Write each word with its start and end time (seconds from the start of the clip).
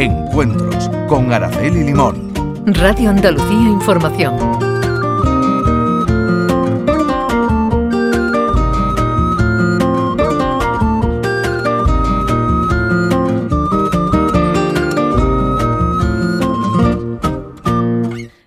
Encuentros 0.00 0.88
con 1.08 1.30
Araceli 1.30 1.84
Limón. 1.84 2.32
Radio 2.64 3.10
Andalucía 3.10 3.68
Información. 3.68 4.34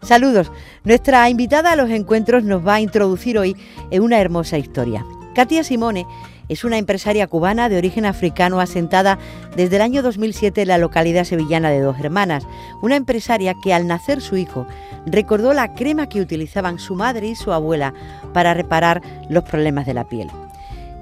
Saludos. 0.02 0.52
Nuestra 0.84 1.30
invitada 1.30 1.74
a 1.74 1.76
los 1.76 1.92
encuentros 1.92 2.44
nos 2.44 2.66
va 2.66 2.76
a 2.76 2.82
introducir 2.82 3.38
hoy 3.38 3.56
en 3.92 4.02
una 4.02 4.20
hermosa 4.20 4.58
historia. 4.58 5.06
Katia 5.34 5.64
Simone 5.64 6.06
es 6.48 6.64
una 6.64 6.78
empresaria 6.78 7.28
cubana 7.28 7.68
de 7.68 7.78
origen 7.78 8.06
africano 8.06 8.60
asentada 8.60 9.18
desde 9.56 9.78
el 9.78 9.82
año 9.82 10.04
2007 10.04 10.62
en 10.62 10.68
la 10.68 10.78
localidad 10.78 11.24
sevillana 11.24 11.70
de 11.72 11.80
Dos 11.80 12.00
Hermanas, 12.00 12.46
una 12.82 12.96
empresaria 12.96 13.56
que 13.64 13.74
al 13.74 13.88
nacer 13.88 14.22
su 14.22 14.38
hijo 14.38 14.68
recordó 15.06 15.54
la 15.54 15.74
crema 15.74 16.08
que 16.08 16.22
utilizaban 16.22 16.78
su 16.78 16.96
madre 16.96 17.28
y 17.28 17.36
su 17.36 17.52
abuela 17.52 17.94
para 18.34 18.54
reparar 18.54 19.02
los 19.30 19.44
problemas 19.44 19.88
de 19.88 19.96
la 19.96 20.08
piel. 20.08 20.30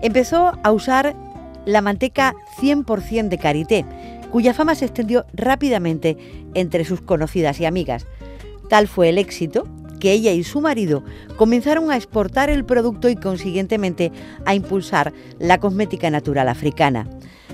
Empezó 0.02 0.53
a 0.63 0.72
usar 0.72 1.16
la 1.66 1.81
manteca 1.81 2.34
100% 2.59 3.27
de 3.27 3.38
karité, 3.38 3.86
cuya 4.31 4.53
fama 4.53 4.75
se 4.75 4.86
extendió 4.86 5.25
rápidamente 5.34 6.17
entre 6.53 6.86
sus 6.86 7.02
conocidas 7.02 7.59
y 7.59 7.66
amigas. 7.66 8.08
Tal 8.70 8.88
fue 8.88 9.09
el 9.09 9.17
éxito 9.17 9.67
que 10.02 10.12
ella 10.12 10.34
y 10.34 10.44
su 10.44 10.60
marido 10.60 11.05
comenzaron 11.38 11.90
a 11.91 11.96
exportar 11.96 12.50
el 12.50 12.66
producto 12.66 13.08
y 13.08 13.16
consiguientemente 13.16 14.12
a 14.46 14.54
impulsar 14.54 15.14
la 15.40 15.59
cosmética 15.59 16.09
natural 16.09 16.50
africana. 16.50 17.08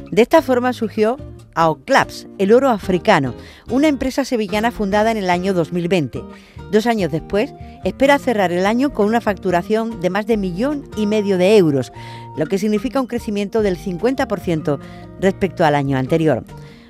De 0.10 0.22
esta 0.22 0.42
forma 0.42 0.74
surgió 0.74 1.18
AOCLAPS, 1.54 2.28
el 2.38 2.54
oro 2.54 2.70
africano, 2.70 3.34
una 3.70 3.88
empresa 3.88 4.24
sevillana 4.24 4.72
fundada 4.72 5.12
en 5.12 5.18
el 5.18 5.30
año 5.30 5.54
2020. 5.54 6.24
Dos 6.72 6.86
años 6.86 7.12
después, 7.12 7.54
espera 7.84 8.20
cerrar 8.20 8.52
el 8.52 8.66
año 8.66 8.94
con 8.94 9.08
una 9.08 9.22
facturación 9.22 10.00
de 10.00 10.10
más 10.10 10.28
de 10.28 10.38
millón 10.38 10.90
y 10.96 11.08
medio 11.08 11.38
de 11.38 11.58
euros, 11.58 11.92
lo 12.38 12.46
que 12.46 12.58
significa 12.58 13.02
un 13.02 13.08
crecimiento 13.08 13.62
del 13.62 13.78
50% 13.78 14.80
respecto 15.20 15.66
al 15.66 15.76
año 15.76 15.98
anterior. 15.98 16.44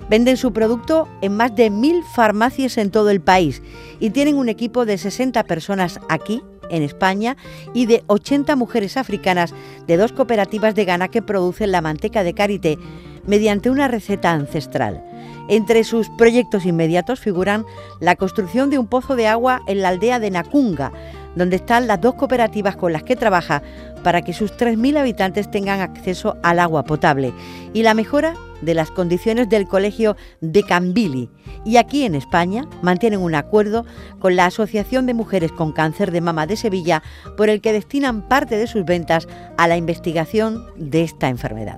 Venden 0.09 0.37
su 0.37 0.53
producto 0.53 1.07
en 1.21 1.35
más 1.35 1.55
de 1.55 1.69
mil 1.69 2.03
farmacias 2.03 2.77
en 2.77 2.91
todo 2.91 3.09
el 3.09 3.21
país 3.21 3.61
y 3.99 4.11
tienen 4.11 4.35
un 4.35 4.47
equipo 4.47 4.85
de 4.85 4.97
60 4.97 5.43
personas 5.43 5.99
aquí, 6.07 6.41
en 6.69 6.81
España, 6.83 7.35
y 7.73 7.85
de 7.85 8.03
80 8.07 8.55
mujeres 8.55 8.97
africanas 8.97 9.53
de 9.85 9.97
dos 9.97 10.13
cooperativas 10.13 10.75
de 10.75 10.85
Ghana 10.85 11.09
que 11.09 11.21
producen 11.21 11.71
la 11.71 11.81
manteca 11.81 12.23
de 12.23 12.33
karité 12.33 12.77
mediante 13.25 13.69
una 13.69 13.87
receta 13.87 14.31
ancestral. 14.31 15.03
Entre 15.49 15.83
sus 15.83 16.09
proyectos 16.17 16.65
inmediatos 16.65 17.19
figuran 17.19 17.65
la 17.99 18.15
construcción 18.15 18.69
de 18.69 18.79
un 18.79 18.87
pozo 18.87 19.15
de 19.15 19.27
agua 19.27 19.61
en 19.67 19.81
la 19.81 19.89
aldea 19.89 20.19
de 20.19 20.31
Nakunga, 20.31 20.91
donde 21.35 21.57
están 21.57 21.87
las 21.87 22.01
dos 22.01 22.15
cooperativas 22.15 22.75
con 22.75 22.91
las 22.91 23.03
que 23.03 23.15
trabaja 23.15 23.61
para 24.03 24.21
que 24.21 24.33
sus 24.33 24.51
3.000 24.53 24.97
habitantes 24.97 25.51
tengan 25.51 25.81
acceso 25.81 26.37
al 26.43 26.59
agua 26.59 26.83
potable, 26.83 27.33
y 27.73 27.83
la 27.83 27.93
mejora 27.93 28.33
de 28.61 28.73
las 28.73 28.91
condiciones 28.91 29.49
del 29.49 29.67
colegio 29.67 30.15
de 30.41 30.63
Cambili. 30.63 31.29
Y 31.65 31.77
aquí 31.77 32.05
en 32.05 32.15
España 32.15 32.67
mantienen 32.81 33.21
un 33.21 33.35
acuerdo 33.35 33.85
con 34.19 34.35
la 34.35 34.45
Asociación 34.45 35.05
de 35.05 35.13
Mujeres 35.13 35.51
con 35.51 35.71
Cáncer 35.71 36.11
de 36.11 36.21
Mama 36.21 36.47
de 36.47 36.55
Sevilla 36.55 37.03
por 37.35 37.49
el 37.49 37.61
que 37.61 37.73
destinan 37.73 38.27
parte 38.27 38.57
de 38.57 38.67
sus 38.67 38.85
ventas 38.85 39.27
a 39.57 39.67
la 39.67 39.77
investigación 39.77 40.65
de 40.77 41.03
esta 41.03 41.29
enfermedad. 41.29 41.77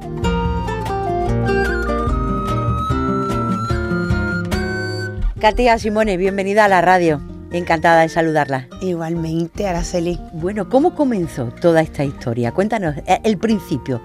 Katia 5.39 5.79
Simone, 5.79 6.17
bienvenida 6.17 6.65
a 6.65 6.67
la 6.67 6.81
radio. 6.81 7.21
Encantada 7.51 8.01
de 8.01 8.09
saludarla. 8.09 8.67
Igualmente, 8.81 9.67
Araceli. 9.67 10.19
Bueno, 10.33 10.69
¿cómo 10.69 10.93
comenzó 10.95 11.45
toda 11.61 11.81
esta 11.81 12.03
historia? 12.03 12.51
Cuéntanos 12.51 12.97
eh, 13.07 13.19
el 13.23 13.37
principio. 13.37 14.01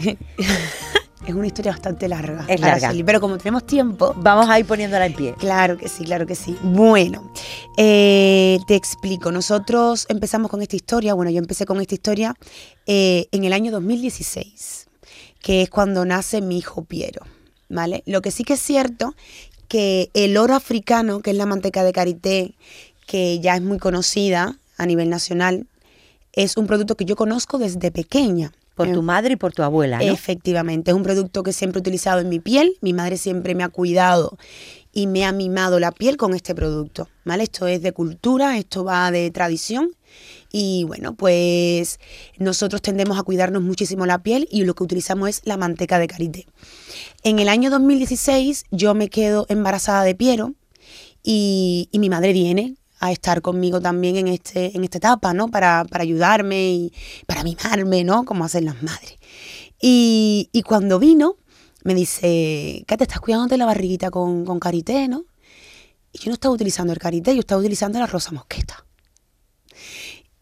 es 1.26 1.34
una 1.34 1.46
historia 1.46 1.72
bastante 1.72 2.08
larga. 2.08 2.44
Es 2.48 2.60
larga. 2.60 2.76
Araceli, 2.76 3.04
pero 3.04 3.20
como 3.20 3.38
tenemos 3.38 3.64
tiempo. 3.66 4.14
Vamos 4.16 4.48
a 4.48 4.58
ir 4.58 4.66
poniéndola 4.66 5.06
en 5.06 5.14
pie. 5.14 5.34
Claro 5.38 5.76
que 5.76 5.88
sí, 5.88 6.04
claro 6.04 6.26
que 6.26 6.34
sí. 6.34 6.56
Bueno, 6.62 7.30
eh, 7.76 8.58
te 8.66 8.74
explico. 8.74 9.30
Nosotros 9.30 10.06
empezamos 10.08 10.50
con 10.50 10.62
esta 10.62 10.76
historia. 10.76 11.14
Bueno, 11.14 11.30
yo 11.30 11.38
empecé 11.38 11.64
con 11.64 11.80
esta 11.80 11.94
historia 11.94 12.34
eh, 12.86 13.28
en 13.30 13.44
el 13.44 13.52
año 13.52 13.70
2016, 13.70 14.86
que 15.40 15.62
es 15.62 15.70
cuando 15.70 16.04
nace 16.04 16.40
mi 16.40 16.58
hijo 16.58 16.84
Piero. 16.84 17.22
¿Vale? 17.68 18.02
Lo 18.04 18.20
que 18.20 18.30
sí 18.30 18.44
que 18.44 18.54
es 18.54 18.60
cierto 18.60 19.14
que 19.68 20.10
el 20.12 20.36
oro 20.36 20.54
africano, 20.54 21.20
que 21.20 21.30
es 21.30 21.36
la 21.36 21.46
manteca 21.46 21.82
de 21.84 21.92
karité, 21.94 22.54
que 23.06 23.40
ya 23.40 23.56
es 23.56 23.62
muy 23.62 23.78
conocida 23.78 24.58
a 24.76 24.84
nivel 24.84 25.08
nacional, 25.08 25.66
es 26.34 26.58
un 26.58 26.66
producto 26.66 26.96
que 26.96 27.06
yo 27.06 27.16
conozco 27.16 27.58
desde 27.58 27.90
pequeña. 27.90 28.52
Por 28.74 28.90
tu 28.90 29.02
madre 29.02 29.34
y 29.34 29.36
por 29.36 29.52
tu 29.52 29.62
abuela, 29.62 29.98
¿no? 29.98 30.04
Efectivamente, 30.04 30.90
es 30.90 30.96
un 30.96 31.02
producto 31.02 31.42
que 31.42 31.52
siempre 31.52 31.78
he 31.78 31.82
utilizado 31.82 32.20
en 32.20 32.28
mi 32.28 32.40
piel. 32.40 32.76
Mi 32.80 32.92
madre 32.92 33.18
siempre 33.18 33.54
me 33.54 33.64
ha 33.64 33.68
cuidado 33.68 34.38
y 34.92 35.06
me 35.06 35.24
ha 35.24 35.32
mimado 35.32 35.78
la 35.80 35.92
piel 35.92 36.16
con 36.16 36.34
este 36.34 36.54
producto. 36.54 37.08
¿vale? 37.24 37.44
Esto 37.44 37.66
es 37.66 37.82
de 37.82 37.92
cultura, 37.92 38.58
esto 38.58 38.84
va 38.84 39.10
de 39.10 39.30
tradición. 39.30 39.90
Y 40.52 40.84
bueno, 40.84 41.14
pues 41.14 41.98
nosotros 42.38 42.82
tendemos 42.82 43.18
a 43.18 43.22
cuidarnos 43.22 43.62
muchísimo 43.62 44.04
la 44.04 44.22
piel 44.22 44.48
y 44.50 44.64
lo 44.64 44.74
que 44.74 44.84
utilizamos 44.84 45.28
es 45.30 45.42
la 45.44 45.56
manteca 45.56 45.98
de 45.98 46.08
karité. 46.08 46.46
En 47.22 47.38
el 47.38 47.48
año 47.48 47.70
2016 47.70 48.64
yo 48.70 48.94
me 48.94 49.08
quedo 49.08 49.46
embarazada 49.48 50.04
de 50.04 50.14
Piero 50.14 50.52
y, 51.22 51.88
y 51.90 51.98
mi 51.98 52.10
madre 52.10 52.34
viene 52.34 52.74
a 53.02 53.10
estar 53.10 53.42
conmigo 53.42 53.80
también 53.80 54.16
en, 54.16 54.28
este, 54.28 54.76
en 54.76 54.84
esta 54.84 54.98
etapa, 54.98 55.34
¿no? 55.34 55.48
Para, 55.48 55.84
para 55.90 56.02
ayudarme 56.02 56.70
y 56.70 56.92
para 57.26 57.42
mimarme, 57.42 58.04
¿no? 58.04 58.24
Como 58.24 58.44
hacen 58.44 58.64
las 58.64 58.80
madres. 58.80 59.18
Y, 59.80 60.48
y 60.52 60.62
cuando 60.62 61.00
vino, 61.00 61.36
me 61.82 61.96
dice, 61.96 62.84
Kate, 62.86 63.02
estás 63.02 63.18
cuidándote 63.18 63.56
la 63.56 63.66
barriguita 63.66 64.12
con, 64.12 64.44
con 64.44 64.60
karité, 64.60 65.08
¿no? 65.08 65.24
Y 66.12 66.18
yo 66.18 66.30
no 66.30 66.34
estaba 66.34 66.54
utilizando 66.54 66.92
el 66.92 67.00
karité, 67.00 67.34
yo 67.34 67.40
estaba 67.40 67.60
utilizando 67.60 67.98
la 67.98 68.06
rosa 68.06 68.30
mosqueta. 68.30 68.86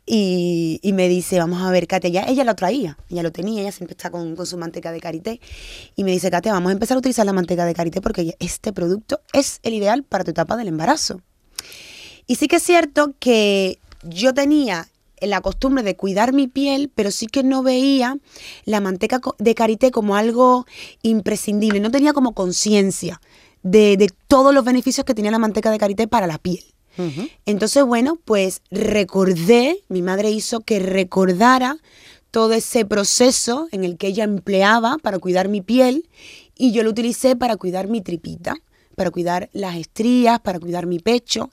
Y, 0.05 0.81
y 0.83 0.93
me 0.93 1.09
dice, 1.09 1.39
vamos 1.39 1.63
a 1.63 1.71
ver, 1.71 1.87
Kate, 1.87 2.11
ya 2.11 2.25
ella 2.25 2.45
lo 2.45 2.55
traía, 2.57 2.99
ella 3.09 3.23
lo 3.23 3.33
tenía, 3.33 3.63
ella 3.63 3.73
siempre 3.73 3.93
está 3.93 4.11
con, 4.11 4.37
con 4.37 4.45
su 4.45 4.59
manteca 4.59 4.93
de 4.93 5.01
karité. 5.01 5.41
Y 5.97 6.05
me 6.05 6.11
dice, 6.11 6.31
Kate, 6.31 6.51
vamos 6.51 6.69
a 6.69 6.73
empezar 6.73 6.97
a 6.97 6.99
utilizar 6.99 7.25
la 7.25 7.33
manteca 7.33 7.65
de 7.65 7.73
karité 7.73 8.03
porque 8.03 8.37
este 8.39 8.75
producto 8.75 9.23
es 9.33 9.61
el 9.63 9.73
ideal 9.73 10.03
para 10.03 10.25
tu 10.25 10.33
etapa 10.33 10.59
del 10.59 10.69
embarazo. 10.69 11.23
Y 12.31 12.37
sí 12.37 12.47
que 12.47 12.57
es 12.57 12.63
cierto 12.63 13.15
que 13.19 13.81
yo 14.05 14.33
tenía 14.33 14.87
la 15.21 15.41
costumbre 15.41 15.83
de 15.83 15.97
cuidar 15.97 16.33
mi 16.33 16.47
piel, 16.47 16.89
pero 16.95 17.11
sí 17.11 17.27
que 17.27 17.43
no 17.43 17.65
veía 17.65 18.19
la 18.67 18.79
manteca 18.79 19.21
de 19.41 19.55
karité 19.57 19.91
como 19.91 20.15
algo 20.15 20.65
imprescindible, 21.03 21.81
no 21.81 21.91
tenía 21.91 22.13
como 22.13 22.33
conciencia 22.33 23.21
de, 23.65 23.97
de 23.97 24.13
todos 24.29 24.55
los 24.55 24.65
beneficios 24.65 25.05
que 25.05 25.13
tenía 25.13 25.33
la 25.33 25.41
manteca 25.41 25.73
de 25.73 25.79
karité 25.79 26.07
para 26.07 26.29
la 26.29 26.39
piel. 26.39 26.63
Entonces, 27.47 27.85
bueno, 27.85 28.17
pues 28.25 28.63
recordé, 28.71 29.83
mi 29.89 30.01
madre 30.01 30.31
hizo 30.31 30.61
que 30.61 30.79
recordara 30.79 31.79
todo 32.31 32.53
ese 32.53 32.85
proceso 32.85 33.67
en 33.73 33.83
el 33.83 33.97
que 33.97 34.07
ella 34.07 34.23
empleaba 34.23 34.99
para 35.03 35.19
cuidar 35.19 35.49
mi 35.49 35.63
piel 35.63 36.09
y 36.57 36.71
yo 36.71 36.85
lo 36.85 36.91
utilicé 36.91 37.35
para 37.35 37.57
cuidar 37.57 37.89
mi 37.89 38.03
tripita, 38.03 38.55
para 38.95 39.11
cuidar 39.11 39.51
las 39.53 39.75
estrías, 39.75 40.39
para 40.39 40.61
cuidar 40.61 40.87
mi 40.87 41.01
pecho. 41.01 41.51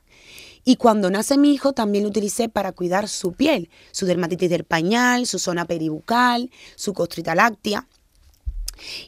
Y 0.70 0.76
cuando 0.76 1.10
nace 1.10 1.38
mi 1.38 1.54
hijo 1.54 1.72
también 1.72 2.04
lo 2.04 2.10
utilicé 2.10 2.50
para 2.50 2.74
cuidar 2.74 3.08
su 3.08 3.32
piel, 3.32 3.70
su 3.94 4.06
dermatitis 4.06 4.50
del 4.50 4.66
pañal, 4.66 5.26
su 5.26 5.40
zona 5.40 5.64
peribucal, 5.64 6.52
su 6.76 6.94
costrita 6.94 7.36
láctea. 7.36 7.88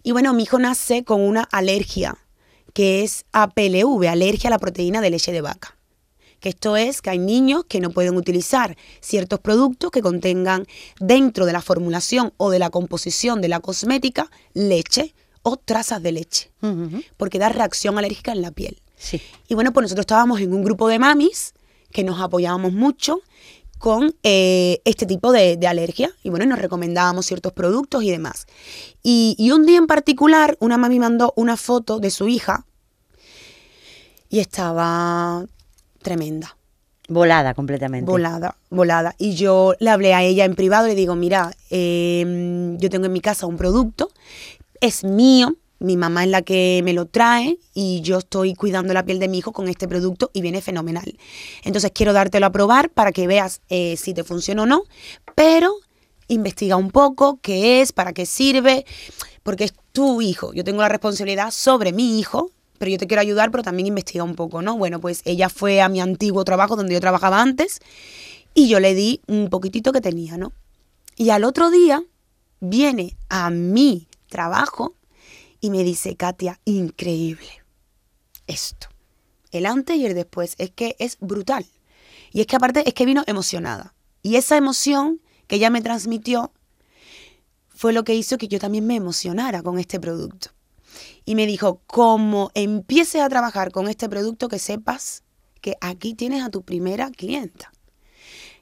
Y 0.01 0.13
bueno, 0.13 0.33
mi 0.33 0.43
hijo 0.43 0.57
nace 0.57 1.03
con 1.03 1.19
una 1.19 1.43
alergia, 1.51 2.17
que 2.71 3.03
es 3.03 3.25
APLV, 3.33 4.07
alergia 4.07 4.47
a 4.47 4.51
la 4.51 4.57
proteína 4.57 5.01
de 5.01 5.09
leche 5.09 5.33
de 5.33 5.41
vaca. 5.41 5.75
Que 6.39 6.47
esto 6.47 6.77
es 6.77 7.01
que 7.01 7.09
hay 7.09 7.19
niños 7.19 7.65
que 7.67 7.81
no 7.81 7.89
pueden 7.89 8.15
utilizar 8.15 8.77
ciertos 9.01 9.41
productos 9.41 9.91
que 9.91 10.01
contengan 10.01 10.65
dentro 11.01 11.45
de 11.45 11.51
la 11.51 11.61
formulación 11.61 12.31
o 12.37 12.51
de 12.51 12.59
la 12.59 12.69
composición 12.69 13.41
de 13.41 13.49
la 13.49 13.59
cosmética 13.59 14.31
leche 14.53 15.13
o 15.41 15.57
trazas 15.57 16.01
de 16.01 16.13
leche, 16.13 16.53
porque 17.17 17.37
da 17.37 17.49
reacción 17.49 17.97
alérgica 17.97 18.31
en 18.31 18.43
la 18.43 18.51
piel. 18.51 18.81
Sí. 18.95 19.21
Y 19.47 19.55
bueno, 19.55 19.71
pues 19.71 19.83
nosotros 19.83 20.03
estábamos 20.03 20.41
en 20.41 20.53
un 20.53 20.61
grupo 20.61 20.89
de 20.89 20.99
mamis 20.99 21.53
que 21.91 22.03
nos 22.03 22.19
apoyábamos 22.21 22.73
mucho 22.73 23.21
con 23.77 24.13
eh, 24.23 24.81
este 24.83 25.05
tipo 25.05 25.31
de, 25.31 25.55
de 25.55 25.67
alergia 25.67 26.11
y 26.23 26.29
bueno, 26.29 26.45
nos 26.45 26.59
recomendábamos 26.59 27.25
ciertos 27.25 27.53
productos 27.53 28.03
y 28.03 28.11
demás. 28.11 28.45
Y, 29.03 29.35
y 29.37 29.51
un 29.51 29.65
día 29.65 29.77
en 29.77 29.87
particular, 29.87 30.57
una 30.59 30.77
mami 30.77 30.99
mandó 30.99 31.33
una 31.37 31.55
foto 31.55 31.99
de 31.99 32.11
su 32.11 32.27
hija 32.27 32.65
y 34.29 34.39
estaba 34.39 35.45
tremenda, 36.01 36.55
Volada 37.07 37.53
completamente. 37.55 38.09
volada, 38.11 38.55
volada. 38.69 39.15
Y 39.17 39.33
yo 39.33 39.73
le 39.79 39.89
hablé 39.89 40.13
a 40.13 40.21
ella 40.23 40.45
en 40.45 40.55
privado 40.55 40.85
y 40.85 40.89
le 40.91 40.95
digo, 40.95 41.15
mira, 41.15 41.51
eh, 41.71 42.75
yo 42.79 42.89
tengo 42.89 43.07
en 43.07 43.13
mi 43.13 43.21
casa 43.21 43.47
un 43.47 43.57
producto, 43.57 44.11
es 44.81 45.03
mío, 45.03 45.55
mi 45.79 45.97
mamá 45.97 46.23
es 46.23 46.29
la 46.29 46.41
que 46.41 46.81
me 46.83 46.93
lo 46.93 47.05
trae 47.05 47.57
y 47.73 48.01
yo 48.01 48.19
estoy 48.19 48.53
cuidando 48.53 48.93
la 48.93 49.05
piel 49.05 49.19
de 49.19 49.27
mi 49.27 49.39
hijo 49.39 49.53
con 49.53 49.67
este 49.67 49.87
producto 49.87 50.29
y 50.33 50.41
viene 50.41 50.61
fenomenal. 50.61 51.17
Entonces 51.63 51.91
quiero 51.93 52.13
dártelo 52.13 52.45
a 52.45 52.51
probar 52.51 52.89
para 52.89 53.11
que 53.11 53.27
veas 53.27 53.61
eh, 53.69 53.95
si 53.97 54.13
te 54.13 54.23
funciona 54.23 54.63
o 54.63 54.65
no, 54.65 54.83
pero 55.35 55.73
investiga 56.27 56.75
un 56.75 56.91
poco 56.91 57.39
qué 57.41 57.81
es, 57.81 57.91
para 57.91 58.13
qué 58.13 58.25
sirve, 58.25 58.85
porque 59.43 59.63
es 59.63 59.73
tu 59.91 60.21
hijo. 60.21 60.53
Yo 60.53 60.63
tengo 60.63 60.81
la 60.81 60.89
responsabilidad 60.89 61.51
sobre 61.51 61.91
mi 61.91 62.19
hijo, 62.19 62.51
pero 62.77 62.91
yo 62.91 62.97
te 62.97 63.07
quiero 63.07 63.21
ayudar, 63.21 63.51
pero 63.51 63.63
también 63.63 63.87
investiga 63.87 64.23
un 64.23 64.35
poco, 64.35 64.61
¿no? 64.61 64.77
Bueno, 64.77 64.99
pues 64.99 65.21
ella 65.25 65.49
fue 65.49 65.81
a 65.81 65.89
mi 65.89 66.01
antiguo 66.01 66.43
trabajo 66.45 66.75
donde 66.75 66.93
yo 66.93 66.99
trabajaba 66.99 67.41
antes 67.41 67.79
y 68.53 68.69
yo 68.69 68.79
le 68.79 68.93
di 68.93 69.21
un 69.27 69.49
poquitito 69.49 69.91
que 69.91 70.01
tenía, 70.01 70.37
¿no? 70.37 70.53
Y 71.15 71.31
al 71.31 71.43
otro 71.43 71.69
día 71.71 72.03
viene 72.59 73.17
a 73.29 73.49
mi 73.49 74.07
trabajo 74.27 74.95
y 75.61 75.69
me 75.69 75.83
dice, 75.83 76.15
Katia, 76.15 76.59
increíble 76.65 77.63
esto. 78.47 78.87
El 79.51 79.65
antes 79.65 79.97
y 79.97 80.05
el 80.05 80.15
después. 80.15 80.55
Es 80.57 80.71
que 80.71 80.95
es 80.99 81.17
brutal. 81.19 81.65
Y 82.31 82.41
es 82.41 82.47
que 82.47 82.55
aparte 82.55 82.87
es 82.87 82.93
que 82.93 83.05
vino 83.05 83.23
emocionada. 83.27 83.95
Y 84.21 84.35
esa 84.35 84.57
emoción 84.57 85.21
que 85.47 85.55
ella 85.55 85.69
me 85.69 85.81
transmitió 85.81 86.51
fue 87.69 87.93
lo 87.93 88.03
que 88.03 88.15
hizo 88.15 88.37
que 88.37 88.47
yo 88.47 88.59
también 88.59 88.85
me 88.85 88.95
emocionara 88.95 89.63
con 89.63 89.79
este 89.79 89.99
producto. 89.99 90.49
Y 91.25 91.35
me 91.35 91.45
dijo, 91.45 91.81
como 91.87 92.51
empieces 92.53 93.21
a 93.21 93.29
trabajar 93.29 93.71
con 93.71 93.87
este 93.87 94.09
producto, 94.09 94.49
que 94.49 94.59
sepas 94.59 95.23
que 95.61 95.75
aquí 95.81 96.13
tienes 96.13 96.43
a 96.43 96.49
tu 96.49 96.63
primera 96.63 97.09
clienta. 97.11 97.71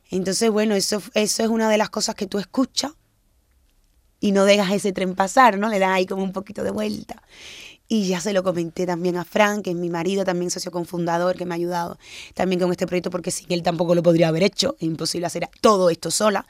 Entonces, 0.10 0.52
bueno, 0.52 0.76
eso, 0.76 1.02
eso 1.14 1.44
es 1.44 1.50
una 1.50 1.70
de 1.70 1.78
las 1.78 1.90
cosas 1.90 2.16
que 2.16 2.28
tú 2.28 2.40
escuchas 2.40 2.94
y 4.20 4.32
no 4.32 4.46
dejas 4.46 4.72
ese 4.72 4.92
tren 4.94 5.16
pasar, 5.16 5.58
¿no? 5.58 5.70
Le 5.70 5.80
das 5.80 5.92
ahí 5.92 6.06
como 6.06 6.24
un 6.24 6.34
poquito 6.34 6.64
de 6.64 6.72
vuelta. 6.72 7.22
Y 7.88 8.08
ya 8.08 8.20
se 8.20 8.34
lo 8.34 8.44
comenté 8.44 8.86
también 8.86 9.16
a 9.16 9.24
Frank, 9.24 9.64
que 9.64 9.72
es 9.72 9.76
mi 9.76 9.90
marido, 9.90 10.26
también 10.26 10.52
socio 10.52 10.72
confundador, 10.72 11.38
que 11.38 11.46
me 11.46 11.54
ha 11.54 11.56
ayudado 11.56 11.98
también 12.34 12.60
con 12.60 12.72
este 12.72 12.86
proyecto, 12.86 13.10
porque 13.10 13.32
sin 13.32 13.52
él 13.52 13.64
tampoco 13.64 13.96
lo 13.96 14.04
podría 14.04 14.28
haber 14.28 14.44
hecho, 14.44 14.76
es 14.80 14.88
imposible 14.88 15.28
hacer 15.28 15.50
todo 15.62 15.90
esto 15.90 16.12
sola. 16.12 16.46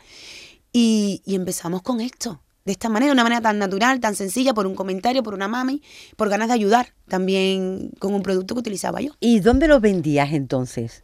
Y, 0.74 1.22
y 1.26 1.36
empezamos 1.36 1.82
con 1.84 2.02
esto 2.02 2.42
de 2.68 2.74
esta 2.74 2.90
manera, 2.90 3.08
de 3.08 3.14
una 3.14 3.24
manera 3.24 3.40
tan 3.40 3.58
natural, 3.60 4.02
tan 4.02 4.14
sencilla, 4.14 4.54
por 4.54 4.68
un 4.68 4.76
comentario, 4.76 5.24
por 5.24 5.34
una 5.34 5.48
mami, 5.48 5.82
por 6.18 6.28
ganas 6.28 6.50
de 6.50 6.54
ayudar 6.54 6.94
también 7.08 7.92
con 7.98 8.14
un 8.14 8.22
producto 8.22 8.56
que 8.56 8.60
utilizaba 8.60 9.00
yo. 9.00 9.14
¿Y 9.22 9.40
dónde 9.40 9.70
lo 9.70 9.80
vendías 9.80 10.34
entonces? 10.34 11.02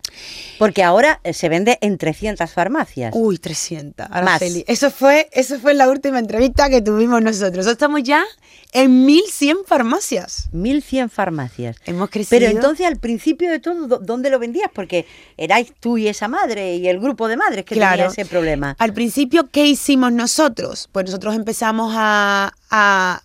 Porque 0.60 0.84
ahora 0.84 1.22
eh, 1.24 1.32
se 1.32 1.48
vende 1.48 1.78
en 1.80 1.98
300 1.98 2.52
farmacias. 2.52 3.14
Uy, 3.16 3.38
300. 3.38 4.08
Araceli. 4.12 4.66
Eso 4.68 4.92
fue, 4.92 5.30
eso 5.32 5.58
fue 5.58 5.74
la 5.74 5.90
última 5.90 6.20
entrevista 6.20 6.70
que 6.70 6.82
tuvimos 6.82 7.22
nosotros. 7.22 7.66
Estamos 7.66 8.04
ya 8.04 8.26
en 8.74 9.06
1100 9.06 9.58
farmacias. 9.66 10.50
1100 10.52 11.10
farmacias. 11.10 11.78
Hemos 11.86 12.10
crecido. 12.10 12.40
Pero 12.40 12.52
entonces 12.52 12.86
al 12.86 12.98
principio 12.98 13.50
de 13.50 13.60
todo, 13.60 14.00
¿dónde 14.00 14.30
lo 14.30 14.40
vendías? 14.40 14.70
Porque 14.74 15.06
erais 15.38 15.74
tú 15.80 15.98
y 15.98 16.08
esa 16.08 16.28
madre 16.28 16.76
y 16.76 16.88
el 16.88 17.00
grupo 17.00 17.28
de 17.28 17.38
madres 17.38 17.66
que 17.66 17.76
tenía 17.76 18.08
ese 18.08 18.26
problema. 18.26 18.76
Al 18.80 18.94
principio, 18.94 19.50
¿qué 19.50 19.66
hicimos 19.66 20.12
nosotros? 20.12 20.90
Pues 20.92 21.06
nosotros 21.06 21.36
empezamos 21.36 21.94
a, 21.96 22.54
a, 22.70 23.24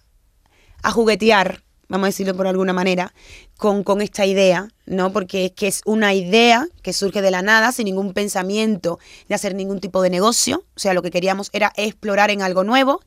a 0.82 0.90
juguetear 0.90 1.62
vamos 1.88 2.06
a 2.06 2.08
decirlo 2.08 2.35
por 2.35 2.46
alguna 2.46 2.73
manera, 2.73 3.12
con, 3.56 3.82
con, 3.82 4.00
esta 4.00 4.26
idea, 4.26 4.69
¿no? 4.87 5.12
Porque 5.12 5.46
es 5.46 5.52
que 5.52 5.67
es 5.67 5.82
una 5.85 6.14
idea 6.14 6.69
que 6.82 6.93
surge 6.93 7.23
de 7.23 7.31
la 7.31 7.43
nada, 7.43 7.73
sin 7.73 7.87
ningún 7.87 8.12
pensamiento 8.12 8.99
de 9.29 9.35
hacer 9.35 9.55
ningún 9.55 9.81
tipo 9.81 10.02
de 10.02 10.11
negocio. 10.11 10.64
O 10.76 10.79
sea, 10.79 10.94
lo 10.94 11.02
que 11.02 11.11
queríamos 11.11 11.50
era 11.52 11.73
explorar 11.76 12.31
en 12.31 12.43
algo 12.43 12.62
nuevo. 12.62 13.00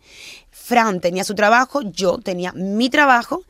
Fran 0.50 1.00
tenía 1.00 1.24
su 1.24 1.36
trabajo, 1.36 1.82
yo 1.82 2.18
tenía 2.18 2.52
mi 2.54 2.90
trabajo 2.90 3.44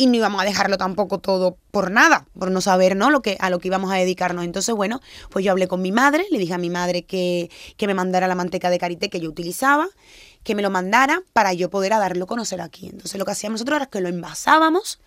y 0.00 0.06
no 0.06 0.14
íbamos 0.14 0.40
a 0.40 0.44
dejarlo 0.46 0.78
tampoco 0.78 1.18
todo 1.18 1.58
por 1.70 1.90
nada, 1.90 2.24
por 2.38 2.50
no 2.50 2.62
saber 2.62 2.96
¿no? 2.96 3.10
Lo 3.10 3.20
que, 3.20 3.36
a 3.38 3.50
lo 3.50 3.58
que 3.58 3.68
íbamos 3.68 3.92
a 3.92 3.96
dedicarnos. 3.96 4.46
Entonces, 4.46 4.74
bueno, 4.74 5.00
pues 5.28 5.44
yo 5.44 5.50
hablé 5.50 5.68
con 5.68 5.82
mi 5.82 5.92
madre, 5.92 6.24
le 6.30 6.38
dije 6.38 6.54
a 6.54 6.58
mi 6.58 6.70
madre 6.70 7.02
que, 7.02 7.50
que 7.76 7.86
me 7.86 7.92
mandara 7.92 8.26
la 8.26 8.34
manteca 8.34 8.70
de 8.70 8.78
karité 8.78 9.10
que 9.10 9.20
yo 9.20 9.28
utilizaba 9.28 9.88
que 10.42 10.54
me 10.54 10.62
lo 10.62 10.70
mandara 10.70 11.22
para 11.32 11.52
yo 11.52 11.70
poder 11.70 11.90
darlo 11.90 12.24
a 12.24 12.28
conocer 12.28 12.60
aquí. 12.60 12.86
Entonces 12.86 13.18
lo 13.18 13.24
que 13.24 13.32
hacíamos 13.32 13.60
nosotros 13.60 13.76
era 13.76 13.86
que 13.86 14.00
lo 14.00 14.08
envasábamos 14.08 15.00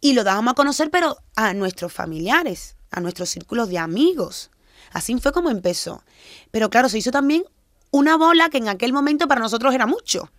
y 0.00 0.14
lo 0.14 0.24
dábamos 0.24 0.52
a 0.52 0.54
conocer, 0.54 0.90
pero 0.90 1.18
a 1.36 1.52
nuestros 1.54 1.92
familiares, 1.92 2.76
a 2.90 3.00
nuestros 3.00 3.28
círculos 3.28 3.68
de 3.68 3.78
amigos. 3.78 4.50
Así 4.92 5.16
fue 5.18 5.32
como 5.32 5.50
empezó. 5.50 6.02
Pero 6.50 6.70
claro, 6.70 6.88
se 6.88 6.98
hizo 6.98 7.10
también 7.10 7.44
una 7.90 8.16
bola 8.16 8.48
que 8.48 8.58
en 8.58 8.68
aquel 8.68 8.92
momento 8.92 9.28
para 9.28 9.40
nosotros 9.40 9.74
era 9.74 9.86
mucho. 9.86 10.30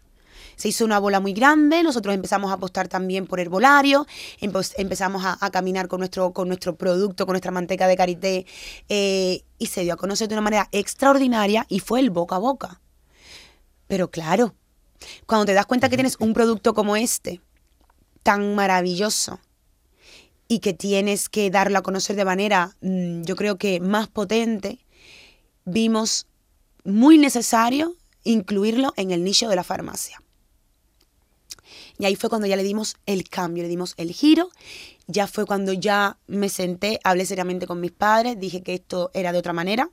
Se 0.55 0.67
hizo 0.67 0.85
una 0.85 0.99
bola 0.99 1.19
muy 1.19 1.33
grande, 1.33 1.81
nosotros 1.81 2.13
empezamos 2.13 2.51
a 2.51 2.55
apostar 2.55 2.87
también 2.87 3.25
por 3.25 3.39
herbolario, 3.39 4.05
empezamos 4.41 5.23
a, 5.25 5.49
caminar 5.49 5.87
con 5.87 5.99
nuestro, 5.99 6.33
con 6.33 6.49
nuestro 6.49 6.75
producto, 6.75 7.25
con 7.25 7.33
nuestra 7.33 7.51
manteca 7.51 7.87
de 7.87 7.95
karité, 7.95 8.45
eh, 8.89 9.43
y 9.57 9.67
se 9.67 9.81
dio 9.81 9.93
a 9.93 9.97
conocer 9.97 10.27
de 10.27 10.35
una 10.35 10.41
manera 10.41 10.67
extraordinaria 10.71 11.65
y 11.67 11.79
fue 11.79 11.99
el 11.99 12.11
boca 12.11 12.35
a 12.35 12.39
boca. 12.39 12.81
Pero 13.91 14.09
claro, 14.09 14.55
cuando 15.25 15.47
te 15.47 15.53
das 15.53 15.65
cuenta 15.65 15.89
que 15.89 15.97
tienes 15.97 16.15
un 16.21 16.31
producto 16.31 16.73
como 16.73 16.95
este, 16.95 17.41
tan 18.23 18.55
maravilloso, 18.55 19.41
y 20.47 20.59
que 20.59 20.73
tienes 20.73 21.27
que 21.27 21.49
darlo 21.49 21.77
a 21.77 21.81
conocer 21.81 22.15
de 22.15 22.23
manera, 22.23 22.77
mm, 22.79 23.23
yo 23.23 23.35
creo 23.35 23.57
que 23.57 23.81
más 23.81 24.07
potente, 24.07 24.79
vimos 25.65 26.25
muy 26.85 27.17
necesario 27.17 27.97
incluirlo 28.23 28.93
en 28.95 29.11
el 29.11 29.25
nicho 29.25 29.49
de 29.49 29.57
la 29.57 29.63
farmacia. 29.65 30.21
Y 32.01 32.05
ahí 32.05 32.15
fue 32.15 32.29
cuando 32.29 32.47
ya 32.47 32.57
le 32.57 32.63
dimos 32.63 32.97
el 33.05 33.29
cambio, 33.29 33.63
le 33.63 33.69
dimos 33.69 33.93
el 33.95 34.11
giro 34.11 34.49
ya 35.11 35.27
fue 35.27 35.45
cuando 35.45 35.73
ya 35.73 36.17
me 36.27 36.49
senté, 36.49 36.99
hablé 37.03 37.25
seriamente 37.25 37.67
con 37.67 37.79
mis 37.79 37.91
padres, 37.91 38.39
dije 38.39 38.61
que 38.61 38.73
esto 38.73 39.11
era 39.13 39.31
de 39.31 39.39
otra 39.39 39.53
manera, 39.53 39.89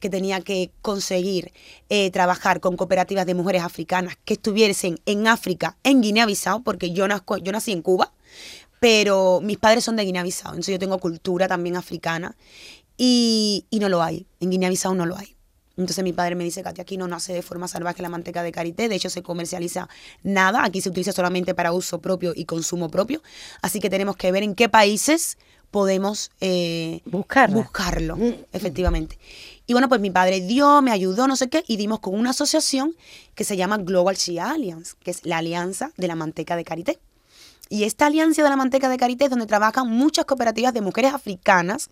que 0.00 0.10
tenía 0.10 0.40
que 0.40 0.72
conseguir 0.82 1.52
eh, 1.88 2.10
trabajar 2.10 2.60
con 2.60 2.76
cooperativas 2.76 3.26
de 3.26 3.34
mujeres 3.34 3.62
africanas 3.62 4.16
que 4.24 4.34
estuviesen 4.34 4.98
en 5.06 5.28
África, 5.28 5.76
en 5.84 6.02
Guinea-Bissau, 6.02 6.62
porque 6.62 6.90
yo, 6.90 7.06
yo 7.42 7.52
nací 7.52 7.72
en 7.72 7.82
Cuba, 7.82 8.12
pero 8.80 9.40
mis 9.40 9.58
padres 9.58 9.84
son 9.84 9.96
de 9.96 10.04
Guinea-Bissau, 10.04 10.50
entonces 10.50 10.72
yo 10.72 10.78
tengo 10.78 10.98
cultura 10.98 11.46
también 11.48 11.76
africana 11.76 12.36
y, 12.98 13.66
y 13.70 13.78
no 13.78 13.88
lo 13.88 14.02
hay, 14.02 14.26
en 14.40 14.50
Guinea-Bissau 14.50 14.94
no 14.94 15.06
lo 15.06 15.16
hay. 15.16 15.35
Entonces 15.76 16.02
mi 16.02 16.12
padre 16.12 16.34
me 16.34 16.44
dice, 16.44 16.62
Katia, 16.62 16.82
aquí 16.82 16.96
no 16.96 17.06
nace 17.06 17.34
de 17.34 17.42
forma 17.42 17.68
salvaje 17.68 18.02
la 18.02 18.08
manteca 18.08 18.42
de 18.42 18.50
karité, 18.50 18.88
de 18.88 18.94
hecho 18.94 19.10
se 19.10 19.22
comercializa 19.22 19.88
nada, 20.22 20.64
aquí 20.64 20.80
se 20.80 20.88
utiliza 20.88 21.12
solamente 21.12 21.54
para 21.54 21.72
uso 21.72 22.00
propio 22.00 22.32
y 22.34 22.46
consumo 22.46 22.88
propio, 22.88 23.22
así 23.60 23.78
que 23.78 23.90
tenemos 23.90 24.16
que 24.16 24.32
ver 24.32 24.42
en 24.42 24.54
qué 24.54 24.68
países 24.68 25.36
podemos 25.70 26.30
eh, 26.40 27.00
buscarlo, 27.04 28.16
mm. 28.16 28.34
efectivamente. 28.52 29.18
Y 29.66 29.74
bueno, 29.74 29.88
pues 29.88 30.00
mi 30.00 30.10
padre 30.10 30.40
dio, 30.40 30.80
me 30.80 30.92
ayudó, 30.92 31.26
no 31.26 31.36
sé 31.36 31.48
qué, 31.48 31.64
y 31.66 31.76
dimos 31.76 32.00
con 32.00 32.14
una 32.14 32.30
asociación 32.30 32.96
que 33.34 33.44
se 33.44 33.56
llama 33.56 33.76
Global 33.78 34.16
Shea 34.16 34.50
Alliance, 34.52 34.94
que 35.02 35.10
es 35.10 35.26
la 35.26 35.38
alianza 35.38 35.90
de 35.96 36.06
la 36.06 36.14
manteca 36.14 36.56
de 36.56 36.64
karité. 36.64 36.98
Y 37.68 37.82
esta 37.82 38.06
alianza 38.06 38.42
de 38.42 38.48
la 38.48 38.56
manteca 38.56 38.88
de 38.88 38.96
karité 38.96 39.24
es 39.24 39.30
donde 39.30 39.46
trabajan 39.46 39.90
muchas 39.90 40.24
cooperativas 40.24 40.72
de 40.72 40.80
mujeres 40.80 41.12
africanas 41.12 41.90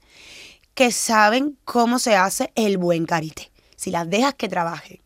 que 0.74 0.92
saben 0.92 1.58
cómo 1.64 1.98
se 1.98 2.16
hace 2.16 2.52
el 2.54 2.78
buen 2.78 3.06
karité 3.06 3.53
si 3.84 3.90
las 3.90 4.08
dejas 4.08 4.32
que 4.34 4.48
trabajen. 4.48 5.02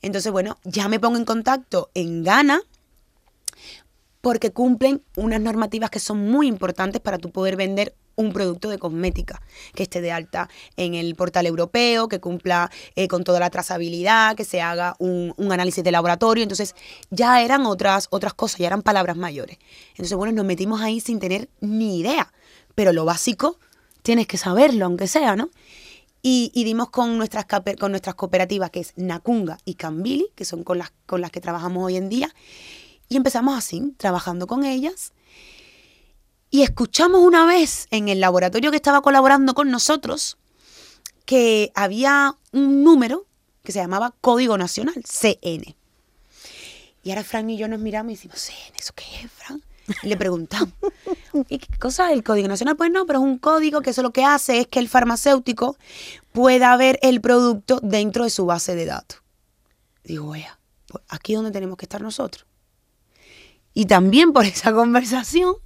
Entonces, 0.00 0.30
bueno, 0.30 0.56
ya 0.62 0.88
me 0.88 1.00
pongo 1.00 1.16
en 1.16 1.24
contacto 1.24 1.90
en 1.94 2.22
Ghana 2.22 2.60
porque 4.20 4.52
cumplen 4.52 5.02
unas 5.16 5.40
normativas 5.40 5.90
que 5.90 5.98
son 5.98 6.30
muy 6.30 6.46
importantes 6.46 7.00
para 7.00 7.18
tú 7.18 7.32
poder 7.32 7.56
vender 7.56 7.96
un 8.14 8.32
producto 8.32 8.70
de 8.70 8.78
cosmética 8.78 9.42
que 9.74 9.82
esté 9.82 10.00
de 10.00 10.12
alta 10.12 10.48
en 10.76 10.94
el 10.94 11.16
portal 11.16 11.46
europeo, 11.46 12.06
que 12.06 12.20
cumpla 12.20 12.70
eh, 12.94 13.08
con 13.08 13.24
toda 13.24 13.40
la 13.40 13.50
trazabilidad, 13.50 14.36
que 14.36 14.44
se 14.44 14.60
haga 14.60 14.94
un, 15.00 15.34
un, 15.36 15.50
análisis 15.50 15.82
de 15.82 15.90
laboratorio. 15.90 16.44
Entonces 16.44 16.76
ya 17.10 17.42
eran 17.42 17.66
otras, 17.66 18.06
otras 18.10 18.34
cosas, 18.34 18.58
ya 18.58 18.68
eran 18.68 18.82
palabras 18.82 19.16
mayores. 19.16 19.58
Entonces, 19.90 20.16
bueno, 20.16 20.32
nos 20.32 20.44
metimos 20.44 20.80
ahí 20.80 21.00
sin 21.00 21.18
tener 21.18 21.48
ni 21.60 21.98
idea. 21.98 22.32
Pero 22.76 22.92
lo 22.92 23.04
básico 23.04 23.58
tienes 24.02 24.28
que 24.28 24.36
saberlo, 24.36 24.84
aunque 24.84 25.08
sea, 25.08 25.34
¿no? 25.34 25.50
Y, 26.26 26.50
dimos 26.64 26.88
con 26.88 27.18
nuestras, 27.18 27.44
con 27.78 27.90
nuestras 27.90 28.14
cooperativas, 28.14 28.70
que 28.70 28.80
es 28.80 28.94
Nakunga 28.96 29.58
y 29.66 29.74
Cambili, 29.74 30.28
que 30.34 30.46
son 30.46 30.64
con 30.64 30.78
las, 30.78 30.90
con 31.04 31.20
las 31.20 31.30
que 31.30 31.42
trabajamos 31.42 31.84
hoy 31.84 31.96
en 31.96 32.08
día. 32.08 32.34
Y 33.10 33.16
empezamos 33.16 33.58
así, 33.58 33.92
trabajando 33.98 34.46
con 34.46 34.64
ellas. 34.64 35.12
Y 36.48 36.62
escuchamos 36.62 37.20
una 37.20 37.44
vez 37.44 37.88
en 37.90 38.08
el 38.08 38.20
laboratorio 38.20 38.70
que 38.70 38.76
estaba 38.78 39.02
colaborando 39.02 39.52
con 39.52 39.70
nosotros 39.70 40.38
que 41.26 41.72
había 41.74 42.38
un 42.52 42.84
número 42.84 43.26
que 43.62 43.72
se 43.72 43.80
llamaba 43.80 44.14
Código 44.22 44.56
Nacional, 44.56 45.02
CN. 45.04 45.76
Y 47.02 47.10
ahora 47.10 47.24
Fran 47.24 47.50
y 47.50 47.58
yo 47.58 47.68
nos 47.68 47.80
miramos 47.80 48.12
y 48.12 48.14
decimos, 48.14 48.40
CN, 48.40 48.78
¿eso 48.78 48.94
qué 48.94 49.04
es, 49.22 49.30
Fran? 49.30 49.62
Le 50.02 50.16
preguntamos, 50.16 50.72
¿y 51.48 51.58
qué 51.58 51.78
cosa 51.78 52.10
es 52.10 52.16
el 52.16 52.24
Código 52.24 52.48
Nacional? 52.48 52.76
Pues 52.76 52.90
no, 52.90 53.06
pero 53.06 53.18
es 53.18 53.24
un 53.24 53.38
código 53.38 53.82
que 53.82 53.90
eso 53.90 54.02
lo 54.02 54.12
que 54.12 54.24
hace 54.24 54.60
es 54.60 54.66
que 54.66 54.78
el 54.78 54.88
farmacéutico 54.88 55.76
pueda 56.32 56.76
ver 56.76 56.98
el 57.02 57.20
producto 57.20 57.80
dentro 57.82 58.24
de 58.24 58.30
su 58.30 58.46
base 58.46 58.74
de 58.74 58.86
datos. 58.86 59.22
Digo, 60.04 60.30
vea, 60.30 60.58
pues 60.86 61.04
aquí 61.08 61.32
es 61.32 61.38
donde 61.38 61.50
tenemos 61.50 61.76
que 61.76 61.84
estar 61.84 62.00
nosotros. 62.00 62.46
Y 63.74 63.86
también 63.86 64.32
por 64.32 64.44
esa 64.46 64.72
conversación 64.72 65.56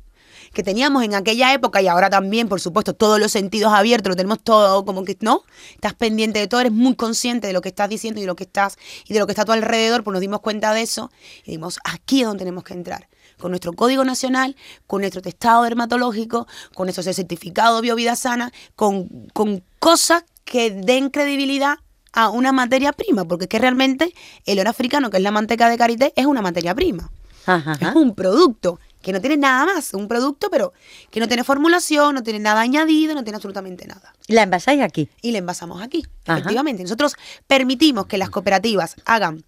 que 0.53 0.63
teníamos 0.63 1.05
en 1.05 1.15
aquella 1.15 1.53
época 1.53 1.83
y 1.83 1.89
ahora 1.89 2.11
también, 2.11 2.49
por 2.49 2.61
supuesto, 2.61 2.95
todos 2.95 3.21
los 3.21 3.31
sentidos 3.31 3.73
abiertos, 3.73 4.11
lo 4.11 4.17
tenemos 4.17 4.43
todo 4.43 4.85
como 4.85 5.05
que, 5.05 5.17
¿no? 5.21 5.43
Estás 5.75 5.95
pendiente 5.95 6.39
de 6.39 6.49
todo, 6.49 6.61
eres 6.61 6.73
muy 6.73 6.97
consciente 6.97 7.47
de 7.47 7.53
lo 7.53 7.61
que 7.61 7.69
estás 7.69 7.89
diciendo 7.89 8.19
y 8.19 8.23
de 8.23 8.27
lo 8.27 8.37
que 8.37 8.45
estás 8.45 8.77
y 9.07 9.13
de 9.13 9.21
lo 9.21 9.27
que 9.27 9.33
está 9.33 9.43
a 9.43 9.45
tu 9.45 9.53
alrededor, 9.53 10.03
pues 10.03 10.13
nos 10.13 10.21
dimos 10.21 10.41
cuenta 10.41 10.73
de 10.73 10.83
eso 10.83 11.11
y 11.43 11.53
dijimos, 11.53 11.79
aquí 11.85 12.21
es 12.23 12.27
donde 12.27 12.41
tenemos 12.41 12.65
que 12.65 12.75
entrar. 12.75 13.09
Con 13.38 13.52
nuestro 13.52 13.73
código 13.73 14.04
nacional, 14.04 14.57
con 14.87 15.00
nuestro 15.00 15.23
testado 15.23 15.62
dermatológico, 15.62 16.47
con 16.75 16.87
nuestro 16.87 17.02
certificado 17.02 17.80
biovida 17.80 18.16
sana, 18.16 18.52
con, 18.76 19.09
con 19.33 19.62
cosas 19.78 20.25
que 20.45 20.71
den 20.71 21.11
credibilidad 21.11 21.78
a 22.12 22.30
una 22.30 22.52
materia 22.52 22.92
prima, 22.92 23.25
porque 23.25 23.45
es 23.45 23.49
que 23.49 23.59
realmente 23.59 24.12
el 24.47 24.59
oro 24.59 24.71
africano, 24.71 25.11
que 25.11 25.18
es 25.18 25.23
la 25.23 25.30
manteca 25.30 25.68
de 25.68 25.78
karité, 25.78 26.12
es 26.16 26.26
una 26.26 26.42
materia 26.42 26.75
prima. 26.75 27.11
Ajá, 27.47 27.73
ajá. 27.73 27.90
Es 27.90 27.95
un 27.95 28.14
producto 28.14 28.78
que 29.02 29.12
no 29.12 29.21
tiene 29.21 29.37
nada 29.37 29.66
más, 29.66 29.95
un 29.95 30.09
producto, 30.09 30.49
pero 30.50 30.73
que 31.11 31.21
no 31.21 31.28
tiene 31.28 31.45
formulación, 31.45 32.14
no 32.14 32.23
tiene 32.23 32.40
nada 32.40 32.61
añadido, 32.61 33.14
no 33.14 33.25
tiene 33.25 33.37
absolutamente 33.37 33.87
nada. 33.87 34.14
La 34.26 34.42
envasáis 34.42 34.83
aquí. 34.83 35.09
Y 35.23 35.33
le 35.33 35.38
envasamos 35.38 35.80
aquí, 35.83 36.04
Ajá. 36.26 36.38
efectivamente. 36.38 36.83
Nosotros 36.83 37.16
permitimos 37.47 38.07
que 38.07 38.18
las 38.18 38.30
cooperativas 38.30 38.97
hagan 39.04 39.45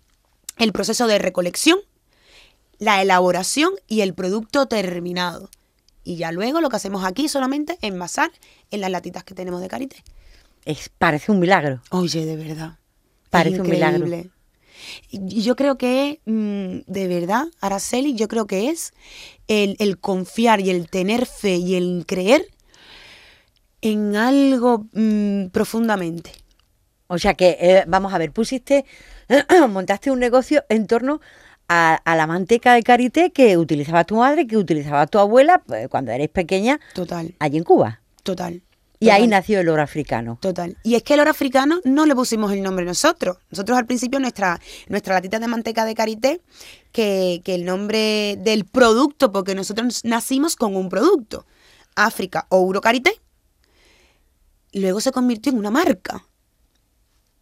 el 0.56 0.72
proceso 0.72 1.06
de 1.06 1.18
recolección, 1.18 1.78
la 2.80 3.00
elaboración 3.00 3.72
y 3.86 4.00
el 4.00 4.14
producto 4.14 4.66
terminado. 4.66 5.48
Y 6.02 6.16
ya 6.16 6.32
luego 6.32 6.60
lo 6.60 6.68
que 6.70 6.76
hacemos 6.76 7.04
aquí 7.04 7.26
es 7.26 7.32
solamente 7.32 7.78
envasar 7.82 8.32
en 8.72 8.80
las 8.80 8.90
latitas 8.90 9.22
que 9.22 9.34
tenemos 9.34 9.60
de 9.60 9.68
karité. 9.68 10.02
Es, 10.64 10.88
parece 10.88 11.30
un 11.30 11.38
milagro. 11.38 11.82
Oye, 11.90 12.24
de 12.26 12.36
verdad. 12.36 12.78
es 13.22 13.28
Parece 13.30 13.60
un 13.60 13.68
milagro. 13.68 14.06
increíble. 14.06 14.30
Yo 15.12 15.56
creo 15.56 15.76
que, 15.76 16.20
mm, 16.24 16.90
de 16.90 17.06
verdad, 17.06 17.44
Araceli, 17.60 18.14
yo 18.14 18.28
creo 18.28 18.46
que 18.46 18.70
es 18.70 18.94
el, 19.46 19.76
el 19.78 19.98
confiar 19.98 20.60
y 20.60 20.70
el 20.70 20.88
tener 20.88 21.26
fe 21.26 21.56
y 21.56 21.74
el 21.74 22.04
creer 22.06 22.48
en 23.82 24.16
algo 24.16 24.86
mm, 24.92 25.48
profundamente. 25.48 26.32
O 27.08 27.18
sea 27.18 27.34
que, 27.34 27.56
eh, 27.60 27.84
vamos 27.88 28.14
a 28.14 28.18
ver, 28.18 28.32
pusiste, 28.32 28.84
montaste 29.68 30.10
un 30.10 30.18
negocio 30.18 30.64
en 30.68 30.86
torno 30.86 31.20
a, 31.72 31.94
a 32.04 32.16
la 32.16 32.26
manteca 32.26 32.74
de 32.74 32.82
karité 32.82 33.30
que 33.30 33.56
utilizaba 33.56 34.02
tu 34.04 34.16
madre, 34.16 34.46
que 34.48 34.56
utilizaba 34.56 35.06
tu 35.06 35.18
abuela 35.20 35.62
eh, 35.72 35.86
cuando 35.88 36.10
erais 36.10 36.28
pequeña 36.28 36.80
Total, 36.94 37.32
allí 37.38 37.58
en 37.58 37.64
Cuba. 37.64 38.00
total. 38.24 38.60
Y 39.02 39.08
ahí 39.08 39.26
nació 39.26 39.60
el 39.60 39.68
oro 39.70 39.80
africano. 39.80 40.36
Total. 40.42 40.76
Y 40.82 40.94
es 40.94 41.02
que 41.02 41.14
el 41.14 41.20
oro 41.20 41.30
africano 41.30 41.80
no 41.84 42.04
le 42.04 42.14
pusimos 42.14 42.52
el 42.52 42.60
nombre 42.62 42.84
nosotros. 42.84 43.38
Nosotros 43.50 43.78
al 43.78 43.86
principio 43.86 44.20
nuestra, 44.20 44.60
nuestra 44.88 45.14
latita 45.14 45.38
de 45.38 45.46
manteca 45.48 45.86
de 45.86 45.94
karité, 45.94 46.42
que, 46.92 47.40
que 47.42 47.54
el 47.54 47.64
nombre 47.64 48.36
del 48.36 48.66
producto, 48.66 49.32
porque 49.32 49.54
nosotros 49.54 50.04
nacimos 50.04 50.54
con 50.54 50.76
un 50.76 50.90
producto, 50.90 51.46
África 51.94 52.46
Ouro 52.50 52.82
Karité, 52.82 53.18
luego 54.74 55.00
se 55.00 55.12
convirtió 55.12 55.50
en 55.52 55.58
una 55.58 55.70
marca. 55.70 56.26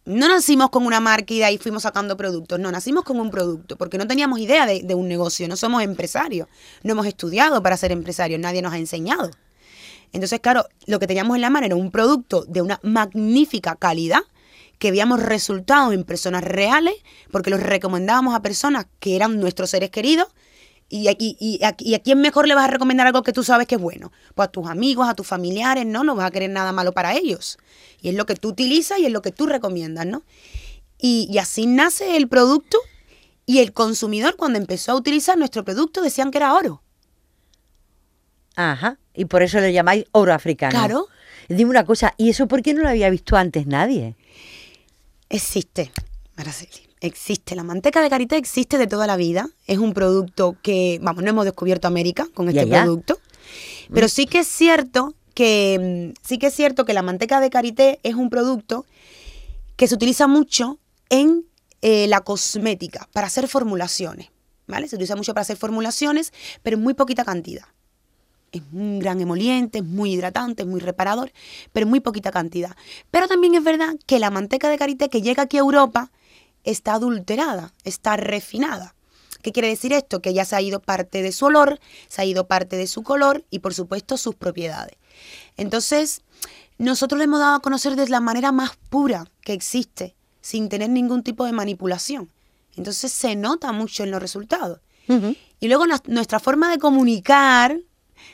No 0.09 0.27
nacimos 0.27 0.71
con 0.71 0.87
una 0.87 0.99
marca 0.99 1.35
y 1.35 1.37
de 1.37 1.45
ahí 1.45 1.57
fuimos 1.59 1.83
sacando 1.83 2.17
productos, 2.17 2.59
no, 2.59 2.71
nacimos 2.71 3.03
con 3.03 3.19
un 3.19 3.29
producto, 3.29 3.77
porque 3.77 3.99
no 3.99 4.07
teníamos 4.07 4.39
idea 4.39 4.65
de, 4.65 4.81
de 4.81 4.95
un 4.95 5.07
negocio, 5.07 5.47
no 5.47 5.55
somos 5.55 5.83
empresarios, 5.83 6.47
no 6.81 6.93
hemos 6.93 7.05
estudiado 7.05 7.61
para 7.61 7.77
ser 7.77 7.91
empresarios, 7.91 8.39
nadie 8.39 8.63
nos 8.63 8.73
ha 8.73 8.79
enseñado. 8.79 9.29
Entonces, 10.11 10.39
claro, 10.39 10.65
lo 10.87 10.97
que 10.97 11.05
teníamos 11.05 11.35
en 11.35 11.41
la 11.41 11.51
mano 11.51 11.67
era 11.67 11.75
un 11.75 11.91
producto 11.91 12.43
de 12.47 12.63
una 12.63 12.79
magnífica 12.81 13.75
calidad, 13.75 14.21
que 14.79 14.89
veíamos 14.89 15.21
resultados 15.21 15.93
en 15.93 16.03
personas 16.03 16.43
reales, 16.43 16.95
porque 17.31 17.51
los 17.51 17.61
recomendábamos 17.61 18.33
a 18.33 18.41
personas 18.41 18.87
que 18.99 19.15
eran 19.15 19.39
nuestros 19.39 19.69
seres 19.69 19.91
queridos. 19.91 20.27
Y, 20.91 21.07
aquí- 21.07 21.37
y, 21.39 21.63
a- 21.63 21.75
y 21.77 21.93
a 21.93 21.99
quién 21.99 22.19
mejor 22.19 22.47
le 22.47 22.55
vas 22.55 22.65
a 22.67 22.71
recomendar 22.71 23.05
algo 23.07 23.21
que 23.21 23.31
tú 23.31 23.43
sabes 23.43 23.67
que 23.67 23.75
es 23.75 23.81
bueno? 23.81 24.11
Pues 24.33 24.47
a 24.47 24.51
tus 24.51 24.67
amigos, 24.67 25.07
a 25.07 25.13
tus 25.13 25.27
familiares, 25.27 25.85
¿no? 25.85 26.03
No 26.03 26.15
vas 26.15 26.25
a 26.27 26.31
querer 26.31 26.49
nada 26.49 26.71
malo 26.71 26.93
para 26.93 27.15
ellos. 27.15 27.57
Y 28.01 28.09
es 28.09 28.15
lo 28.15 28.25
que 28.25 28.35
tú 28.35 28.49
utilizas 28.49 28.97
y 28.99 29.05
es 29.05 29.11
lo 29.11 29.21
que 29.21 29.31
tú 29.31 29.45
recomiendas, 29.45 30.05
¿no? 30.07 30.23
Y, 30.97 31.27
y 31.31 31.37
así 31.37 31.67
nace 31.67 32.17
el 32.17 32.27
producto 32.27 32.77
y 33.45 33.59
el 33.59 33.71
consumidor 33.71 34.35
cuando 34.35 34.57
empezó 34.57 34.91
a 34.91 34.95
utilizar 34.95 35.37
nuestro 35.37 35.63
producto 35.63 36.01
decían 36.01 36.31
que 36.31 36.39
era 36.39 36.53
oro. 36.55 36.81
Ajá. 38.55 38.97
Y 39.13 39.25
por 39.25 39.43
eso 39.43 39.59
le 39.59 39.71
llamáis 39.71 40.05
oro 40.11 40.33
africano. 40.33 40.71
Claro. 40.71 41.07
Dime 41.47 41.69
una 41.71 41.85
cosa, 41.85 42.13
¿y 42.17 42.29
eso 42.29 42.47
por 42.47 42.61
qué 42.61 42.73
no 42.73 42.81
lo 42.83 42.89
había 42.89 43.09
visto 43.09 43.35
antes 43.37 43.65
nadie? 43.67 44.15
Existe, 45.29 45.91
Araceli. 46.35 46.88
Existe. 47.01 47.55
La 47.55 47.63
manteca 47.63 48.01
de 48.01 48.09
karité 48.09 48.37
existe 48.37 48.77
de 48.77 48.87
toda 48.87 49.07
la 49.07 49.15
vida. 49.15 49.49
Es 49.67 49.77
un 49.77 49.93
producto 49.93 50.57
que, 50.61 50.99
vamos, 51.01 51.23
no 51.23 51.29
hemos 51.29 51.45
descubierto 51.45 51.87
América 51.87 52.27
con 52.33 52.49
este 52.49 52.67
producto. 52.67 53.19
Pero 53.93 54.07
sí 54.09 54.25
que 54.25 54.39
es 54.39 54.47
cierto 54.47 55.15
que 55.33 56.13
mm, 56.13 56.19
sí 56.27 56.37
que 56.37 56.47
es 56.47 56.53
cierto 56.53 56.85
que 56.85 56.93
la 56.93 57.01
manteca 57.01 57.39
de 57.39 57.49
karité 57.49 57.99
es 58.03 58.15
un 58.15 58.29
producto 58.29 58.85
que 59.77 59.87
se 59.87 59.95
utiliza 59.95 60.27
mucho 60.27 60.77
en 61.09 61.45
eh, 61.81 62.07
la 62.07 62.21
cosmética 62.21 63.07
para 63.13 63.27
hacer 63.27 63.47
formulaciones. 63.47 64.29
¿Vale? 64.67 64.87
Se 64.87 64.97
utiliza 64.97 65.15
mucho 65.15 65.33
para 65.33 65.41
hacer 65.41 65.57
formulaciones, 65.57 66.33
pero 66.61 66.77
en 66.77 66.83
muy 66.83 66.93
poquita 66.93 67.23
cantidad. 67.23 67.65
Es 68.51 68.61
un 68.73 68.99
gran 68.99 69.21
emoliente, 69.21 69.79
es 69.79 69.85
muy 69.85 70.13
hidratante, 70.13 70.63
es 70.63 70.67
muy 70.67 70.79
reparador, 70.79 71.31
pero 71.71 71.85
en 71.85 71.89
muy 71.89 72.01
poquita 72.01 72.31
cantidad. 72.31 72.75
Pero 73.09 73.27
también 73.27 73.55
es 73.55 73.63
verdad 73.63 73.95
que 74.05 74.19
la 74.19 74.29
manteca 74.29 74.69
de 74.69 74.77
karité 74.77 75.09
que 75.09 75.21
llega 75.21 75.43
aquí 75.43 75.57
a 75.57 75.61
Europa 75.61 76.11
está 76.69 76.93
adulterada, 76.93 77.73
está 77.83 78.17
refinada. 78.17 78.95
¿Qué 79.41 79.51
quiere 79.51 79.69
decir 79.69 79.93
esto? 79.93 80.21
Que 80.21 80.33
ya 80.33 80.43
se 80.43 80.55
ha 80.55 80.61
ido 80.61 80.81
parte 80.81 81.21
de 81.21 81.31
su 81.31 81.45
olor, 81.45 81.79
se 82.07 82.21
ha 82.21 82.25
ido 82.25 82.47
parte 82.47 82.75
de 82.75 82.87
su 82.87 83.03
color 83.03 83.45
y 83.49 83.59
por 83.59 83.73
supuesto 83.73 84.17
sus 84.17 84.35
propiedades. 84.35 84.97
Entonces, 85.55 86.21
nosotros 86.77 87.17
le 87.17 87.25
hemos 87.25 87.39
dado 87.39 87.55
a 87.55 87.61
conocer 87.61 87.95
de 87.95 88.07
la 88.09 88.19
manera 88.19 88.51
más 88.51 88.71
pura 88.89 89.27
que 89.41 89.53
existe, 89.53 90.15
sin 90.41 90.69
tener 90.69 90.89
ningún 90.89 91.23
tipo 91.23 91.45
de 91.45 91.51
manipulación. 91.51 92.29
Entonces 92.75 93.11
se 93.11 93.35
nota 93.35 93.71
mucho 93.71 94.03
en 94.03 94.11
los 94.11 94.21
resultados. 94.21 94.79
Y 95.59 95.67
luego 95.67 95.85
nuestra 96.05 96.39
forma 96.39 96.69
de 96.69 96.77
comunicar, 96.77 97.79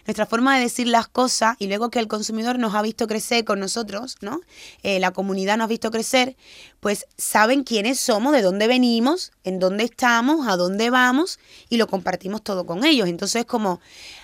nuestra 0.05 0.25
forma 0.25 0.55
de 0.55 0.61
decir 0.61 0.87
las 0.87 1.07
cosas, 1.07 1.55
y 1.59 1.67
luego 1.67 1.89
que 1.89 1.99
el 1.99 2.07
consumidor 2.07 2.59
nos 2.59 2.75
ha 2.75 2.81
visto 2.81 3.07
crecer 3.07 3.43
con 3.45 3.59
nosotros, 3.59 4.17
¿no? 4.21 4.41
Eh, 4.83 4.99
la 4.99 5.11
comunidad 5.11 5.57
nos 5.57 5.65
ha 5.65 5.69
visto 5.69 5.91
crecer, 5.91 6.35
pues 6.79 7.05
saben 7.17 7.63
quiénes 7.63 7.99
somos, 7.99 8.33
de 8.33 8.41
dónde 8.41 8.67
venimos, 8.67 9.31
en 9.43 9.59
dónde 9.59 9.83
estamos, 9.83 10.47
a 10.47 10.55
dónde 10.55 10.89
vamos, 10.89 11.39
y 11.69 11.77
lo 11.77 11.87
compartimos 11.87 12.43
todo 12.43 12.65
con 12.65 12.85
ellos. 12.85 13.07
Entonces, 13.07 13.45
como, 13.45 13.79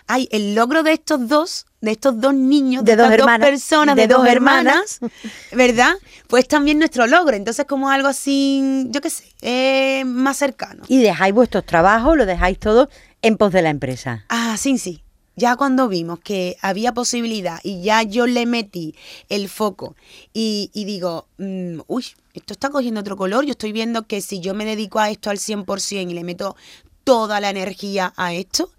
ay, 0.07 0.27
el 0.31 0.55
logro 0.55 0.83
de 0.83 0.93
estos 0.93 1.27
dos, 1.27 1.65
de 1.81 1.91
estos 1.91 2.19
dos 2.21 2.33
niños, 2.33 2.85
De 2.85 2.95
dos 2.95 3.11
hermanas, 3.11 3.47
personas, 3.49 3.95
de 3.95 4.03
de, 4.03 4.07
dos 4.07 4.19
dos 4.19 4.27
hermanas. 4.27 4.99
hermanas, 5.01 5.23
¿verdad? 5.51 5.93
Pues 6.27 6.47
también 6.47 6.77
nuestro 6.77 7.07
logro. 7.07 7.35
Entonces, 7.35 7.65
como 7.65 7.89
algo 7.89 8.07
así, 8.07 8.85
yo 8.89 9.01
qué 9.01 9.09
sé, 9.09 9.25
eh, 9.41 10.03
más 10.05 10.37
cercano. 10.37 10.83
Y 10.87 11.01
dejáis 11.01 11.33
vuestros 11.33 11.65
trabajos, 11.65 12.15
lo 12.15 12.25
dejáis 12.25 12.59
todo 12.59 12.89
en 13.23 13.37
pos 13.37 13.51
de 13.51 13.61
la 13.63 13.69
empresa. 13.69 14.25
Ah, 14.29 14.55
sí, 14.57 14.77
sí. 14.77 15.03
Ya 15.41 15.55
cuando 15.55 15.87
vimos 15.87 16.19
que 16.19 16.55
había 16.61 16.93
posibilidad 16.93 17.59
y 17.63 17.81
ya 17.81 18.03
yo 18.03 18.27
le 18.27 18.45
metí 18.45 18.93
el 19.27 19.49
foco 19.49 19.95
y, 20.35 20.69
y 20.71 20.85
digo, 20.85 21.29
mm, 21.39 21.79
uy, 21.87 22.05
esto 22.35 22.53
está 22.53 22.69
cogiendo 22.69 23.01
otro 23.01 23.17
color, 23.17 23.43
yo 23.43 23.53
estoy 23.53 23.71
viendo 23.71 24.05
que 24.05 24.21
si 24.21 24.39
yo 24.39 24.53
me 24.53 24.65
dedico 24.65 24.99
a 24.99 25.09
esto 25.09 25.31
al 25.31 25.39
100% 25.39 26.11
y 26.11 26.13
le 26.13 26.23
meto 26.23 26.55
toda 27.03 27.39
la 27.39 27.49
energía 27.49 28.13
a 28.17 28.35
esto, 28.35 28.69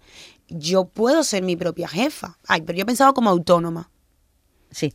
yo 0.47 0.85
puedo 0.85 1.25
ser 1.25 1.43
mi 1.43 1.57
propia 1.57 1.89
jefa. 1.89 2.37
Ay, 2.47 2.61
pero 2.61 2.79
yo 2.79 2.85
pensaba 2.85 3.11
como 3.11 3.29
autónoma. 3.29 3.91
Sí. 4.71 4.93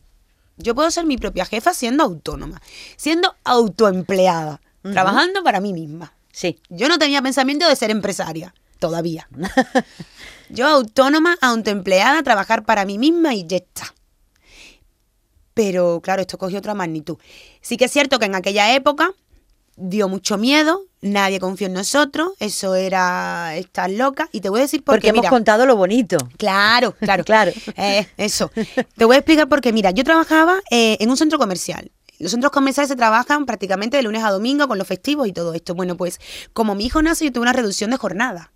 Yo 0.57 0.73
puedo 0.73 0.89
ser 0.89 1.05
mi 1.05 1.17
propia 1.17 1.45
jefa 1.45 1.75
siendo 1.75 2.03
autónoma, 2.03 2.63
siendo 2.97 3.35
autoempleada, 3.43 4.59
trabajando 4.81 5.43
para 5.43 5.59
mí 5.59 5.73
misma. 5.73 6.15
Sí. 6.31 6.57
Yo 6.69 6.89
no 6.89 6.97
tenía 6.97 7.21
pensamiento 7.21 7.69
de 7.69 7.75
ser 7.75 7.91
empresaria, 7.91 8.55
todavía. 8.79 9.29
Yo 10.49 10.67
autónoma, 10.67 11.37
autoempleada, 11.41 12.23
trabajar 12.23 12.65
para 12.65 12.85
mí 12.85 12.97
misma 12.97 13.33
y 13.35 13.45
ya 13.45 13.57
está. 13.57 13.93
Pero 15.53 15.99
claro, 16.01 16.21
esto 16.21 16.37
cogió 16.37 16.59
otra 16.59 16.73
magnitud. 16.73 17.17
Sí 17.61 17.77
que 17.77 17.85
es 17.85 17.91
cierto 17.91 18.19
que 18.19 18.25
en 18.25 18.35
aquella 18.35 18.73
época 18.75 19.13
dio 19.75 20.09
mucho 20.09 20.37
miedo, 20.37 20.83
nadie 21.01 21.39
confió 21.39 21.67
en 21.67 21.73
nosotros, 21.73 22.33
eso 22.39 22.75
era 22.75 23.55
estar 23.55 23.89
loca. 23.89 24.29
Y 24.31 24.41
te 24.41 24.49
voy 24.49 24.59
a 24.59 24.63
decir 24.63 24.83
por 24.83 24.95
Porque 24.95 25.07
qué, 25.07 25.09
hemos 25.09 25.21
mira, 25.21 25.29
contado 25.29 25.65
lo 25.65 25.75
bonito. 25.75 26.17
Claro, 26.37 26.91
claro. 26.99 27.23
Claro. 27.23 27.51
Eh, 27.77 28.07
eso. 28.17 28.51
Te 28.95 29.05
voy 29.05 29.15
a 29.15 29.19
explicar 29.19 29.47
porque, 29.47 29.73
mira, 29.73 29.91
yo 29.91 30.03
trabajaba 30.03 30.59
eh, 30.69 30.97
en 30.99 31.09
un 31.09 31.17
centro 31.17 31.37
comercial. 31.37 31.91
Los 32.19 32.31
centros 32.31 32.51
comerciales 32.51 32.89
se 32.89 32.97
trabajan 32.97 33.45
prácticamente 33.45 33.95
de 33.95 34.03
lunes 34.03 34.23
a 34.23 34.31
domingo 34.31 34.67
con 34.67 34.77
los 34.77 34.87
festivos 34.87 35.27
y 35.27 35.31
todo 35.31 35.53
esto. 35.53 35.73
Bueno, 35.73 35.95
pues 35.95 36.19
como 36.51 36.75
mi 36.75 36.85
hijo 36.85 37.01
nace, 37.01 37.25
yo 37.25 37.31
tuve 37.31 37.43
una 37.43 37.53
reducción 37.53 37.91
de 37.91 37.97
jornada. 37.97 38.51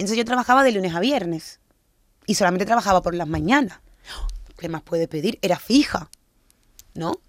Entonces 0.00 0.16
yo 0.16 0.24
trabajaba 0.24 0.62
de 0.64 0.72
lunes 0.72 0.94
a 0.94 1.00
viernes 1.00 1.60
y 2.24 2.34
solamente 2.34 2.64
trabajaba 2.64 3.02
por 3.02 3.14
las 3.14 3.28
mañanas. 3.28 3.80
¿Qué 4.58 4.66
más 4.70 4.80
puede 4.80 5.06
pedir? 5.08 5.38
Era 5.42 5.58
fija, 5.58 6.08
¿no? 6.94 7.20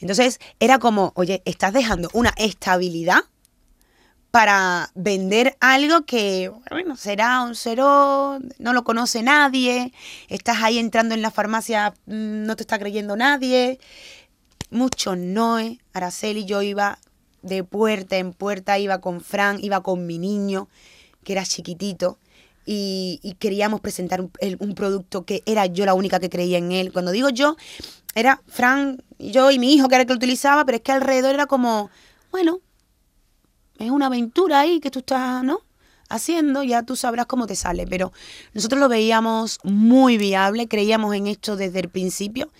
Entonces 0.00 0.40
era 0.58 0.80
como, 0.80 1.12
oye, 1.14 1.42
estás 1.44 1.72
dejando 1.72 2.10
una 2.14 2.34
estabilidad 2.36 3.20
para 4.32 4.90
vender 4.96 5.56
algo 5.60 6.06
que, 6.06 6.50
bueno, 6.70 6.96
será 6.96 7.42
un 7.42 7.54
cero, 7.54 8.40
no 8.58 8.72
lo 8.72 8.82
conoce 8.82 9.22
nadie, 9.22 9.92
estás 10.28 10.60
ahí 10.64 10.78
entrando 10.78 11.14
en 11.14 11.22
la 11.22 11.30
farmacia, 11.30 11.94
mm, 12.06 12.46
no 12.46 12.56
te 12.56 12.64
está 12.64 12.80
creyendo 12.80 13.14
nadie. 13.14 13.78
Mucho 14.70 15.14
no, 15.14 15.60
¿eh? 15.60 15.78
Araceli, 15.92 16.46
yo 16.46 16.62
iba 16.62 16.98
de 17.42 17.62
puerta 17.62 18.16
en 18.16 18.32
puerta, 18.32 18.76
iba 18.76 19.00
con 19.00 19.20
Fran, 19.20 19.58
iba 19.62 19.84
con 19.84 20.04
mi 20.04 20.18
niño, 20.18 20.68
que 21.28 21.34
era 21.34 21.44
chiquitito, 21.44 22.18
y, 22.64 23.36
queríamos 23.38 23.82
presentar 23.82 24.22
un 24.22 24.74
producto 24.74 25.26
que 25.26 25.42
era 25.44 25.66
yo 25.66 25.84
la 25.84 25.92
única 25.92 26.20
que 26.20 26.30
creía 26.30 26.56
en 26.56 26.72
él. 26.72 26.90
Cuando 26.90 27.12
digo 27.12 27.28
yo, 27.28 27.56
era 28.14 28.40
Fran, 28.46 29.02
yo 29.18 29.50
y 29.50 29.58
mi 29.58 29.74
hijo 29.74 29.88
que 29.88 29.96
era 29.96 30.02
el 30.02 30.06
que 30.06 30.14
lo 30.14 30.16
utilizaba, 30.16 30.64
pero 30.64 30.76
es 30.76 30.82
que 30.82 30.92
alrededor 30.92 31.34
era 31.34 31.44
como, 31.44 31.90
bueno, 32.30 32.60
es 33.78 33.90
una 33.90 34.06
aventura 34.06 34.60
ahí 34.60 34.80
que 34.80 34.90
tú 34.90 35.00
estás, 35.00 35.44
¿no? 35.44 35.60
Haciendo, 36.08 36.62
ya 36.62 36.82
tú 36.82 36.96
sabrás 36.96 37.26
cómo 37.26 37.46
te 37.46 37.56
sale. 37.56 37.86
Pero 37.86 38.10
nosotros 38.54 38.80
lo 38.80 38.88
veíamos 38.88 39.58
muy 39.64 40.16
viable, 40.16 40.66
creíamos 40.66 41.14
en 41.14 41.26
esto 41.26 41.56
desde 41.56 41.80
el 41.80 41.90
principio 41.90 42.50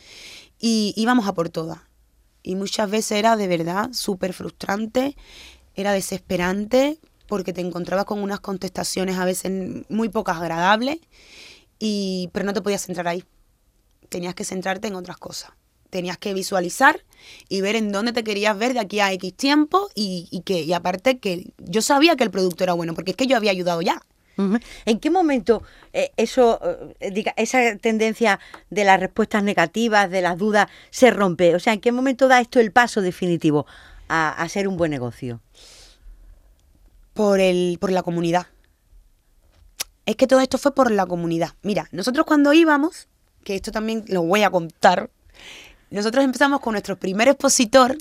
y 0.60 0.92
íbamos 0.94 1.26
a 1.26 1.32
por 1.32 1.48
todas. 1.48 1.78
Y 2.42 2.54
muchas 2.54 2.90
veces 2.90 3.12
era 3.12 3.38
de 3.38 3.48
verdad 3.48 3.88
súper 3.92 4.34
frustrante, 4.34 5.16
era 5.74 5.92
desesperante, 5.92 6.98
porque 7.28 7.52
te 7.52 7.60
encontrabas 7.60 8.06
con 8.06 8.20
unas 8.20 8.40
contestaciones 8.40 9.18
a 9.18 9.24
veces 9.24 9.52
muy 9.88 10.08
pocas 10.08 10.38
agradables, 10.38 10.98
y, 11.78 12.30
pero 12.32 12.44
no 12.44 12.52
te 12.52 12.62
podías 12.62 12.84
centrar 12.84 13.06
ahí. 13.06 13.22
Tenías 14.08 14.34
que 14.34 14.44
centrarte 14.44 14.88
en 14.88 14.94
otras 14.94 15.18
cosas. 15.18 15.52
Tenías 15.90 16.18
que 16.18 16.34
visualizar 16.34 17.04
y 17.48 17.60
ver 17.60 17.76
en 17.76 17.92
dónde 17.92 18.12
te 18.12 18.24
querías 18.24 18.58
ver 18.58 18.72
de 18.72 18.80
aquí 18.80 19.00
a 19.00 19.12
X 19.12 19.34
tiempo 19.34 19.88
y, 19.94 20.42
que 20.44 20.62
y 20.62 20.72
aparte 20.72 21.18
que 21.18 21.52
yo 21.58 21.82
sabía 21.82 22.16
que 22.16 22.24
el 22.24 22.30
producto 22.30 22.64
era 22.64 22.72
bueno, 22.72 22.94
porque 22.94 23.12
es 23.12 23.16
que 23.16 23.26
yo 23.26 23.36
había 23.36 23.52
ayudado 23.52 23.82
ya. 23.82 24.02
¿En 24.84 25.00
qué 25.00 25.10
momento 25.10 25.64
eh, 25.92 26.12
eso, 26.16 26.60
eh, 27.00 27.24
esa 27.36 27.76
tendencia 27.76 28.38
de 28.70 28.84
las 28.84 29.00
respuestas 29.00 29.42
negativas, 29.42 30.08
de 30.08 30.20
las 30.20 30.38
dudas, 30.38 30.68
se 30.90 31.10
rompe? 31.10 31.56
O 31.56 31.58
sea, 31.58 31.72
¿en 31.72 31.80
qué 31.80 31.90
momento 31.90 32.28
da 32.28 32.40
esto 32.40 32.60
el 32.60 32.70
paso 32.70 33.00
definitivo 33.00 33.66
a, 34.08 34.30
a 34.30 34.48
ser 34.48 34.68
un 34.68 34.76
buen 34.76 34.92
negocio? 34.92 35.40
Por, 37.18 37.40
el, 37.40 37.78
por 37.80 37.90
la 37.90 38.04
comunidad. 38.04 38.46
Es 40.06 40.14
que 40.14 40.28
todo 40.28 40.38
esto 40.38 40.56
fue 40.56 40.72
por 40.72 40.92
la 40.92 41.04
comunidad. 41.04 41.50
Mira, 41.62 41.88
nosotros 41.90 42.24
cuando 42.24 42.52
íbamos, 42.52 43.08
que 43.42 43.56
esto 43.56 43.72
también 43.72 44.04
lo 44.06 44.22
voy 44.22 44.44
a 44.44 44.50
contar, 44.50 45.10
nosotros 45.90 46.24
empezamos 46.24 46.60
con 46.60 46.74
nuestro 46.74 46.96
primer 46.96 47.26
expositor 47.26 47.98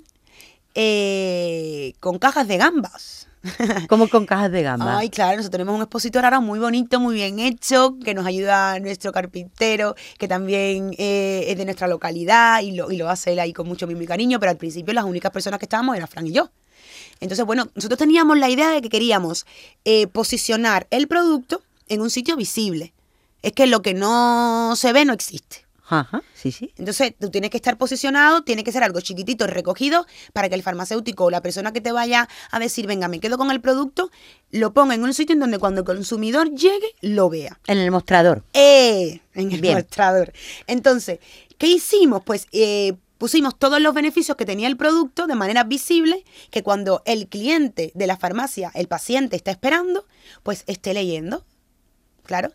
eh, 0.76 1.94
con 2.00 2.20
cajas 2.20 2.48
de 2.48 2.58
gambas. 2.58 3.28
Como 3.90 4.08
con 4.08 4.28
cajas 4.28 4.52
de 4.52 4.62
gamba. 4.62 5.00
Ay, 5.00 5.10
claro, 5.10 5.38
nosotros 5.38 5.50
tenemos 5.50 5.74
un 5.74 5.82
expositor 5.82 6.24
ahora 6.24 6.40
muy 6.40 6.60
bonito, 6.60 7.00
muy 7.00 7.16
bien 7.16 7.40
hecho, 7.40 7.98
que 8.06 8.14
nos 8.14 8.28
ayuda 8.28 8.80
nuestro 8.80 9.12
carpintero, 9.12 9.96
que 10.20 10.28
también 10.28 10.92
eh, 11.00 11.46
es 11.48 11.58
de 11.58 11.66
nuestra 11.66 11.88
localidad 11.88 12.62
y 12.62 12.74
lo, 12.74 12.92
y 12.92 12.98
lo 12.98 13.10
hace 13.10 13.34
él 13.34 13.40
ahí 13.40 13.52
con 13.52 13.68
mucho 13.68 13.88
mimo 13.88 14.04
y 14.04 14.06
cariño, 14.06 14.40
pero 14.40 14.52
al 14.52 14.58
principio 14.58 14.94
las 14.94 15.06
únicas 15.06 15.32
personas 15.32 15.58
que 15.58 15.66
estábamos 15.66 15.96
eran 15.96 16.08
Fran 16.08 16.28
y 16.28 16.34
yo. 16.34 16.52
Entonces, 17.20 17.46
bueno, 17.46 17.70
nosotros 17.76 17.98
teníamos 17.98 18.38
la 18.38 18.50
idea 18.50 18.70
de 18.70 18.82
que 18.82 18.90
queríamos 18.90 19.46
eh, 19.86 20.08
posicionar 20.08 20.88
el 20.92 21.08
producto 21.08 21.62
en 21.88 22.02
un 22.02 22.10
sitio 22.10 22.36
visible. 22.36 22.94
Es 23.42 23.54
que 23.54 23.68
lo 23.68 23.82
que 23.82 23.94
no 23.94 24.74
se 24.76 24.94
ve 24.94 25.06
no 25.06 25.14
existe. 25.14 25.66
Ajá, 25.90 26.22
sí, 26.34 26.52
sí. 26.52 26.74
Entonces, 26.78 27.14
tú 27.18 27.30
tienes 27.30 27.50
que 27.50 27.56
estar 27.56 27.78
posicionado, 27.78 28.42
tiene 28.42 28.66
que 28.66 28.74
ser 28.74 28.84
algo 28.84 29.00
chiquitito, 29.00 29.48
recogido, 29.48 30.06
para 30.34 30.50
que 30.50 30.56
el 30.56 30.64
farmacéutico 30.64 31.26
o 31.26 31.30
la 31.32 31.42
persona 31.42 31.72
que 31.72 31.80
te 31.80 31.94
vaya 31.94 32.28
a 32.52 32.60
decir, 32.60 32.88
venga, 32.88 33.08
me 33.08 33.22
quedo 33.22 33.38
con 33.38 33.52
el 33.52 33.62
producto, 33.62 34.12
lo 34.52 34.74
ponga 34.74 34.96
en 34.96 35.04
un 35.04 35.14
sitio 35.14 35.34
en 35.34 35.40
donde 35.40 35.60
cuando 35.60 35.82
el 35.82 35.86
consumidor 35.86 36.52
llegue, 36.52 36.88
lo 37.00 37.30
vea. 37.30 37.58
En 37.68 37.78
el 37.78 37.90
mostrador. 37.90 38.44
¡Eh! 38.54 39.22
En 39.34 39.52
el 39.54 39.62
Bien. 39.62 39.76
mostrador. 39.76 40.34
Entonces, 40.66 41.20
¿qué 41.58 41.68
hicimos? 41.68 42.22
Pues 42.24 42.48
eh, 42.52 42.94
pusimos 43.18 43.58
todos 43.58 43.82
los 43.82 43.94
beneficios 43.94 44.38
que 44.38 44.46
tenía 44.46 44.68
el 44.68 44.78
producto 44.78 45.28
de 45.28 45.36
manera 45.36 45.64
visible, 45.64 46.24
que 46.52 46.64
cuando 46.64 47.02
el 47.06 47.28
cliente 47.28 47.92
de 47.96 48.08
la 48.08 48.18
farmacia, 48.18 48.72
el 48.76 48.88
paciente, 48.88 49.36
está 49.36 49.52
esperando, 49.52 50.06
pues 50.44 50.64
esté 50.68 50.94
leyendo. 50.94 51.44
Claro. 52.26 52.52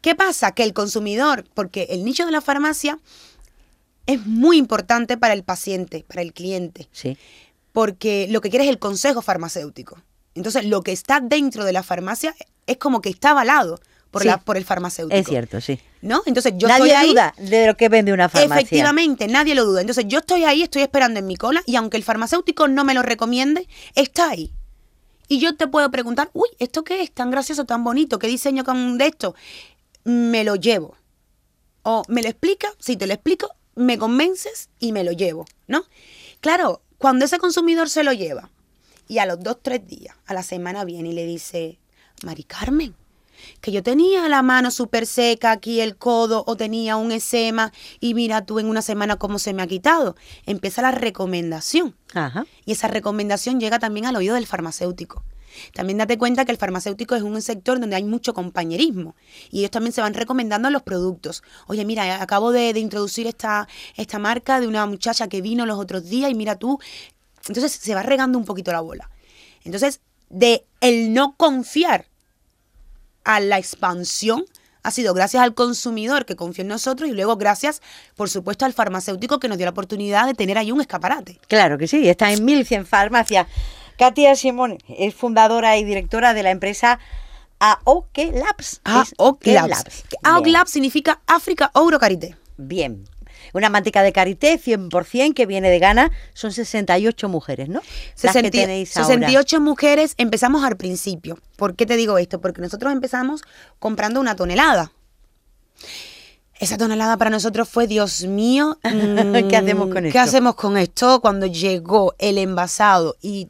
¿Qué 0.00 0.14
pasa? 0.14 0.52
Que 0.52 0.64
el 0.64 0.72
consumidor, 0.72 1.44
porque 1.54 1.86
el 1.90 2.04
nicho 2.04 2.26
de 2.26 2.32
la 2.32 2.40
farmacia 2.40 2.98
es 4.06 4.26
muy 4.26 4.56
importante 4.58 5.16
para 5.16 5.34
el 5.34 5.44
paciente, 5.44 6.04
para 6.08 6.22
el 6.22 6.32
cliente 6.32 6.88
Sí. 6.92 7.16
porque 7.72 8.26
lo 8.28 8.40
que 8.40 8.50
quiere 8.50 8.64
es 8.64 8.70
el 8.70 8.78
consejo 8.78 9.22
farmacéutico. 9.22 10.02
Entonces, 10.34 10.64
lo 10.64 10.82
que 10.82 10.92
está 10.92 11.20
dentro 11.20 11.64
de 11.64 11.72
la 11.72 11.82
farmacia 11.82 12.34
es 12.66 12.76
como 12.78 13.00
que 13.00 13.10
está 13.10 13.30
avalado 13.30 13.80
por, 14.12 14.22
Sí. 14.22 14.28
la, 14.28 14.38
por 14.38 14.56
el 14.56 14.64
farmacéutico. 14.64 15.18
Es 15.18 15.26
cierto, 15.26 15.60
sí. 15.60 15.80
¿No? 16.02 16.22
Entonces, 16.26 16.52
yo 16.56 16.68
Nadie 16.68 16.84
estoy 16.92 16.96
ahí. 17.04 17.08
duda 17.10 17.34
de 17.38 17.66
lo 17.66 17.76
que 17.76 17.88
vende 17.88 18.12
una 18.12 18.28
farmacia. 18.28 18.54
Efectivamente, 18.60 19.26
nadie 19.26 19.56
lo 19.56 19.64
duda. 19.64 19.80
Entonces, 19.80 20.04
yo 20.06 20.20
estoy 20.20 20.44
ahí, 20.44 20.62
estoy 20.62 20.82
esperando 20.82 21.18
en 21.18 21.26
mi 21.26 21.34
cola 21.36 21.62
y 21.66 21.74
aunque 21.74 21.96
el 21.96 22.04
farmacéutico 22.04 22.68
no 22.68 22.84
me 22.84 22.94
lo 22.94 23.02
recomiende, 23.02 23.66
está 23.96 24.30
ahí. 24.30 24.52
Y 25.28 25.40
yo 25.40 25.56
te 25.56 25.66
puedo 25.66 25.90
preguntar, 25.90 26.30
uy, 26.34 26.48
¿esto 26.60 26.84
qué 26.84 27.00
es? 27.02 27.10
Tan 27.10 27.30
gracioso, 27.30 27.64
tan 27.64 27.82
bonito, 27.82 28.18
¿qué 28.18 28.26
diseño 28.28 28.64
con 28.64 28.98
de 28.98 29.06
esto? 29.06 29.34
Me 30.04 30.44
lo 30.44 30.56
llevo. 30.56 30.94
O 31.82 32.02
me 32.08 32.22
lo 32.22 32.28
explica, 32.28 32.68
si 32.78 32.96
te 32.96 33.06
lo 33.06 33.14
explico, 33.14 33.50
me 33.74 33.96
convences 33.98 34.68
y 34.78 34.92
me 34.92 35.02
lo 35.04 35.12
llevo, 35.12 35.46
¿no? 35.66 35.84
Claro, 36.40 36.82
cuando 36.98 37.24
ese 37.24 37.38
consumidor 37.38 37.88
se 37.88 38.04
lo 38.04 38.12
lleva 38.12 38.50
y 39.08 39.18
a 39.18 39.26
los 39.26 39.40
dos, 39.42 39.56
tres 39.62 39.86
días, 39.86 40.14
a 40.26 40.34
la 40.34 40.42
semana 40.42 40.84
viene 40.84 41.08
y 41.08 41.12
le 41.12 41.24
dice, 41.26 41.78
Mari 42.24 42.44
Carmen, 42.44 42.94
que 43.60 43.72
yo 43.72 43.82
tenía 43.82 44.28
la 44.28 44.42
mano 44.42 44.70
súper 44.70 45.06
seca, 45.06 45.52
aquí 45.52 45.80
el 45.80 45.96
codo, 45.96 46.44
o 46.46 46.56
tenía 46.56 46.96
un 46.96 47.12
esema, 47.12 47.72
y 48.00 48.14
mira 48.14 48.44
tú 48.44 48.58
en 48.58 48.66
una 48.66 48.82
semana 48.82 49.16
cómo 49.16 49.38
se 49.38 49.52
me 49.52 49.62
ha 49.62 49.66
quitado. 49.66 50.16
Empieza 50.46 50.82
la 50.82 50.90
recomendación. 50.90 51.94
Ajá. 52.14 52.46
Y 52.64 52.72
esa 52.72 52.88
recomendación 52.88 53.60
llega 53.60 53.78
también 53.78 54.06
al 54.06 54.16
oído 54.16 54.34
del 54.34 54.46
farmacéutico. 54.46 55.24
También 55.74 55.98
date 55.98 56.18
cuenta 56.18 56.44
que 56.44 56.52
el 56.52 56.58
farmacéutico 56.58 57.14
es 57.14 57.22
un 57.22 57.40
sector 57.42 57.78
donde 57.78 57.96
hay 57.96 58.04
mucho 58.04 58.34
compañerismo 58.34 59.14
y 59.50 59.58
ellos 59.58 59.70
también 59.70 59.92
se 59.92 60.00
van 60.00 60.14
recomendando 60.14 60.70
los 60.70 60.82
productos. 60.82 61.42
Oye, 61.66 61.84
mira, 61.84 62.22
acabo 62.22 62.52
de, 62.52 62.72
de 62.72 62.80
introducir 62.80 63.26
esta, 63.26 63.68
esta 63.96 64.18
marca 64.18 64.60
de 64.60 64.66
una 64.66 64.86
muchacha 64.86 65.28
que 65.28 65.42
vino 65.42 65.66
los 65.66 65.78
otros 65.78 66.08
días 66.08 66.30
y 66.30 66.34
mira 66.34 66.56
tú. 66.56 66.78
Entonces 67.48 67.72
se 67.72 67.94
va 67.94 68.02
regando 68.02 68.38
un 68.38 68.44
poquito 68.44 68.72
la 68.72 68.80
bola. 68.80 69.10
Entonces, 69.64 70.00
de 70.30 70.64
el 70.80 71.12
no 71.12 71.36
confiar 71.36 72.06
a 73.24 73.40
la 73.40 73.58
expansión 73.58 74.44
ha 74.82 74.90
sido 74.90 75.14
gracias 75.14 75.42
al 75.42 75.54
consumidor 75.54 76.24
que 76.26 76.36
confió 76.36 76.62
en 76.62 76.68
nosotros 76.68 77.08
y 77.08 77.12
luego 77.12 77.36
gracias, 77.36 77.82
por 78.16 78.28
supuesto, 78.28 78.64
al 78.64 78.72
farmacéutico 78.72 79.38
que 79.38 79.48
nos 79.48 79.56
dio 79.58 79.66
la 79.66 79.70
oportunidad 79.70 80.26
de 80.26 80.34
tener 80.34 80.58
ahí 80.58 80.72
un 80.72 80.80
escaparate. 80.80 81.38
Claro 81.48 81.78
que 81.78 81.86
sí, 81.86 82.08
está 82.08 82.32
en 82.32 82.44
1100 82.44 82.86
farmacias. 82.86 83.46
Katia 83.96 84.34
Simón 84.34 84.78
es 84.88 85.14
fundadora 85.14 85.76
y 85.76 85.84
directora 85.84 86.34
de 86.34 86.42
la 86.42 86.50
empresa 86.50 86.98
AOK 87.60 88.18
Labs. 88.32 88.80
AOK 88.84 89.46
Labs. 89.46 90.04
AOK. 90.24 90.46
Labs 90.48 90.70
significa 90.70 91.20
África 91.26 91.70
Ouro 91.74 92.00
Carité. 92.00 92.36
Bien. 92.56 93.04
Una 93.52 93.68
manteca 93.68 94.02
de 94.02 94.12
karité 94.12 94.58
100% 94.58 95.34
que 95.34 95.46
viene 95.46 95.68
de 95.70 95.78
Ghana. 95.78 96.10
Son 96.34 96.52
68 96.52 97.28
mujeres, 97.28 97.68
¿no? 97.68 97.80
Las 97.80 98.14
que 98.14 98.28
60 98.28 98.50
tenéis 98.50 98.96
ahora. 98.96 99.06
68 99.08 99.60
mujeres 99.60 100.14
empezamos 100.16 100.64
al 100.64 100.76
principio. 100.76 101.38
¿Por 101.56 101.76
qué 101.76 101.84
te 101.86 101.96
digo 101.96 102.16
esto? 102.18 102.40
Porque 102.40 102.60
nosotros 102.62 102.92
empezamos 102.92 103.42
comprando 103.78 104.20
una 104.20 104.36
tonelada. 104.36 104.92
Esa 106.58 106.76
tonelada 106.76 107.16
para 107.16 107.30
nosotros 107.30 107.68
fue, 107.68 107.86
Dios 107.88 108.22
mío, 108.24 108.78
mm, 108.84 109.48
¿Qué 109.48 109.56
hacemos 109.56 109.88
con 109.88 110.02
¿Qué 110.02 110.08
esto? 110.08 110.20
hacemos 110.20 110.54
con 110.54 110.76
esto? 110.76 111.20
Cuando 111.20 111.46
llegó 111.46 112.14
el 112.18 112.38
envasado 112.38 113.16
y 113.20 113.48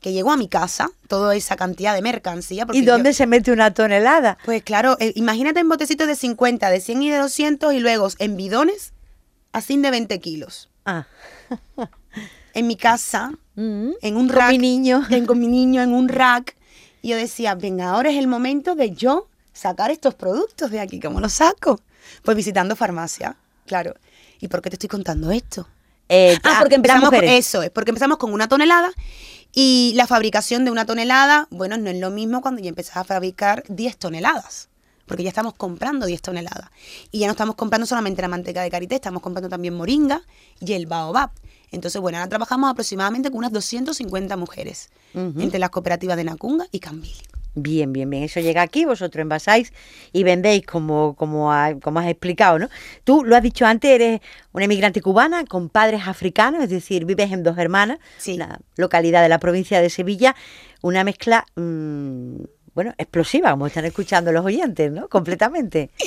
que 0.00 0.12
llegó 0.12 0.30
a 0.30 0.36
mi 0.36 0.48
casa, 0.48 0.90
toda 1.08 1.34
esa 1.34 1.56
cantidad 1.56 1.94
de 1.94 2.02
mercancía. 2.02 2.66
¿Y 2.72 2.84
yo- 2.84 2.92
dónde 2.92 3.12
se 3.12 3.26
mete 3.26 3.50
una 3.50 3.72
tonelada? 3.74 4.38
Pues 4.44 4.62
claro, 4.62 4.96
eh, 5.00 5.12
imagínate 5.16 5.60
en 5.60 5.68
botecitos 5.68 6.06
de 6.06 6.14
50, 6.14 6.70
de 6.70 6.80
100 6.80 7.02
y 7.02 7.10
de 7.10 7.18
200 7.18 7.72
y 7.74 7.80
luego 7.80 8.08
en 8.18 8.36
bidones 8.36 8.92
así 9.54 9.76
de 9.78 9.90
20 9.90 10.20
kilos. 10.20 10.68
Ah. 10.84 11.06
En 12.54 12.66
mi 12.68 12.76
casa, 12.76 13.32
Mm. 13.56 13.90
en 14.00 14.16
un 14.16 14.28
Con 14.28 14.36
rack. 14.36 14.50
mi 14.50 14.58
niño. 14.58 15.02
en- 15.10 15.26
con 15.26 15.38
mi 15.40 15.48
niño 15.48 15.82
en 15.82 15.92
un 15.92 16.08
rack. 16.20 16.54
Y 17.02 17.08
yo 17.08 17.16
decía, 17.16 17.54
venga, 17.56 17.90
ahora 17.90 18.10
es 18.10 18.16
el 18.16 18.26
momento 18.28 18.74
de 18.76 18.92
yo 18.92 19.28
sacar 19.52 19.90
estos 19.90 20.14
productos 20.14 20.70
de 20.70 20.78
aquí. 20.80 21.00
¿Cómo 21.00 21.20
los 21.20 21.32
saco? 21.32 21.80
Pues 22.22 22.36
visitando 22.36 22.76
farmacia, 22.76 23.36
claro. 23.66 23.94
¿Y 24.40 24.46
por 24.48 24.62
qué 24.62 24.70
te 24.70 24.76
estoy 24.76 24.88
contando 24.88 25.30
esto? 25.32 25.66
Eh, 26.08 26.36
Ah, 26.44 26.58
porque 26.60 26.76
las 26.76 26.76
empezamos 26.76 27.10
con, 27.10 27.24
eso 27.24 27.62
es, 27.62 27.70
porque 27.70 27.90
empezamos 27.90 28.18
con 28.18 28.32
una 28.32 28.46
tonelada 28.48 28.92
y 29.52 29.92
la 29.96 30.06
fabricación 30.06 30.64
de 30.64 30.70
una 30.70 30.84
tonelada, 30.86 31.48
bueno, 31.50 31.76
no 31.76 31.90
es 31.90 31.98
lo 31.98 32.10
mismo 32.10 32.40
cuando 32.42 32.60
ya 32.62 32.68
empezás 32.68 32.98
a 32.98 33.04
fabricar 33.04 33.64
10 33.68 33.96
toneladas. 33.96 34.68
Porque 35.06 35.22
ya 35.22 35.28
estamos 35.30 35.54
comprando 35.54 36.06
10 36.06 36.22
toneladas. 36.22 36.70
Y 37.10 37.20
ya 37.20 37.26
no 37.26 37.32
estamos 37.32 37.54
comprando 37.56 37.86
solamente 37.86 38.22
la 38.22 38.28
manteca 38.28 38.62
de 38.62 38.70
karité, 38.70 38.96
estamos 38.96 39.22
comprando 39.22 39.48
también 39.48 39.74
moringa 39.74 40.22
y 40.60 40.72
el 40.72 40.86
baobab. 40.86 41.30
Entonces, 41.70 42.00
bueno, 42.00 42.18
ahora 42.18 42.28
trabajamos 42.28 42.70
aproximadamente 42.70 43.30
con 43.30 43.38
unas 43.38 43.52
250 43.52 44.36
mujeres 44.36 44.90
entre 45.14 45.58
las 45.60 45.70
cooperativas 45.70 46.16
de 46.16 46.24
Nacunga 46.24 46.66
y 46.72 46.80
Cambili. 46.80 47.14
Bien, 47.56 47.92
bien, 47.92 48.10
bien. 48.10 48.24
Eso 48.24 48.40
llega 48.40 48.62
aquí, 48.62 48.84
vosotros 48.84 49.22
envasáis 49.22 49.72
y 50.12 50.24
vendéis 50.24 50.66
como, 50.66 51.14
como, 51.14 51.52
como 51.82 52.00
has 52.00 52.08
explicado, 52.08 52.58
¿no? 52.58 52.68
Tú 53.04 53.22
lo 53.24 53.36
has 53.36 53.42
dicho 53.44 53.64
antes, 53.64 53.92
eres 53.92 54.20
una 54.52 54.64
emigrante 54.64 55.00
cubana 55.00 55.44
con 55.44 55.68
padres 55.68 56.08
africanos, 56.08 56.64
es 56.64 56.70
decir, 56.70 57.04
vives 57.04 57.30
en 57.30 57.44
Dos 57.44 57.56
Hermanas, 57.56 57.98
Sí. 58.18 58.36
la 58.36 58.58
localidad 58.76 59.22
de 59.22 59.28
la 59.28 59.38
provincia 59.38 59.80
de 59.80 59.88
Sevilla, 59.88 60.34
una 60.82 61.04
mezcla, 61.04 61.46
mm, 61.54 62.33
bueno, 62.74 62.92
explosiva, 62.98 63.50
como 63.52 63.66
están 63.66 63.84
escuchando 63.84 64.32
los 64.32 64.44
oyentes, 64.44 64.90
¿no? 64.92 65.08
Completamente. 65.08 65.90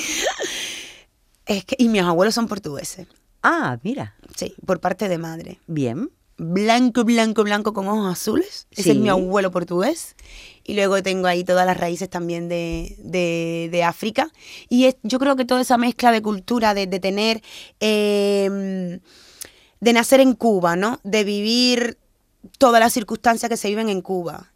Es 1.46 1.64
que, 1.64 1.76
y 1.78 1.88
mis 1.88 2.02
abuelos 2.02 2.34
son 2.34 2.46
portugueses, 2.46 3.06
Ah, 3.42 3.78
mira, 3.82 4.14
sí, 4.36 4.54
por 4.66 4.80
parte 4.80 5.08
de 5.08 5.16
madre. 5.16 5.60
bien. 5.66 6.10
Blanco, 6.40 7.02
blanco, 7.04 7.42
blanco 7.42 7.72
con 7.72 7.88
ojos 7.88 8.12
azules. 8.12 8.66
Ese 8.70 8.92
es 8.92 8.96
mi 8.98 9.08
abuelo 9.08 9.50
portugués. 9.50 10.14
Y 10.62 10.74
luego 10.74 11.02
tengo 11.02 11.26
ahí 11.26 11.42
todas 11.42 11.66
las 11.66 11.76
raíces 11.76 12.08
también 12.10 12.48
de, 12.48 12.94
de- 12.98 13.68
de 13.72 13.82
África. 13.82 14.28
Y 14.68 14.84
es- 14.84 14.96
yo 15.02 15.18
creo 15.18 15.34
que 15.34 15.44
toda 15.44 15.62
esa 15.62 15.78
mezcla 15.78 16.12
de 16.12 16.22
cultura, 16.22 16.74
de, 16.74 16.86
de 16.86 17.00
tener, 17.00 17.42
eh, 17.80 19.00
de 19.80 19.92
nacer 19.92 20.20
en 20.20 20.34
Cuba, 20.34 20.76
¿no? 20.76 21.00
De 21.02 21.24
vivir 21.24 21.98
todas 22.58 22.78
las 22.78 22.92
circunstancias 22.92 23.48
que 23.48 23.56
se 23.56 23.68
viven 23.68 23.88
en 23.88 24.00
Cuba, 24.02 24.52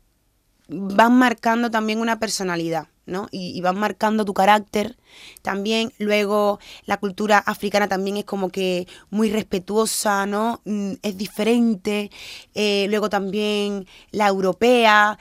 van 0.69 1.15
marcando 1.15 1.71
también 1.71 2.01
una 2.01 2.19
personalidad, 2.19 2.89
¿no? 3.07 3.29
Y, 3.31 3.61
van 3.61 3.79
marcando 3.79 4.25
tu 4.25 4.35
carácter 4.35 4.97
también. 5.43 5.93
Luego, 5.99 6.59
la 6.87 6.99
cultura 6.99 7.39
africana 7.39 7.89
también 7.89 8.17
es 8.17 8.25
como 8.25 8.51
que 8.51 8.87
muy 9.11 9.31
respetuosa, 9.31 10.27
¿no? 10.27 10.61
Mm, 10.65 10.93
Es 11.03 11.17
diferente. 11.17 12.11
Eh, 12.55 12.87
luego 12.89 13.11
también 13.11 13.87
la 14.11 14.29
europea. 14.29 15.19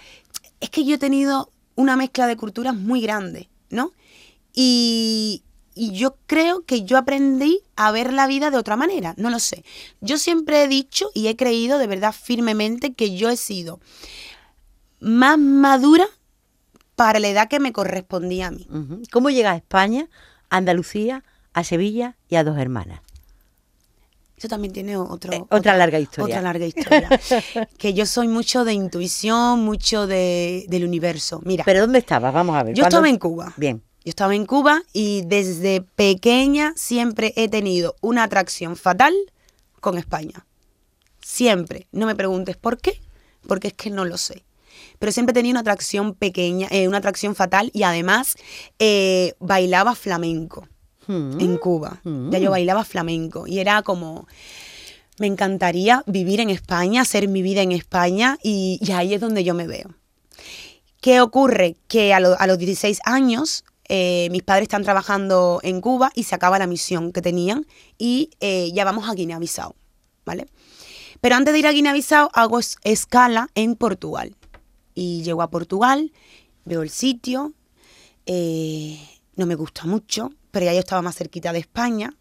Es 0.60 0.70
que 0.70 0.86
yo 0.86 0.96
he 0.96 1.00
tenido 1.00 1.52
una 1.76 1.96
mezcla 1.98 2.28
de 2.28 2.38
culturas 2.38 2.76
muy 2.76 3.02
grande, 3.02 3.50
¿no? 3.70 3.92
Y 4.54 5.44
yo 5.76 6.18
creo 6.28 6.66
que 6.66 6.84
yo 6.84 6.98
aprendí 6.98 7.62
a 7.76 7.92
ver 7.92 8.14
la 8.14 8.28
vida 8.28 8.52
de 8.52 8.58
otra 8.58 8.76
manera, 8.76 9.14
no 9.18 9.30
lo 9.30 9.40
sé. 9.40 9.64
Yo 10.02 10.18
siempre 10.18 10.64
he 10.64 10.68
dicho 10.68 11.10
y 11.14 11.28
he 11.28 11.36
creído 11.36 11.78
de 11.78 11.88
verdad 11.88 12.14
firmemente 12.14 12.94
que 12.94 13.16
yo 13.16 13.30
he 13.30 13.38
sido 13.38 13.80
más 15.02 15.38
madura 15.38 16.06
para 16.96 17.20
la 17.20 17.28
edad 17.28 17.48
que 17.50 17.60
me 17.60 17.74
correspondía 17.74 18.48
a 18.48 18.52
mí. 18.52 18.68
¿Cómo 19.12 19.30
llegas 19.30 19.54
a 19.54 19.58
España, 19.58 20.08
a 20.50 20.58
Andalucía, 20.58 21.24
a 21.54 21.64
Sevilla 21.64 22.16
y 22.30 22.36
a 22.36 22.44
Dos 22.44 22.58
Hermanas? 22.58 23.02
Eso 24.38 24.48
también 24.48 24.74
tiene 24.74 24.98
otro, 24.98 25.34
Eh, 25.34 25.44
otra 25.52 25.78
larga 25.78 26.00
historia. 26.00 26.36
Otra 26.38 26.42
larga 26.42 26.66
historia. 26.66 27.10
que 27.78 27.94
yo 27.94 28.06
soy 28.08 28.28
mucho 28.28 28.64
de 28.66 28.74
intuición, 28.74 29.64
mucho 29.64 30.08
de, 30.08 30.66
del 30.68 30.84
universo. 30.84 31.42
Mira, 31.46 31.64
¿Pero 31.64 31.82
dónde 31.82 32.00
estabas? 32.00 32.34
Vamos 32.34 32.56
a 32.56 32.64
ver. 32.64 32.74
yo 32.74 32.82
¿cuándo- 32.82 32.98
estaba 32.98 33.10
en 33.10 33.18
Cuba. 33.18 33.54
Bien. 33.58 33.84
Yo 34.04 34.10
estaba 34.10 34.34
en 34.34 34.48
Cuba 34.48 34.82
y 34.94 35.22
desde 35.28 35.82
pequeña 35.82 36.74
siempre 36.76 37.34
he 37.36 37.50
tenido 37.50 37.96
una 38.02 38.24
atracción 38.24 38.76
fatal 38.76 39.14
con 39.80 40.00
España. 40.00 40.46
Siempre. 41.22 41.88
No 41.92 42.08
me 42.08 42.16
preguntes 42.16 42.58
por 42.58 42.80
qué, 42.80 43.00
porque 43.48 43.68
es 43.68 43.74
que 43.76 43.92
no 43.92 44.06
lo 44.06 44.18
sé. 44.18 44.44
Pero 45.02 45.12
siempre 45.12 45.34
tenido 45.34 45.54
una 45.54 45.62
atracción 45.62 46.14
pequeña, 46.14 46.68
eh, 46.70 46.88
una 46.88 47.00
atracción 47.00 47.34
fatal 47.34 47.72
y 47.74 47.82
además 47.82 48.36
eh, 48.78 49.34
bailaba 49.40 49.96
flamenco 49.96 50.68
Mm. 51.08 51.40
en 51.42 51.58
Cuba. 51.58 52.00
Mm. 52.04 52.30
Ya 52.30 52.38
yo 52.38 52.52
bailaba 52.52 52.86
flamenco 52.86 53.48
y 53.48 53.58
era 53.58 53.82
como, 53.82 54.28
me 55.18 55.26
encantaría 55.26 56.04
vivir 56.06 56.40
en 56.40 56.52
España, 56.52 57.02
hacer 57.02 57.28
mi 57.28 57.42
vida 57.42 57.64
en 57.64 57.72
España 57.72 58.38
y, 58.44 58.78
y 58.80 58.92
ahí 58.92 59.16
es 59.16 59.20
donde 59.20 59.44
yo 59.44 59.56
me 59.56 59.66
veo. 59.66 59.90
¿Qué 61.02 61.20
ocurre? 61.20 61.76
Que 61.88 62.14
a, 62.14 62.20
lo- 62.20 62.40
a 62.40 62.46
los 62.46 62.60
16 62.60 63.00
años 63.04 63.64
eh, 63.90 64.28
mis 64.32 64.44
padres 64.44 64.64
están 64.66 64.84
trabajando 64.84 65.60
en 65.64 65.82
Cuba 65.82 66.12
y 66.14 66.24
se 66.24 66.36
acaba 66.36 66.60
la 66.60 66.68
misión 66.68 67.12
que 67.12 67.24
tenían 67.24 67.66
y 67.98 68.30
eh, 68.40 68.70
ya 68.74 68.86
vamos 68.86 69.10
a 69.10 69.14
Guinea-Bissau, 69.16 69.74
¿vale? 70.26 70.46
Pero 71.20 71.36
antes 71.36 71.52
de 71.54 71.60
ir 71.60 71.68
a 71.68 71.72
Guinea-Bissau 71.72 72.30
hago 72.34 72.60
es- 72.60 72.78
escala 72.84 73.50
en 73.56 73.76
Portugal. 73.76 74.36
Y 75.02 75.24
llego 75.24 75.42
a 75.42 75.50
Portugal, 75.50 76.12
veo 76.64 76.84
el 76.84 76.92
sitio, 76.92 77.54
eh, 78.28 79.00
no 79.36 79.48
me 79.48 79.56
gusta 79.56 79.86
mucho, 79.86 80.30
pero 80.52 80.68
ya 80.68 80.74
yo 80.74 80.80
estaba 80.80 81.02
más 81.02 81.16
cerquita 81.16 81.52
de 81.52 81.58
España. 81.58 82.16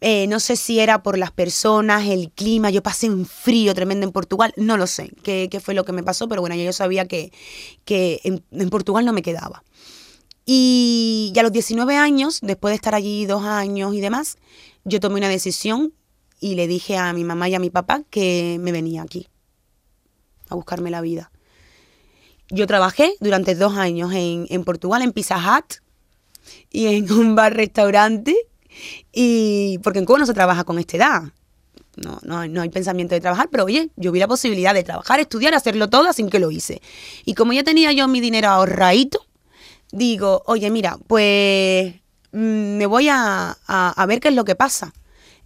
Eh, 0.00 0.28
no 0.28 0.38
sé 0.38 0.54
si 0.54 0.78
era 0.78 1.02
por 1.02 1.18
las 1.18 1.32
personas, 1.32 2.06
el 2.06 2.30
clima, 2.30 2.70
yo 2.70 2.80
pasé 2.80 3.10
un 3.10 3.26
frío 3.26 3.74
tremendo 3.74 4.06
en 4.06 4.12
Portugal, 4.12 4.54
no 4.56 4.76
lo 4.76 4.86
sé 4.86 5.10
qué, 5.24 5.50
fue 5.60 5.74
lo 5.74 5.84
que 5.84 5.90
me 5.90 6.04
pasó, 6.04 6.28
pero 6.28 6.40
bueno, 6.42 6.54
ya 6.54 6.62
yo 6.62 6.72
sabía 6.72 7.08
que, 7.08 7.32
que 7.84 8.20
en, 8.22 8.70
Portugal 8.70 9.04
no 9.04 9.12
me 9.12 9.22
quedaba. 9.22 9.64
Y, 10.46 11.32
y 11.34 11.38
a 11.40 11.42
los 11.42 11.50
19 11.50 11.96
años, 11.96 12.38
después 12.40 12.70
de 12.70 12.76
estar 12.76 12.94
allí 12.94 13.26
dos 13.26 13.42
años 13.42 13.94
y 13.94 14.00
demás, 14.00 14.38
yo 14.84 15.00
tomé 15.00 15.16
una 15.16 15.28
decisión 15.28 15.92
y 16.38 16.54
le 16.54 16.68
dije 16.68 16.96
a 16.96 17.12
mi 17.12 17.24
mamá 17.24 17.48
y 17.48 17.56
a 17.56 17.58
mi 17.58 17.70
papá 17.70 18.04
que 18.10 18.58
me 18.60 18.70
venía 18.70 19.02
aquí 19.02 19.26
a 20.48 20.54
buscarme 20.54 20.90
la 20.90 21.00
vida. 21.00 21.30
Yo 22.50 22.66
trabajé 22.66 23.14
durante 23.20 23.54
dos 23.54 23.76
años 23.76 24.12
en, 24.12 24.46
en 24.48 24.64
Portugal, 24.64 25.02
en 25.02 25.12
Pizza 25.12 25.36
Hut 25.38 25.76
y 26.70 26.86
en 26.86 27.10
un 27.18 27.34
bar-restaurante, 27.34 28.36
y 29.12 29.78
porque 29.82 29.98
en 29.98 30.04
Cuba 30.04 30.18
no 30.20 30.26
se 30.26 30.34
trabaja 30.34 30.64
con 30.64 30.78
esta 30.78 30.96
edad. 30.96 31.22
No, 31.96 32.20
no, 32.22 32.46
no 32.46 32.62
hay 32.62 32.68
pensamiento 32.68 33.14
de 33.16 33.20
trabajar, 33.20 33.48
pero 33.50 33.64
oye, 33.64 33.90
yo 33.96 34.12
vi 34.12 34.20
la 34.20 34.28
posibilidad 34.28 34.72
de 34.72 34.84
trabajar, 34.84 35.18
estudiar, 35.18 35.52
hacerlo 35.54 35.88
todo, 35.90 36.12
sin 36.12 36.30
que 36.30 36.38
lo 36.38 36.50
hice. 36.52 36.80
Y 37.24 37.34
como 37.34 37.52
ya 37.52 37.64
tenía 37.64 37.90
yo 37.92 38.06
mi 38.06 38.20
dinero 38.20 38.48
ahorradito, 38.48 39.26
digo, 39.90 40.42
oye, 40.46 40.70
mira, 40.70 40.96
pues 41.08 41.92
mm, 42.32 42.76
me 42.76 42.86
voy 42.86 43.08
a, 43.08 43.56
a- 43.66 43.90
a 44.02 44.06
ver 44.06 44.20
qué 44.20 44.28
es 44.28 44.34
lo 44.34 44.44
que 44.44 44.54
pasa 44.54 44.92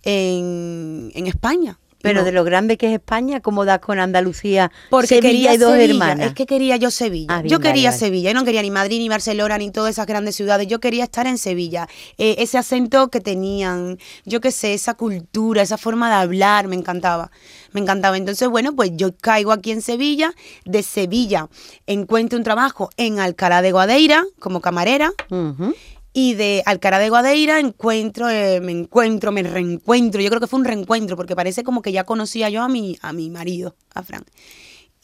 en, 0.02 1.10
en 1.14 1.26
España. 1.26 1.78
Pero 2.02 2.20
no- 2.20 2.24
de 2.24 2.32
lo 2.32 2.44
grande 2.44 2.76
que 2.76 2.88
es 2.88 2.92
España, 2.94 3.40
¿cómo 3.40 3.64
das 3.64 3.78
con 3.80 3.98
Andalucía, 3.98 4.70
porque 4.90 5.06
Sevilla 5.06 5.28
quería 5.30 5.54
y 5.54 5.58
dos 5.58 5.72
Sevilla, 5.72 5.92
hermanas? 5.92 6.26
Es 6.28 6.34
que 6.34 6.46
quería 6.46 6.76
yo 6.76 6.90
Sevilla. 6.90 7.26
Ah, 7.30 7.42
bien, 7.42 7.50
yo 7.50 7.60
quería 7.60 7.90
vale. 7.90 7.98
Sevilla. 7.98 8.30
Yo 8.30 8.34
no 8.38 8.44
quería 8.44 8.62
ni 8.62 8.70
Madrid, 8.70 8.98
ni 8.98 9.08
Barcelona, 9.08 9.56
ni 9.58 9.70
todas 9.70 9.90
esas 9.92 10.06
grandes 10.06 10.34
ciudades. 10.36 10.66
Yo 10.66 10.80
quería 10.80 11.04
estar 11.04 11.26
en 11.26 11.38
Sevilla. 11.38 11.88
Eh, 12.18 12.36
ese 12.38 12.58
acento 12.58 13.08
que 13.08 13.20
tenían, 13.20 13.98
yo 14.24 14.40
qué 14.40 14.50
sé, 14.50 14.74
esa 14.74 14.94
cultura, 14.94 15.62
esa 15.62 15.78
forma 15.78 16.08
de 16.08 16.16
hablar, 16.16 16.68
me 16.68 16.76
encantaba. 16.76 17.30
Me 17.72 17.80
encantaba. 17.80 18.16
Entonces, 18.16 18.48
bueno, 18.48 18.74
pues 18.76 18.90
yo 18.94 19.16
caigo 19.16 19.52
aquí 19.52 19.70
en 19.70 19.80
Sevilla. 19.82 20.32
De 20.64 20.82
Sevilla 20.82 21.48
encuentro 21.86 22.36
un 22.38 22.44
trabajo 22.44 22.90
en 22.96 23.18
Alcalá 23.20 23.62
de 23.62 23.72
Guadeira 23.72 24.24
como 24.38 24.60
camarera. 24.60 25.12
Ujú. 25.30 25.74
Y 26.14 26.34
de 26.34 26.62
Alcará 26.66 26.98
de 26.98 27.08
Guadeira 27.08 27.58
encuentro, 27.58 28.28
eh, 28.28 28.60
me 28.60 28.72
encuentro, 28.72 29.32
me 29.32 29.42
reencuentro. 29.42 30.20
Yo 30.20 30.28
creo 30.28 30.40
que 30.40 30.46
fue 30.46 30.58
un 30.60 30.66
reencuentro 30.66 31.16
porque 31.16 31.34
parece 31.34 31.64
como 31.64 31.80
que 31.80 31.90
ya 31.92 32.04
conocía 32.04 32.50
yo 32.50 32.62
a 32.62 32.68
mi, 32.68 32.98
a 33.00 33.12
mi 33.14 33.30
marido, 33.30 33.74
a 33.94 34.02
Frank. 34.02 34.26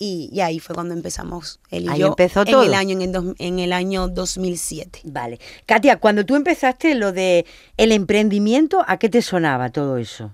Y, 0.00 0.28
y 0.32 0.40
ahí 0.42 0.60
fue 0.60 0.74
cuando 0.74 0.94
empezamos 0.94 1.58
él 1.70 1.86
y 1.86 1.88
Ahí 1.88 2.00
yo 2.00 2.06
empezó 2.08 2.40
en 2.42 2.46
todo. 2.46 2.62
el 2.62 2.74
año 2.74 2.92
en 2.96 3.02
el, 3.02 3.12
dos- 3.12 3.34
en 3.38 3.58
el 3.58 3.72
año 3.72 4.06
2007. 4.08 5.00
Vale. 5.04 5.40
Katia, 5.66 5.96
cuando 5.98 6.24
tú 6.26 6.36
empezaste 6.36 6.94
lo 6.94 7.10
de 7.12 7.46
el 7.76 7.90
emprendimiento, 7.90 8.84
¿a 8.86 8.98
qué 8.98 9.08
te 9.08 9.22
sonaba 9.22 9.70
todo 9.70 9.96
eso? 9.96 10.30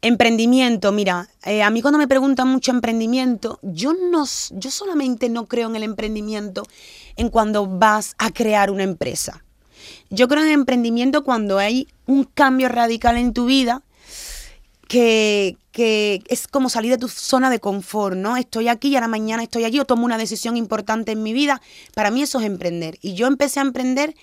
Emprendimiento, 0.00 0.92
mira, 0.92 1.28
eh, 1.44 1.62
a 1.62 1.70
mí 1.70 1.82
cuando 1.82 1.98
me 1.98 2.06
preguntan 2.06 2.46
mucho 2.48 2.70
emprendimiento, 2.70 3.58
yo 3.62 3.92
no, 3.94 4.24
yo 4.52 4.70
solamente 4.70 5.28
no 5.28 5.46
creo 5.46 5.68
en 5.68 5.74
el 5.76 5.82
emprendimiento 5.82 6.62
en 7.16 7.30
cuando 7.30 7.66
vas 7.66 8.14
a 8.18 8.30
crear 8.30 8.70
una 8.70 8.84
empresa. 8.84 9.44
Yo 10.10 10.28
creo 10.28 10.42
en 10.44 10.50
emprendimiento 10.50 11.22
cuando 11.24 11.58
hay 11.58 11.86
un 12.06 12.24
cambio 12.24 12.68
radical 12.68 13.16
en 13.18 13.32
tu 13.32 13.44
vida 13.46 13.82
que, 14.88 15.56
que 15.70 16.22
es 16.28 16.48
como 16.48 16.70
salir 16.70 16.90
de 16.90 16.98
tu 16.98 17.08
zona 17.08 17.50
de 17.50 17.60
confort, 17.60 18.16
¿no? 18.16 18.36
Estoy 18.36 18.68
aquí 18.68 18.88
y 18.88 18.94
ahora 18.94 19.08
mañana 19.08 19.42
estoy 19.42 19.64
allí 19.64 19.78
o 19.80 19.84
tomo 19.84 20.04
una 20.06 20.16
decisión 20.18 20.56
importante 20.56 21.12
en 21.12 21.22
mi 21.22 21.32
vida. 21.32 21.60
Para 21.94 22.10
mí 22.10 22.22
eso 22.22 22.40
es 22.40 22.46
emprender. 22.46 22.98
Y 23.02 23.14
yo 23.14 23.26
empecé 23.26 23.60
a 23.60 23.62
emprender 23.64 24.14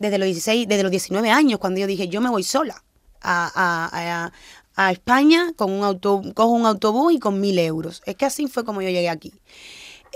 desde 0.00 0.18
los 0.18 0.26
16, 0.26 0.66
desde 0.68 0.82
los 0.82 0.90
19 0.90 1.30
años, 1.30 1.58
cuando 1.60 1.80
yo 1.80 1.86
dije, 1.86 2.08
yo 2.08 2.20
me 2.20 2.30
voy 2.30 2.42
sola 2.42 2.82
a, 3.22 3.50
a- 3.54 3.90
a- 4.24 4.32
a 4.78 4.92
España 4.92 5.52
con 5.56 5.70
un 5.72 5.84
auto, 5.84 6.20
cojo 6.34 6.50
un 6.50 6.66
autobús 6.66 7.14
y 7.14 7.18
con 7.18 7.40
mil 7.40 7.58
euros. 7.58 8.02
Es 8.04 8.14
que 8.16 8.26
así 8.26 8.46
fue 8.46 8.62
como 8.64 8.82
yo 8.82 8.90
llegué 8.90 9.08
aquí. 9.08 9.32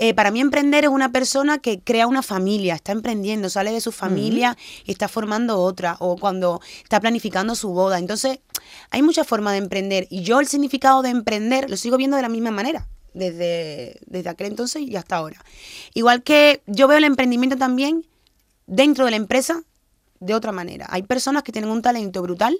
Eh, 0.03 0.15
para 0.15 0.31
mí 0.31 0.39
emprender 0.41 0.83
es 0.83 0.89
una 0.89 1.11
persona 1.11 1.59
que 1.59 1.79
crea 1.79 2.07
una 2.07 2.23
familia, 2.23 2.73
está 2.73 2.91
emprendiendo, 2.91 3.51
sale 3.51 3.71
de 3.71 3.81
su 3.81 3.91
familia 3.91 4.57
y 4.83 4.89
está 4.89 5.07
formando 5.07 5.59
otra, 5.59 5.95
o 5.99 6.17
cuando 6.17 6.59
está 6.81 6.99
planificando 6.99 7.53
su 7.53 7.69
boda. 7.69 7.99
Entonces, 7.99 8.39
hay 8.89 9.03
muchas 9.03 9.27
formas 9.27 9.53
de 9.53 9.59
emprender 9.59 10.07
y 10.09 10.23
yo 10.23 10.39
el 10.39 10.47
significado 10.47 11.03
de 11.03 11.09
emprender 11.09 11.69
lo 11.69 11.77
sigo 11.77 11.97
viendo 11.97 12.17
de 12.17 12.23
la 12.23 12.29
misma 12.29 12.49
manera, 12.49 12.87
desde, 13.13 13.99
desde 14.07 14.27
aquel 14.27 14.47
entonces 14.47 14.81
y 14.81 14.95
hasta 14.95 15.17
ahora. 15.17 15.37
Igual 15.93 16.23
que 16.23 16.63
yo 16.65 16.87
veo 16.87 16.97
el 16.97 17.03
emprendimiento 17.03 17.55
también 17.57 18.03
dentro 18.65 19.05
de 19.05 19.11
la 19.11 19.17
empresa 19.17 19.61
de 20.19 20.33
otra 20.33 20.51
manera. 20.51 20.87
Hay 20.89 21.03
personas 21.03 21.43
que 21.43 21.51
tienen 21.51 21.69
un 21.69 21.83
talento 21.83 22.23
brutal 22.23 22.57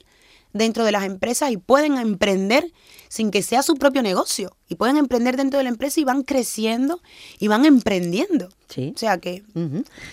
dentro 0.53 0.85
de 0.85 0.91
las 0.91 1.03
empresas 1.03 1.51
y 1.51 1.57
pueden 1.57 1.97
emprender 1.97 2.65
sin 3.07 3.29
que 3.29 3.43
sea 3.43 3.61
su 3.61 3.75
propio 3.75 4.01
negocio. 4.01 4.55
Y 4.69 4.75
pueden 4.75 4.97
emprender 4.97 5.35
dentro 5.35 5.57
de 5.57 5.63
la 5.63 5.69
empresa 5.69 5.99
y 5.99 6.05
van 6.05 6.23
creciendo 6.23 7.01
y 7.39 7.49
van 7.49 7.65
emprendiendo. 7.65 8.49
Sí. 8.69 8.93
O 8.95 8.97
sea 8.97 9.17
que... 9.17 9.43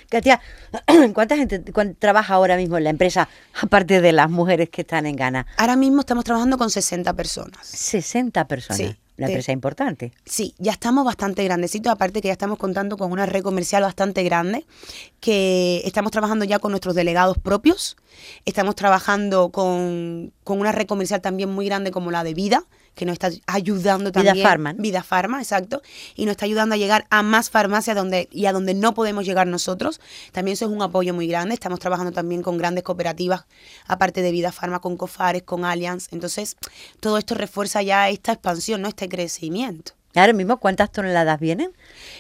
Katia, 0.09 0.41
¿cuánta 1.15 1.37
gente 1.37 1.61
trabaja 1.99 2.35
ahora 2.35 2.57
mismo 2.57 2.77
en 2.77 2.85
la 2.85 2.91
empresa, 2.91 3.29
aparte 3.61 4.01
de 4.01 4.13
las 4.13 4.29
mujeres 4.29 4.69
que 4.69 4.81
están 4.83 5.07
en 5.07 5.15
Ghana? 5.15 5.47
Ahora 5.57 5.77
mismo 5.77 6.01
estamos 6.01 6.25
trabajando 6.25 6.59
con 6.59 6.71
60 6.71 7.13
personas. 7.15 7.67
60 7.69 8.49
personas. 8.49 8.77
Sí, 8.79 8.97
De- 9.19 9.33
empresa 9.33 9.53
es 9.53 9.55
importante. 9.55 10.13
Sí, 10.25 10.55
ya 10.59 10.73
estamos 10.73 11.05
bastante 11.05 11.45
grandecitos, 11.45 11.93
aparte 11.93 12.21
que 12.23 12.29
ya 12.29 12.33
estamos 12.33 12.59
contando 12.59 12.97
con 12.97 13.13
una 13.13 13.27
red 13.27 13.43
comercial 13.43 13.83
bastante 13.83 14.23
grande, 14.23 14.65
que 15.21 15.83
estamos 15.85 16.13
trabajando 16.13 16.45
ya 16.45 16.59
con 16.59 16.71
nuestros 16.71 16.95
delegados 16.95 17.37
propios, 17.39 17.97
estamos 18.45 18.75
trabajando 18.77 19.51
con, 19.51 20.33
con 20.45 20.61
una 20.61 20.73
red 20.73 20.87
comercial 20.87 21.21
también 21.21 21.51
muy 21.51 21.67
grande 21.67 21.91
como 21.91 22.11
la 22.11 22.25
de 22.25 22.35
Vida, 22.35 22.65
que 22.99 23.07
nos 23.07 23.15
está 23.15 23.31
ayudando 23.47 24.11
Vida 24.11 24.25
también. 24.25 24.45
Pharma, 24.45 24.73
¿no? 24.73 24.83
Vida 24.83 25.03
Pharma, 25.05 25.39
exacto, 25.41 25.81
y 26.17 26.25
nos 26.25 26.33
está 26.33 26.45
ayudando 26.47 26.75
a 26.75 26.79
llegar 26.79 27.07
a 27.11 27.23
más 27.23 27.49
farmacias 27.49 27.97
donde, 27.97 28.29
y 28.33 28.47
a 28.47 28.53
donde 28.53 28.75
no 28.75 28.93
podemos 28.93 29.25
llegar 29.25 29.47
nosotros. 29.47 30.01
También 30.33 30.55
eso 30.55 30.65
es 30.67 30.73
un 30.73 30.83
apoyo 30.83 31.15
muy 31.15 31.29
grande, 31.29 31.55
estamos 31.55 31.79
trabajando 31.79 32.11
también 32.13 32.43
con 32.43 32.59
grandes 32.59 32.83
cooperativas, 32.83 33.47
aparte 33.87 34.21
de 34.21 34.33
Vida 34.33 34.51
Pharma, 34.51 34.81
con 34.81 34.97
Cofares, 34.97 35.45
con 35.45 35.65
Allianz, 35.65 36.09
entonces 36.11 36.57
todo 36.99 37.19
esto 37.19 37.35
refuerza 37.37 37.83
ya 37.83 38.09
esta 38.09 38.33
expansión, 38.33 38.83
¿no? 38.83 38.89
este 38.89 39.09
crecimiento. 39.09 39.93
Ahora 40.15 40.33
mismo, 40.33 40.57
¿cuántas 40.57 40.91
toneladas 40.91 41.39
vienen? 41.39 41.71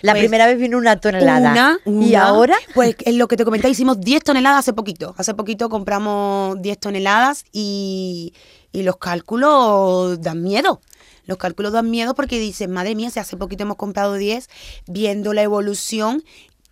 La 0.02 0.12
Pues, 0.12 0.20
primera 0.22 0.46
vez 0.46 0.58
vino 0.58 0.78
una 0.78 1.00
tonelada. 1.00 1.50
Una, 1.50 1.78
¿Y 2.06 2.10
una. 2.10 2.22
ahora? 2.22 2.56
Pues 2.74 2.94
en 3.00 3.18
lo 3.18 3.26
que 3.26 3.36
te 3.36 3.44
comenté, 3.44 3.68
hicimos 3.68 3.98
10 4.00 4.22
toneladas 4.22 4.60
hace 4.60 4.72
poquito. 4.74 5.14
Hace 5.18 5.34
poquito 5.34 5.68
compramos 5.68 6.60
10 6.62 6.78
toneladas 6.78 7.44
y, 7.50 8.34
y 8.72 8.83
los 8.83 8.96
cálculos 8.96 10.20
dan 10.20 10.42
miedo. 10.42 10.81
Los 11.26 11.38
cálculos 11.38 11.72
dan 11.72 11.90
miedo 11.90 12.14
porque 12.14 12.38
dices, 12.38 12.68
madre 12.68 12.94
mía, 12.94 13.11
si 13.11 13.20
hace 13.20 13.37
poquito 13.37 13.64
hemos 13.64 13.76
comprado 13.76 14.14
10, 14.14 14.48
viendo 14.87 15.35
la 15.35 15.42
evolución 15.42 16.24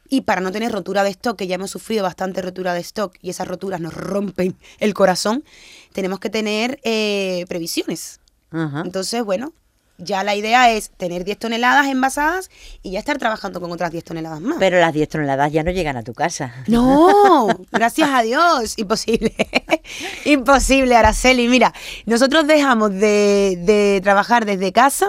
y 0.09 0.23
para 0.23 0.41
no 0.41 0.53
tener 0.53 0.73
rotura 0.73 1.05
de 1.05 1.11
stock, 1.11 1.37
que 1.37 1.47
ya 1.47 1.57
hemos 1.57 1.71
sufrido 1.71 2.03
bastante 2.03 2.41
rotura 2.41 2.73
de 2.73 2.81
stock 2.81 3.15
y 3.21 3.31
esas 3.31 3.49
roturas 3.49 3.81
nos 3.81 3.93
rompen 3.93 4.57
el 4.79 4.95
corazón, 4.95 5.45
tenemos 5.93 6.21
que 6.21 6.31
tener 6.31 6.81
eh, 6.85 7.45
previsiones. 7.49 8.21
Ajá. 8.51 8.83
Entonces, 8.85 9.25
bueno, 9.25 9.53
ya 9.99 10.25
la 10.25 10.35
idea 10.35 10.71
es 10.71 10.91
tener 10.91 11.25
10 11.25 11.39
toneladas 11.39 11.87
envasadas 11.87 12.51
y 12.83 12.93
ya 12.93 12.99
estar 12.99 13.19
trabajando 13.19 13.61
con 13.61 13.73
otras 13.73 13.91
10 13.91 14.05
toneladas 14.05 14.41
más. 14.41 14.57
Pero 14.59 14.79
las 14.79 14.93
10 14.93 15.09
toneladas 15.09 15.53
ya 15.53 15.63
no 15.63 15.71
llegan 15.71 15.97
a 15.97 16.03
tu 16.03 16.15
casa. 16.15 16.55
No, 16.67 17.49
gracias 17.73 18.11
a 18.11 18.23
Dios, 18.23 18.79
imposible. 18.79 19.35
imposible, 20.25 20.97
Araceli. 20.97 21.49
Mira, 21.49 21.73
nosotros 22.05 22.47
dejamos 22.47 22.93
de, 22.93 23.59
de 23.61 24.01
trabajar 24.03 24.45
desde 24.45 24.73
casa 24.73 25.09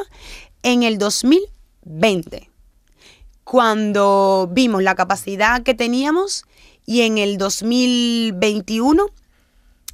en 0.64 0.84
el 0.84 0.98
2020, 0.98 2.50
cuando 3.44 4.50
vimos 4.52 4.84
la 4.84 4.96
capacidad 4.96 5.64
que 5.64 5.74
teníamos 5.74 6.46
y 6.86 7.02
en 7.02 7.18
el 7.18 7.38
2021 7.38 9.06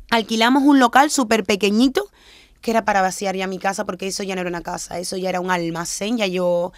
alquilamos 0.10 0.64
un 0.64 0.80
local 0.80 1.10
súper 1.10 1.44
pequeñito 1.44 2.08
que 2.64 2.72
era 2.72 2.86
para 2.86 3.02
vaciar 3.02 3.36
ya 3.36 3.46
mi 3.46 3.60
casa 3.60 3.86
porque 3.86 4.08
eso 4.08 4.24
ya 4.24 4.36
no 4.36 4.42
era 4.42 4.50
una 4.50 4.62
casa, 4.62 4.98
eso 4.98 5.18
ya 5.18 5.30
era 5.30 5.42
un 5.42 5.52
almacén, 5.52 6.18
ya 6.18 6.26
yo 6.26 6.72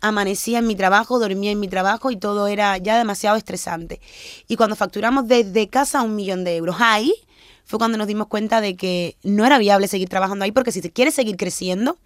amanecía 0.00 0.60
en 0.60 0.68
mi 0.68 0.76
trabajo, 0.76 1.18
dormía 1.18 1.50
en 1.50 1.60
mi 1.60 1.66
trabajo 1.68 2.12
y 2.12 2.16
todo 2.16 2.46
era 2.46 2.78
ya 2.78 2.96
demasiado 2.96 3.36
estresante. 3.36 4.00
Y 4.46 4.56
cuando 4.56 4.76
facturamos 4.76 5.26
desde 5.26 5.68
casa 5.68 6.02
un 6.02 6.14
millón 6.14 6.44
de 6.44 6.56
euros, 6.56 6.76
ahí 6.78 7.12
fue 7.64 7.78
cuando 7.78 7.98
nos 7.98 8.06
dimos 8.06 8.28
cuenta 8.28 8.60
de 8.60 8.76
que 8.76 9.16
no 9.24 9.44
era 9.44 9.58
viable 9.58 9.88
seguir 9.88 10.08
trabajando 10.08 10.44
ahí 10.44 10.52
porque 10.52 10.70
si 10.70 10.80
te 10.80 10.92
quieres 10.92 11.14
seguir 11.14 11.36
creciendo, 11.36 11.98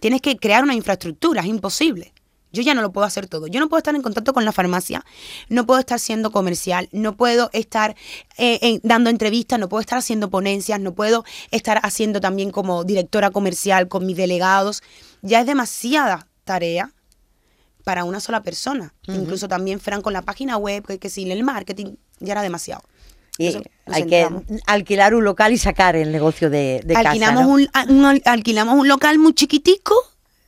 tienes 0.00 0.22
que 0.22 0.36
crear 0.38 0.64
una 0.64 0.74
infraestructura, 0.74 1.42
es 1.42 1.46
imposible. 1.46 2.14
Yo 2.52 2.62
ya 2.62 2.74
no 2.74 2.80
lo 2.82 2.92
puedo 2.92 3.06
hacer 3.06 3.26
todo. 3.26 3.46
Yo 3.46 3.60
no 3.60 3.68
puedo 3.68 3.78
estar 3.78 3.94
en 3.94 4.02
contacto 4.02 4.32
con 4.32 4.44
la 4.44 4.52
farmacia, 4.52 5.04
no 5.48 5.66
puedo 5.66 5.80
estar 5.80 6.00
siendo 6.00 6.30
comercial, 6.32 6.88
no 6.92 7.16
puedo 7.16 7.50
estar 7.52 7.94
eh, 8.38 8.58
en- 8.62 8.80
dando 8.82 9.10
entrevistas, 9.10 9.58
no 9.58 9.68
puedo 9.68 9.80
estar 9.80 9.98
haciendo 9.98 10.30
ponencias, 10.30 10.80
no 10.80 10.94
puedo 10.94 11.24
estar 11.50 11.78
haciendo 11.82 12.20
también 12.20 12.50
como 12.50 12.84
directora 12.84 13.30
comercial 13.30 13.88
con 13.88 14.06
mis 14.06 14.16
delegados. 14.16 14.82
Ya 15.22 15.40
es 15.40 15.46
demasiada 15.46 16.26
tarea 16.44 16.92
para 17.84 18.04
una 18.04 18.20
sola 18.20 18.42
persona. 18.42 18.94
Incluso 19.06 19.48
también 19.48 19.80
Fran 19.80 20.02
con 20.02 20.12
la 20.12 20.22
página 20.22 20.56
web, 20.56 20.84
que, 20.86 20.98
que 20.98 21.10
sin 21.10 21.30
el 21.30 21.42
marketing, 21.44 21.96
ya 22.20 22.32
era 22.32 22.42
demasiado. 22.42 22.82
Y 23.38 23.46
Entonces, 23.48 23.72
hay 23.86 24.06
que 24.06 24.28
alquilar 24.66 25.14
un 25.14 25.24
local 25.24 25.52
y 25.52 25.58
sacar 25.58 25.94
el 25.96 26.10
negocio 26.12 26.50
de, 26.50 26.82
de 26.84 26.96
alquilamos, 26.96 27.62
casa. 27.72 27.86
¿no? 27.86 28.08
un, 28.10 28.20
alquilamos 28.24 28.74
un 28.74 28.88
local 28.88 29.18
muy 29.18 29.32
chiquitico 29.32 29.94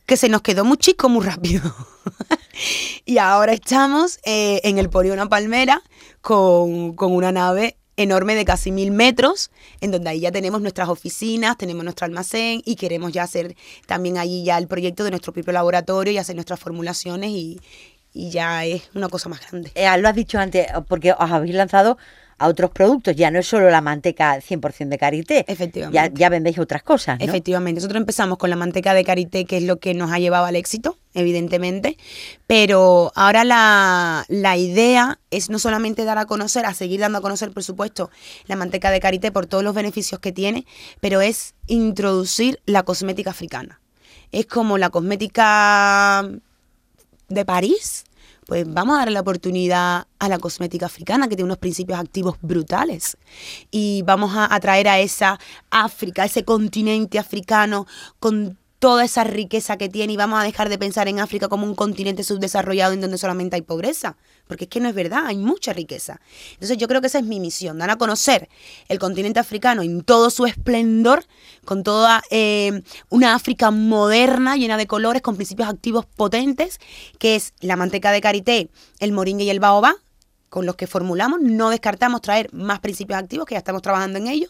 que 0.05 0.17
se 0.17 0.27
nos 0.29 0.41
quedó 0.41 0.65
muy 0.65 0.77
chico 0.77 1.07
muy 1.09 1.25
rápido. 1.25 1.61
y 3.05 3.17
ahora 3.17 3.53
estamos 3.53 4.19
eh, 4.23 4.61
en 4.63 4.77
el 4.77 4.89
Poliona 4.89 5.27
Palmera 5.27 5.81
con, 6.21 6.95
con 6.95 7.13
una 7.13 7.31
nave 7.31 7.77
enorme 7.97 8.35
de 8.35 8.45
casi 8.45 8.71
mil 8.71 8.91
metros, 8.91 9.51
en 9.79 9.91
donde 9.91 10.09
ahí 10.09 10.21
ya 10.21 10.31
tenemos 10.31 10.61
nuestras 10.61 10.89
oficinas, 10.89 11.57
tenemos 11.57 11.83
nuestro 11.83 12.05
almacén 12.05 12.61
y 12.65 12.75
queremos 12.75 13.11
ya 13.11 13.23
hacer 13.23 13.55
también 13.85 14.17
allí 14.17 14.43
ya 14.43 14.57
el 14.57 14.67
proyecto 14.67 15.03
de 15.03 15.11
nuestro 15.11 15.33
propio 15.33 15.53
laboratorio 15.53 16.13
y 16.13 16.17
hacer 16.17 16.35
nuestras 16.35 16.59
formulaciones 16.59 17.29
y, 17.31 17.59
y 18.13 18.29
ya 18.29 18.65
es 18.65 18.89
una 18.95 19.09
cosa 19.09 19.29
más 19.29 19.41
grande. 19.41 19.71
Eh, 19.75 19.85
lo 19.97 20.07
has 20.07 20.15
dicho 20.15 20.39
antes, 20.39 20.67
porque 20.87 21.11
os 21.13 21.31
habéis 21.31 21.55
lanzado 21.55 21.97
a 22.41 22.47
otros 22.47 22.71
productos. 22.71 23.15
Ya 23.15 23.29
no 23.29 23.39
es 23.39 23.47
solo 23.47 23.69
la 23.69 23.81
manteca 23.81 24.37
100% 24.37 24.89
de 24.89 24.97
karité. 24.97 25.45
Efectivamente. 25.47 25.95
Ya, 25.95 26.11
ya 26.11 26.29
vendéis 26.29 26.57
otras 26.57 26.81
cosas, 26.81 27.19
¿no? 27.19 27.25
Efectivamente, 27.25 27.79
nosotros 27.79 28.01
empezamos 28.01 28.37
con 28.37 28.49
la 28.49 28.55
manteca 28.55 28.93
de 28.93 29.03
karité, 29.03 29.45
que 29.45 29.57
es 29.57 29.63
lo 29.63 29.77
que 29.77 29.93
nos 29.93 30.11
ha 30.11 30.17
llevado 30.17 30.45
al 30.45 30.55
éxito, 30.55 30.97
evidentemente, 31.13 31.97
pero 32.47 33.11
ahora 33.15 33.43
la, 33.43 34.25
la 34.27 34.57
idea 34.57 35.19
es 35.29 35.49
no 35.49 35.59
solamente 35.59 36.03
dar 36.03 36.17
a 36.17 36.25
conocer, 36.25 36.65
a 36.65 36.73
seguir 36.73 36.99
dando 36.99 37.19
a 37.19 37.21
conocer, 37.21 37.51
por 37.51 37.63
supuesto, 37.63 38.09
la 38.47 38.55
manteca 38.55 38.89
de 38.89 38.99
karité 38.99 39.31
por 39.31 39.45
todos 39.45 39.63
los 39.63 39.75
beneficios 39.75 40.19
que 40.19 40.31
tiene, 40.31 40.65
pero 40.99 41.21
es 41.21 41.53
introducir 41.67 42.59
la 42.65 42.83
cosmética 42.83 43.29
africana. 43.29 43.79
Es 44.31 44.47
como 44.47 44.77
la 44.77 44.89
cosmética 44.89 46.27
de 47.27 47.45
París, 47.45 48.05
pues 48.51 48.65
vamos 48.67 48.95
a 48.95 48.97
darle 48.97 49.13
la 49.13 49.21
oportunidad 49.21 50.07
a 50.19 50.27
la 50.27 50.37
cosmética 50.37 50.85
africana 50.85 51.29
que 51.29 51.37
tiene 51.37 51.45
unos 51.45 51.57
principios 51.57 51.97
activos 51.97 52.35
brutales. 52.41 53.15
Y 53.71 54.01
vamos 54.01 54.35
a 54.35 54.53
atraer 54.53 54.89
a 54.89 54.99
esa 54.99 55.39
África, 55.69 56.23
a 56.23 56.25
ese 56.25 56.43
continente 56.43 57.17
africano 57.17 57.87
con 58.19 58.57
toda 58.81 59.05
esa 59.05 59.23
riqueza 59.23 59.77
que 59.77 59.89
tiene 59.89 60.13
y 60.13 60.17
vamos 60.17 60.41
a 60.41 60.43
dejar 60.43 60.67
de 60.67 60.79
pensar 60.79 61.07
en 61.07 61.19
África 61.19 61.47
como 61.47 61.67
un 61.67 61.75
continente 61.75 62.23
subdesarrollado 62.23 62.93
en 62.93 63.01
donde 63.01 63.19
solamente 63.19 63.55
hay 63.55 63.61
pobreza, 63.61 64.17
porque 64.47 64.63
es 64.63 64.71
que 64.71 64.79
no 64.79 64.89
es 64.89 64.95
verdad, 64.95 65.27
hay 65.27 65.37
mucha 65.37 65.71
riqueza. 65.71 66.19
Entonces 66.53 66.79
yo 66.79 66.87
creo 66.87 66.99
que 66.99 67.05
esa 67.05 67.19
es 67.19 67.25
mi 67.25 67.39
misión, 67.39 67.77
dar 67.77 67.91
a 67.91 67.97
conocer 67.97 68.49
el 68.89 68.97
continente 68.97 69.39
africano 69.39 69.83
en 69.83 70.01
todo 70.01 70.31
su 70.31 70.47
esplendor, 70.47 71.25
con 71.63 71.83
toda 71.83 72.23
eh, 72.31 72.81
una 73.09 73.35
África 73.35 73.69
moderna, 73.69 74.57
llena 74.57 74.77
de 74.77 74.87
colores, 74.87 75.21
con 75.21 75.35
principios 75.35 75.69
activos 75.69 76.07
potentes, 76.07 76.79
que 77.19 77.35
es 77.35 77.53
la 77.59 77.75
manteca 77.75 78.11
de 78.11 78.19
karité, 78.19 78.71
el 78.97 79.11
moringa 79.11 79.43
y 79.43 79.51
el 79.51 79.59
baobab, 79.59 79.95
con 80.49 80.65
los 80.65 80.75
que 80.75 80.87
formulamos, 80.87 81.39
no 81.39 81.69
descartamos 81.69 82.21
traer 82.21 82.51
más 82.51 82.79
principios 82.79 83.19
activos, 83.19 83.45
que 83.45 83.53
ya 83.53 83.59
estamos 83.59 83.83
trabajando 83.83 84.17
en 84.17 84.25
ello, 84.25 84.47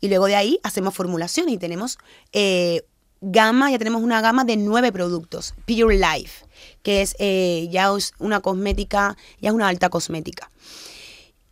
y 0.00 0.08
luego 0.08 0.24
de 0.24 0.34
ahí 0.34 0.58
hacemos 0.62 0.94
formulaciones 0.94 1.52
y 1.52 1.58
tenemos 1.58 1.98
eh, 2.32 2.80
gama, 3.20 3.70
ya 3.70 3.78
tenemos 3.78 4.02
una 4.02 4.20
gama 4.20 4.44
de 4.44 4.56
nueve 4.56 4.92
productos, 4.92 5.54
Pure 5.66 5.98
Life, 5.98 6.44
que 6.82 7.02
es 7.02 7.16
eh, 7.18 7.68
ya 7.70 7.90
es 7.96 8.12
una 8.18 8.40
cosmética, 8.40 9.16
ya 9.40 9.48
es 9.50 9.54
una 9.54 9.68
alta 9.68 9.88
cosmética. 9.88 10.50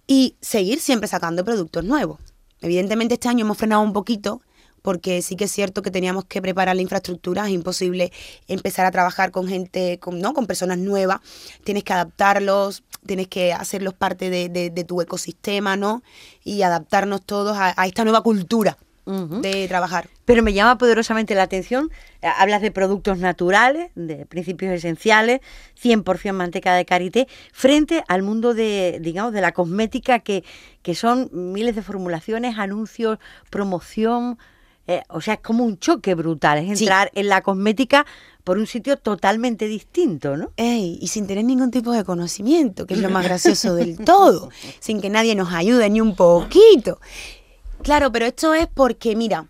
Y 0.06 0.36
seguir 0.40 0.80
siempre 0.80 1.08
sacando 1.08 1.44
productos 1.44 1.84
nuevos. 1.84 2.20
Evidentemente 2.60 3.14
este 3.14 3.28
año 3.28 3.44
hemos 3.44 3.56
frenado 3.58 3.82
un 3.82 3.92
poquito 3.92 4.40
porque 4.82 5.22
sí 5.22 5.34
que 5.34 5.44
es 5.44 5.50
cierto 5.52 5.80
que 5.80 5.90
teníamos 5.90 6.26
que 6.26 6.42
preparar 6.42 6.76
la 6.76 6.82
infraestructura, 6.82 7.46
es 7.46 7.52
imposible 7.54 8.12
empezar 8.48 8.84
a 8.84 8.90
trabajar 8.90 9.30
con 9.30 9.48
gente, 9.48 9.98
con, 9.98 10.20
¿no? 10.20 10.34
con 10.34 10.46
personas 10.46 10.76
nuevas, 10.76 11.20
tienes 11.64 11.84
que 11.84 11.94
adaptarlos, 11.94 12.82
tienes 13.06 13.28
que 13.28 13.54
hacerlos 13.54 13.94
parte 13.94 14.28
de, 14.28 14.50
de- 14.50 14.68
de 14.68 14.84
tu 14.84 15.00
ecosistema, 15.00 15.78
¿no? 15.78 16.02
Y 16.44 16.60
adaptarnos 16.62 17.22
todos 17.24 17.56
a, 17.56 17.72
a 17.80 17.86
esta 17.86 18.04
nueva 18.04 18.22
cultura 18.22 18.76
De 19.06 19.68
trabajar. 19.68 20.08
Pero 20.24 20.42
me 20.42 20.54
llama 20.54 20.78
poderosamente 20.78 21.34
la 21.34 21.42
atención, 21.42 21.90
eh, 22.22 22.28
hablas 22.38 22.62
de 22.62 22.70
productos 22.70 23.18
naturales, 23.18 23.90
de 23.94 24.24
principios 24.24 24.72
esenciales, 24.72 25.40
100% 25.82 26.32
manteca 26.32 26.74
de 26.74 26.86
karité, 26.86 27.28
frente 27.52 28.02
al 28.08 28.22
mundo 28.22 28.54
de, 28.54 28.98
digamos, 29.02 29.32
de 29.34 29.42
la 29.42 29.52
cosmética 29.52 30.20
que, 30.20 30.42
que 30.82 30.94
son 30.94 31.28
miles 31.32 31.74
de 31.74 31.82
formulaciones, 31.82 32.56
anuncios, 32.58 33.18
promoción. 33.50 34.38
eh, 34.86 35.02
o 35.08 35.20
sea, 35.20 35.34
es 35.34 35.40
como 35.40 35.64
un 35.64 35.78
choque 35.78 36.14
brutal, 36.14 36.58
es 36.58 36.80
entrar 36.80 37.10
en 37.14 37.28
la 37.28 37.42
cosmética 37.42 38.06
por 38.42 38.58
un 38.58 38.66
sitio 38.66 38.98
totalmente 38.98 39.66
distinto, 39.66 40.36
¿no? 40.36 40.52
Ey, 40.56 40.98
y 41.00 41.08
sin 41.08 41.26
tener 41.26 41.44
ningún 41.44 41.70
tipo 41.70 41.92
de 41.92 42.04
conocimiento, 42.04 42.86
que 42.86 42.94
es 42.94 43.00
lo 43.00 43.08
más 43.08 43.24
gracioso 43.28 43.74
del 43.74 43.96
todo, 43.98 44.50
sin 44.80 45.00
que 45.00 45.08
nadie 45.08 45.34
nos 45.34 45.52
ayude 45.52 45.88
ni 45.88 46.00
un 46.00 46.14
poquito. 46.14 47.00
Claro, 47.84 48.10
pero 48.10 48.24
esto 48.24 48.54
es 48.54 48.66
porque, 48.66 49.14
mira, 49.14 49.46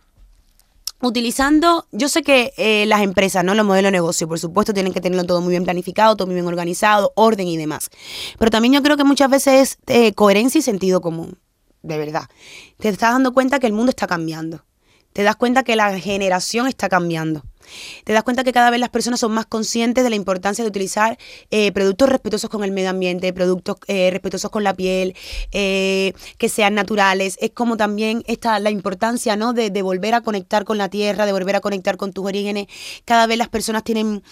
utilizando, 1.00 1.86
yo 1.92 2.08
sé 2.08 2.24
que 2.24 2.52
eh, 2.56 2.84
las 2.86 3.02
empresas, 3.02 3.44
¿no? 3.44 3.54
Los 3.54 3.64
modelos 3.64 3.92
de 3.92 3.98
negocio, 3.98 4.26
por 4.26 4.40
supuesto, 4.40 4.74
tienen 4.74 4.92
que 4.92 5.00
tenerlo 5.00 5.24
todo 5.24 5.40
muy 5.40 5.50
bien 5.50 5.62
planificado, 5.62 6.16
todo 6.16 6.26
muy 6.26 6.34
bien 6.34 6.48
organizado, 6.48 7.12
orden 7.14 7.46
y 7.46 7.56
demás. 7.56 7.90
Pero 8.36 8.50
también 8.50 8.74
yo 8.74 8.82
creo 8.82 8.96
que 8.96 9.04
muchas 9.04 9.30
veces 9.30 9.78
es 9.86 9.96
eh, 9.96 10.14
coherencia 10.14 10.58
y 10.58 10.62
sentido 10.62 11.00
común, 11.00 11.38
de 11.82 11.96
verdad. 11.96 12.24
Te 12.78 12.88
estás 12.88 13.12
dando 13.12 13.32
cuenta 13.32 13.60
que 13.60 13.68
el 13.68 13.72
mundo 13.72 13.90
está 13.90 14.08
cambiando. 14.08 14.64
Te 15.12 15.22
das 15.22 15.36
cuenta 15.36 15.62
que 15.62 15.76
la 15.76 15.96
generación 16.00 16.66
está 16.66 16.88
cambiando. 16.88 17.44
Te 18.04 18.12
das 18.12 18.22
cuenta 18.22 18.44
que 18.44 18.52
cada 18.52 18.70
vez 18.70 18.80
las 18.80 18.90
personas 18.90 19.20
son 19.20 19.32
más 19.32 19.46
conscientes 19.46 20.04
de 20.04 20.10
la 20.10 20.16
importancia 20.16 20.64
de 20.64 20.68
utilizar 20.68 21.18
eh, 21.50 21.72
productos 21.72 22.08
respetuosos 22.08 22.50
con 22.50 22.64
el 22.64 22.72
medio 22.72 22.90
ambiente, 22.90 23.32
productos 23.32 23.76
eh, 23.86 24.10
respetuosos 24.10 24.50
con 24.50 24.64
la 24.64 24.74
piel, 24.74 25.14
eh, 25.52 26.12
que 26.38 26.48
sean 26.48 26.74
naturales. 26.74 27.36
Es 27.40 27.50
como 27.50 27.76
también 27.76 28.22
está 28.26 28.58
la 28.60 28.70
importancia 28.70 29.36
¿no? 29.36 29.52
de, 29.52 29.70
volver 29.82 30.14
a 30.14 30.20
conectar 30.20 30.64
con 30.64 30.78
la 30.78 30.88
tierra, 30.88 31.26
de 31.26 31.32
volver 31.32 31.56
a 31.56 31.60
conectar 31.60 31.96
con 31.96 32.12
tus 32.12 32.24
orígenes. 32.24 32.66
Cada 33.04 33.26
vez 33.26 33.38
las 33.38 33.48
personas 33.48 33.84
tienen 33.84 34.22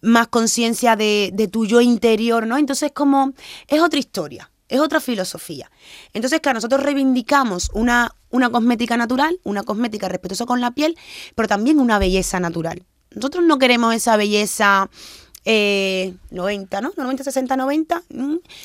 más 0.00 0.28
conciencia 0.28 0.96
de, 0.96 1.30
de 1.32 1.48
tu 1.48 1.66
yo 1.66 1.80
interior, 1.80 2.46
¿no? 2.46 2.56
Entonces 2.56 2.92
como 2.92 3.32
es 3.68 3.80
otra 3.80 3.98
historia 3.98 4.51
es 4.72 4.80
otra 4.80 5.00
filosofía. 5.00 5.70
Entonces, 6.14 6.40
claro, 6.40 6.56
nosotros 6.56 6.82
reivindicamos 6.82 7.70
una, 7.74 8.14
una 8.30 8.50
cosmética 8.50 8.96
natural, 8.96 9.38
una 9.44 9.62
cosmética 9.62 10.08
respetuosa 10.08 10.46
con 10.46 10.62
la 10.62 10.70
piel, 10.70 10.96
pero 11.34 11.46
también 11.46 11.78
una 11.78 11.98
belleza 11.98 12.40
natural. 12.40 12.82
Nosotros 13.10 13.44
no 13.44 13.58
queremos 13.58 13.94
esa 13.94 14.16
belleza 14.16 14.88
90, 15.44 15.44
eh, 15.44 16.80
¿no? 16.80 16.92
90, 16.96 17.24
60, 17.24 17.54
90, 17.54 18.02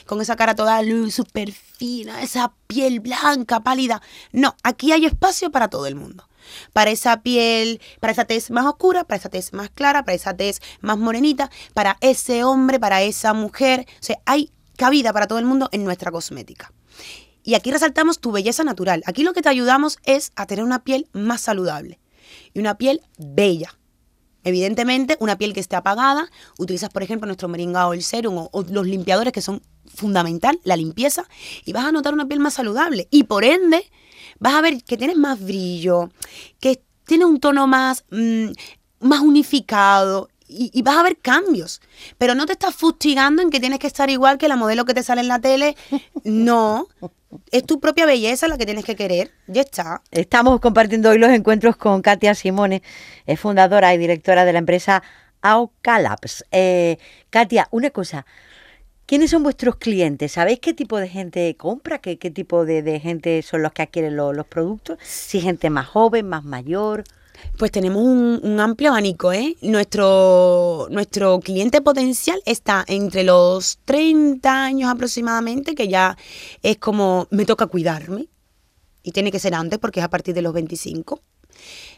con 0.05 0.21
esa 0.21 0.37
cara 0.37 0.55
toda 0.55 0.81
súper 1.09 1.51
fina, 1.51 2.21
esa 2.21 2.53
piel 2.67 3.01
blanca, 3.01 3.59
pálida. 3.59 4.01
No, 4.31 4.55
aquí 4.63 4.93
hay 4.93 5.05
espacio 5.05 5.51
para 5.51 5.67
todo 5.69 5.87
el 5.87 5.95
mundo. 5.95 6.29
Para 6.71 6.91
esa 6.91 7.21
piel, 7.21 7.81
para 7.99 8.13
esa 8.13 8.23
tez 8.23 8.49
más 8.51 8.65
oscura, 8.65 9.03
para 9.03 9.17
esa 9.17 9.27
tez 9.27 9.51
más 9.51 9.69
clara, 9.69 10.05
para 10.05 10.15
esa 10.15 10.37
tez 10.37 10.61
más 10.79 10.97
morenita, 10.97 11.51
para 11.73 11.97
ese 11.99 12.45
hombre, 12.45 12.79
para 12.79 13.01
esa 13.01 13.33
mujer. 13.33 13.85
O 13.99 14.03
sea, 14.03 14.19
hay 14.25 14.51
cabida 14.77 15.11
para 15.11 15.27
todo 15.27 15.39
el 15.39 15.45
mundo 15.45 15.67
en 15.73 15.83
nuestra 15.83 16.11
cosmética. 16.11 16.71
Y 17.43 17.55
aquí 17.55 17.71
resaltamos 17.71 18.19
tu 18.19 18.31
belleza 18.31 18.63
natural. 18.63 19.03
Aquí 19.05 19.23
lo 19.23 19.33
que 19.33 19.41
te 19.41 19.49
ayudamos 19.49 19.99
es 20.03 20.31
a 20.35 20.45
tener 20.45 20.63
una 20.63 20.83
piel 20.83 21.07
más 21.13 21.41
saludable 21.41 21.99
y 22.53 22.59
una 22.59 22.77
piel 22.77 23.01
bella. 23.17 23.77
Evidentemente, 24.43 25.17
una 25.19 25.37
piel 25.37 25.53
que 25.53 25.59
esté 25.59 25.75
apagada, 25.75 26.29
utilizas, 26.57 26.89
por 26.89 27.03
ejemplo, 27.03 27.25
nuestro 27.25 27.49
Moringa 27.49 27.89
el 27.93 28.03
Serum 28.03 28.47
o, 28.51 28.65
los 28.69 28.85
limpiadores 28.85 29.33
que 29.33 29.41
son 29.41 29.61
fundamental, 29.93 30.59
la 30.63 30.77
limpieza, 30.77 31.25
y 31.65 31.73
vas 31.73 31.85
a 31.85 31.91
notar 31.91 32.13
una 32.13 32.27
piel 32.27 32.39
más 32.39 32.53
saludable. 32.53 33.07
Y 33.11 33.23
por 33.23 33.43
ende, 33.43 33.89
vas 34.39 34.53
a 34.53 34.61
ver 34.61 34.83
que 34.83 34.97
tienes 34.97 35.17
más 35.17 35.41
brillo, 35.41 36.09
que 36.59 36.81
tiene 37.05 37.25
un 37.25 37.39
tono 37.39 37.67
más, 37.67 38.05
mm, 38.11 38.51
más 38.99 39.21
unificado 39.21 40.29
y, 40.47 40.81
vas 40.81 40.97
a 40.97 41.03
ver 41.03 41.17
cambios. 41.17 41.81
Pero 42.17 42.35
no 42.35 42.45
te 42.45 42.53
estás 42.53 42.75
fustigando 42.75 43.41
en 43.41 43.49
que 43.49 43.59
tienes 43.59 43.79
que 43.79 43.87
estar 43.87 44.09
igual 44.09 44.37
que 44.37 44.47
la 44.47 44.55
modelo 44.55 44.85
que 44.85 44.93
te 44.93 45.03
sale 45.03 45.21
en 45.21 45.27
la 45.27 45.39
tele. 45.39 45.75
No. 46.23 46.87
Es 47.51 47.65
tu 47.65 47.79
propia 47.79 48.05
belleza 48.05 48.47
la 48.47 48.57
que 48.57 48.65
tienes 48.65 48.85
que 48.85 48.95
querer. 48.95 49.31
Ya 49.47 49.61
está. 49.61 50.01
Estamos 50.11 50.59
compartiendo 50.59 51.09
hoy 51.09 51.17
los 51.17 51.31
encuentros 51.31 51.75
con 51.75 52.01
Katia 52.01 52.35
Simone, 52.35 52.81
es 53.25 53.39
fundadora 53.39 53.93
y 53.93 53.97
directora 53.97 54.45
de 54.45 54.53
la 54.53 54.59
empresa 54.59 55.03
Aucalaps. 55.41 56.45
Eh, 56.51 56.97
Katia, 57.29 57.67
una 57.71 57.89
cosa. 57.89 58.25
¿Quiénes 59.05 59.31
son 59.31 59.43
vuestros 59.43 59.77
clientes? 59.77 60.33
¿Sabéis 60.33 60.59
qué 60.59 60.73
tipo 60.73 60.97
de 60.97 61.07
gente 61.07 61.55
compra? 61.55 61.99
¿Qué, 61.99 62.17
qué 62.17 62.29
tipo 62.29 62.65
de, 62.65 62.99
gente 62.99 63.41
son 63.41 63.61
los 63.61 63.71
que 63.71 63.83
adquieren 63.83 64.17
los 64.17 64.45
productos? 64.47 64.97
Si 65.01 65.39
gente 65.39 65.69
más 65.69 65.87
joven, 65.87 66.27
más 66.27 66.43
mayor. 66.43 67.05
Pues 67.57 67.71
tenemos 67.71 68.03
un, 68.03 68.59
amplio 68.59 68.89
abanico, 68.89 69.33
¿eh? 69.33 69.55
Nuestro, 69.61 70.87
nuestro 70.89 71.39
cliente 71.39 71.81
potencial 71.81 72.41
está 72.45 72.83
entre 72.87 73.23
los 73.23 73.79
30 73.85 74.63
años 74.63 74.89
aproximadamente, 74.89 75.75
que 75.75 75.87
ya 75.87 76.17
es 76.63 76.77
como 76.77 77.27
me 77.31 77.45
toca 77.45 77.67
cuidarme, 77.67 78.27
y 79.03 79.11
tiene 79.11 79.31
que 79.31 79.39
ser 79.39 79.55
antes 79.55 79.79
porque 79.79 79.99
es 79.99 80.05
a 80.05 80.09
partir 80.09 80.35
de 80.35 80.41
los 80.41 80.53
25 80.53 81.21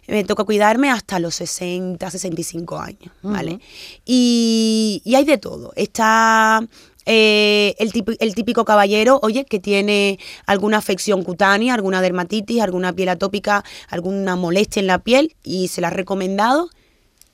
me 0.08 0.24
toca 0.24 0.44
cuidarme 0.44 0.90
hasta 0.90 1.20
los 1.20 1.36
60, 1.36 2.10
65 2.10 2.80
años, 2.80 3.12
¿vale? 3.22 3.60
y, 4.06 5.02
y, 5.04 5.16
hay 5.16 5.26
de 5.26 5.38
todo. 5.38 5.74
Está 5.76 6.66
eh, 7.12 7.76
el, 7.80 8.36
típico, 8.36 8.66
caballero, 8.66 9.20
oye, 9.24 9.44
que 9.44 9.60
tiene 9.60 10.20
alguna 10.46 10.78
afección 10.78 11.24
cutánea, 11.24 11.74
alguna 11.74 12.04
dermatitis, 12.04 12.62
alguna 12.62 12.94
piel 12.94 13.10
atópica, 13.10 13.66
alguna 13.88 14.36
molestia 14.36 14.80
en 14.80 14.86
la 14.86 15.00
piel 15.00 15.36
y 15.44 15.70
se 15.70 15.82
la 15.82 15.88
ha 15.88 15.92
recomendado 15.92 16.70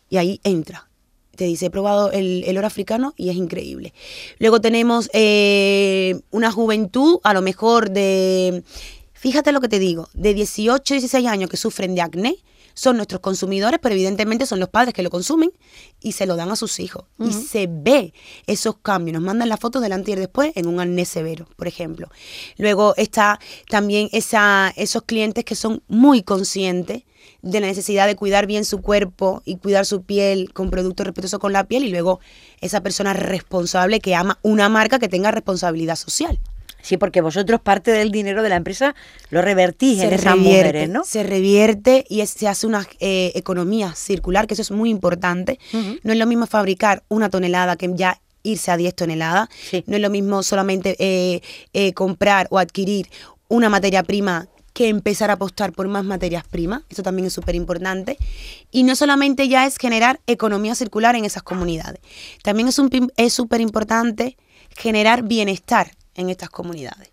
y 0.10 0.16
ahí 0.16 0.40
entra. 0.46 0.88
Te 1.36 1.44
dice, 1.44 1.66
he 1.66 1.70
probado 1.70 2.14
el, 2.14 2.58
oro 2.58 2.66
africano 2.66 3.14
y 3.18 3.30
es 3.30 3.36
increíble. 3.36 3.94
Luego 4.40 4.62
tenemos 4.62 5.10
eh, 5.12 6.22
una 6.32 6.54
juventud, 6.54 7.20
a 7.24 7.34
lo 7.34 7.42
mejor 7.42 7.90
de, 7.90 8.64
fíjate 9.12 9.52
lo 9.52 9.60
que 9.60 9.68
te 9.68 9.80
digo, 9.80 10.08
de 10.14 10.34
18, 10.34 10.94
16 10.94 11.28
años 11.28 11.50
que 11.50 11.58
sufren 11.58 11.96
de 11.96 12.02
acné, 12.02 12.38
son 12.76 12.98
nuestros 12.98 13.22
consumidores, 13.22 13.80
pero 13.82 13.96
evidentemente 13.96 14.46
son 14.46 14.60
los 14.60 14.70
padres 14.70 14.94
que 14.94 15.02
lo 15.02 15.10
consumen 15.10 15.52
y 16.02 16.12
se 16.12 16.28
lo 16.28 16.36
dan 16.36 16.52
a 16.52 16.56
sus 16.56 16.80
hijos. 16.80 17.06
Y 17.20 17.32
se 17.32 17.68
ve 17.68 18.14
esos 18.46 18.78
cambios. 18.78 19.14
Nos 19.14 19.24
mandan 19.24 19.50
las 19.50 19.60
fotos 19.60 19.82
delante 19.82 20.12
y 20.12 20.16
después 20.16 20.52
en 20.56 20.68
un 20.68 20.80
acné 20.80 21.06
severo, 21.06 21.48
por 21.56 21.68
ejemplo. 21.68 22.10
Luego 22.58 22.94
está 22.98 23.40
también 23.70 24.10
esa, 24.12 24.72
esos 24.76 25.04
clientes 25.04 25.46
que 25.46 25.56
son 25.56 25.82
muy 25.88 26.22
conscientes 26.22 27.04
de 27.42 27.60
la 27.60 27.68
necesidad 27.68 28.08
de 28.08 28.16
cuidar 28.16 28.46
bien 28.46 28.66
su 28.66 28.82
cuerpo 28.82 29.42
y 29.46 29.58
cuidar 29.58 29.86
su 29.86 30.04
piel 30.04 30.52
con 30.54 30.70
productos 30.70 31.08
respetuosos 31.08 31.40
con 31.40 31.54
la 31.54 31.64
piel 31.64 31.86
y 31.86 31.90
luego 31.90 32.20
esa 32.60 32.82
persona 32.82 33.14
responsable 33.14 34.00
que 34.00 34.16
ama 34.16 34.38
una 34.42 34.70
marca 34.70 35.00
que 35.00 35.08
tenga 35.08 35.32
responsabilidad 35.32 35.96
social. 35.96 36.40
Sí, 36.86 36.98
porque 36.98 37.22
vosotros 37.22 37.60
parte 37.62 37.90
del 37.90 38.12
dinero 38.12 38.44
de 38.44 38.50
la 38.50 38.58
empresa 38.58 38.94
lo 39.32 39.42
revertís 39.42 40.02
en 40.02 40.14
esas 40.14 40.38
mujeres, 40.38 40.88
¿no? 40.88 41.04
Se 41.04 41.24
revierte 41.24 42.06
y 42.08 42.24
se 42.28 42.48
hace 42.48 42.68
una 42.68 42.88
eh, 43.00 43.32
economía 43.34 43.96
circular, 43.96 44.46
que 44.46 44.54
eso 44.54 44.62
es 44.62 44.70
muy 44.70 44.92
importante. 44.92 45.58
No 46.04 46.14
es 46.14 46.20
lo 46.20 46.28
mismo 46.28 46.46
fabricar 46.46 47.02
una 47.08 47.32
tonelada 47.32 47.76
que 47.76 47.92
ya 47.96 48.22
irse 48.44 48.70
a 48.70 48.78
10 48.78 48.94
toneladas. 48.94 49.50
No 49.88 49.96
es 49.96 50.02
lo 50.02 50.12
mismo 50.12 50.44
solamente 50.44 50.96
eh, 51.00 51.42
eh, 51.74 51.94
comprar 51.94 52.46
o 52.52 52.60
adquirir 52.60 53.10
una 53.48 53.68
materia 53.68 54.04
prima 54.04 54.48
que 54.74 54.88
empezar 54.88 55.32
a 55.32 55.34
apostar 55.34 55.72
por 55.72 55.88
más 55.88 56.06
materias 56.06 56.44
primas. 56.48 56.84
Eso 56.90 57.02
también 57.02 57.26
es 57.26 57.34
súper 57.34 57.56
importante. 57.56 58.20
Y 58.70 58.84
no 58.84 58.96
solamente 58.96 59.48
ya 59.48 59.66
es 59.66 59.78
generar 59.78 60.20
economía 60.28 60.76
circular 60.76 61.16
en 61.16 61.26
esas 61.26 61.42
comunidades. 61.42 62.00
También 62.44 62.68
es 62.68 63.34
súper 63.34 63.62
importante 63.62 64.38
generar 64.76 65.24
bienestar 65.24 65.92
en 66.16 66.30
estas 66.30 66.50
comunidades. 66.50 67.10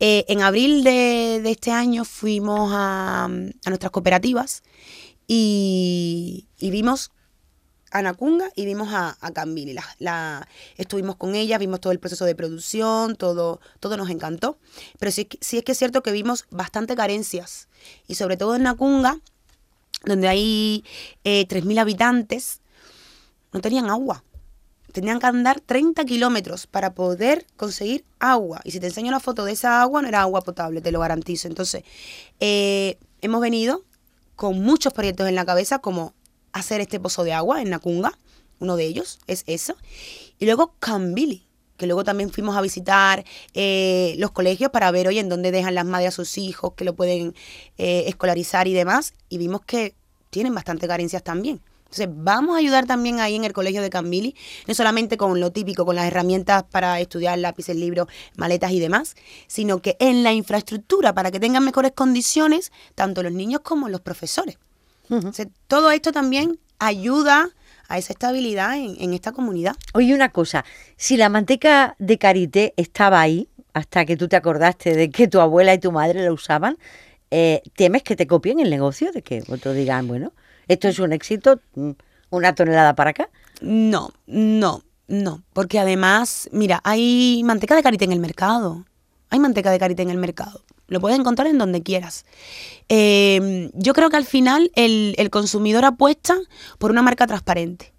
Eh, 0.00 0.24
en 0.28 0.42
abril 0.42 0.84
de, 0.84 1.42
este 1.50 1.72
año 1.72 2.04
fuimos 2.04 2.70
a, 2.72 3.28
nuestras 3.66 3.90
cooperativas 3.90 4.62
y, 5.26 6.46
vimos 6.60 7.10
a 7.90 8.02
Nacunga 8.02 8.50
y 8.54 8.64
vimos 8.64 8.92
a, 8.92 9.16
a 9.20 9.32
Cambili. 9.32 9.76
La, 9.98 10.48
estuvimos 10.76 11.16
con 11.16 11.34
ellas, 11.34 11.58
vimos 11.58 11.80
todo 11.80 11.92
el 11.92 11.98
proceso 11.98 12.24
de 12.24 12.34
producción, 12.34 13.16
todo, 13.16 13.60
todo 13.80 13.96
nos 13.96 14.10
encantó. 14.10 14.58
Pero 14.98 15.10
sí, 15.10 15.28
sí 15.40 15.58
es 15.58 15.64
que 15.64 15.72
es 15.72 15.78
cierto 15.78 16.02
que 16.02 16.12
vimos 16.12 16.46
bastante 16.50 16.94
carencias. 16.94 17.68
Y 18.06 18.14
sobre 18.14 18.36
todo 18.36 18.54
en 18.54 18.64
Nacunga, 18.64 19.18
donde 20.04 20.28
hay 20.28 20.84
eh, 21.24 21.46
3.000 21.48 21.80
habitantes, 21.80 22.60
no 23.52 23.60
tenían 23.60 23.90
agua 23.90 24.22
tenían 24.92 25.20
que 25.20 25.26
andar 25.26 25.60
30 25.60 26.04
kilómetros 26.04 26.66
para 26.66 26.94
poder 26.94 27.46
conseguir 27.56 28.04
agua. 28.18 28.60
Y 28.64 28.70
si 28.70 28.80
te 28.80 28.86
enseño 28.86 29.10
la 29.10 29.20
foto 29.20 29.44
de 29.44 29.52
esa 29.52 29.82
agua, 29.82 30.02
no 30.02 30.08
era 30.08 30.22
agua 30.22 30.42
potable, 30.42 30.80
te 30.80 30.92
lo 30.92 31.00
garantizo. 31.00 31.48
Entonces, 31.48 31.84
eh, 32.40 32.98
hemos 33.20 33.40
venido 33.40 33.84
con 34.36 34.60
muchos 34.62 34.92
proyectos 34.92 35.28
en 35.28 35.34
la 35.34 35.44
cabeza, 35.44 35.80
como 35.80 36.14
hacer 36.52 36.80
este 36.80 37.00
pozo 37.00 37.24
de 37.24 37.32
agua 37.32 37.60
en 37.60 37.70
Nacunga, 37.70 38.16
uno 38.60 38.76
de 38.76 38.84
ellos 38.84 39.18
es 39.26 39.44
eso. 39.46 39.76
Y 40.38 40.46
luego 40.46 40.74
Cambili, 40.78 41.46
que 41.76 41.86
luego 41.86 42.04
también 42.04 42.30
fuimos 42.30 42.56
a 42.56 42.60
visitar 42.60 43.24
eh, 43.54 44.14
los 44.18 44.32
colegios 44.32 44.70
para 44.70 44.90
ver 44.90 45.08
hoy 45.08 45.18
en 45.18 45.28
dónde 45.28 45.50
dejan 45.50 45.74
las 45.74 45.84
madres 45.84 46.08
a 46.08 46.12
sus 46.12 46.38
hijos, 46.38 46.74
que 46.74 46.84
lo 46.84 46.94
pueden 46.94 47.34
eh, 47.78 48.04
escolarizar 48.06 48.68
y 48.68 48.74
demás. 48.74 49.14
Y 49.28 49.38
vimos 49.38 49.62
que 49.62 49.94
tienen 50.30 50.54
bastante 50.54 50.88
carencias 50.88 51.22
también. 51.22 51.60
Entonces, 51.90 52.08
vamos 52.10 52.54
a 52.54 52.58
ayudar 52.58 52.84
también 52.84 53.18
ahí 53.18 53.34
en 53.34 53.44
el 53.44 53.54
colegio 53.54 53.80
de 53.80 53.88
Cambili, 53.88 54.36
no 54.66 54.74
solamente 54.74 55.16
con 55.16 55.40
lo 55.40 55.52
típico, 55.52 55.86
con 55.86 55.96
las 55.96 56.04
herramientas 56.06 56.64
para 56.64 57.00
estudiar, 57.00 57.38
lápices, 57.38 57.76
libros, 57.76 58.08
maletas 58.36 58.72
y 58.72 58.78
demás, 58.78 59.16
sino 59.46 59.80
que 59.80 59.96
en 59.98 60.22
la 60.22 60.34
infraestructura 60.34 61.14
para 61.14 61.30
que 61.30 61.40
tengan 61.40 61.64
mejores 61.64 61.92
condiciones 61.92 62.72
tanto 62.94 63.22
los 63.22 63.32
niños 63.32 63.62
como 63.62 63.88
los 63.88 64.02
profesores. 64.02 64.58
Sea, 65.32 65.46
todo 65.66 65.90
esto 65.90 66.12
también 66.12 66.58
ayuda 66.78 67.48
a 67.88 67.96
esa 67.96 68.12
estabilidad 68.12 68.76
en, 68.76 68.96
en 69.00 69.14
esta 69.14 69.32
comunidad. 69.32 69.74
Oye, 69.94 70.14
una 70.14 70.28
cosa, 70.28 70.66
si 70.98 71.16
la 71.16 71.30
manteca 71.30 71.96
de 71.98 72.18
karité 72.18 72.74
estaba 72.76 73.22
ahí, 73.22 73.48
hasta 73.72 74.04
que 74.04 74.16
tú 74.16 74.28
te 74.28 74.36
acordaste 74.36 74.94
de 74.94 75.10
que 75.10 75.28
tu 75.28 75.40
abuela 75.40 75.72
y 75.72 75.78
tu 75.78 75.92
madre 75.92 76.22
la 76.22 76.32
usaban, 76.32 76.76
eh, 77.30 77.62
¿temes 77.76 78.02
que 78.02 78.16
te 78.16 78.26
copien 78.26 78.60
el 78.60 78.70
negocio? 78.70 79.12
De 79.12 79.22
que 79.22 79.42
otros 79.48 79.74
digan, 79.74 80.08
bueno, 80.08 80.32
esto 80.68 80.88
es 80.88 80.98
un 80.98 81.12
éxito, 81.12 81.60
una 82.30 82.54
tonelada 82.54 82.94
para 82.94 83.10
acá. 83.10 83.28
No, 83.60 84.12
no, 84.26 84.82
no, 85.08 85.42
porque 85.52 85.78
además, 85.78 86.48
mira, 86.52 86.80
hay 86.84 87.42
manteca 87.44 87.74
de 87.74 87.82
karité 87.82 88.04
en 88.04 88.12
el 88.12 88.20
mercado. 88.20 88.84
Hay 89.30 89.38
manteca 89.38 89.70
de 89.70 89.78
karité 89.78 90.02
en 90.02 90.10
el 90.10 90.18
mercado. 90.18 90.62
Lo 90.86 91.00
puedes 91.00 91.18
encontrar 91.18 91.48
en 91.48 91.58
donde 91.58 91.82
quieras. 91.82 92.24
Eh, 92.88 93.70
yo 93.74 93.92
creo 93.92 94.08
que 94.08 94.16
al 94.16 94.24
final 94.24 94.70
el, 94.74 95.14
el 95.18 95.28
consumidor 95.28 95.84
apuesta 95.84 96.38
por 96.78 96.90
una 96.90 97.02
marca 97.02 97.26
transparente. 97.26 97.92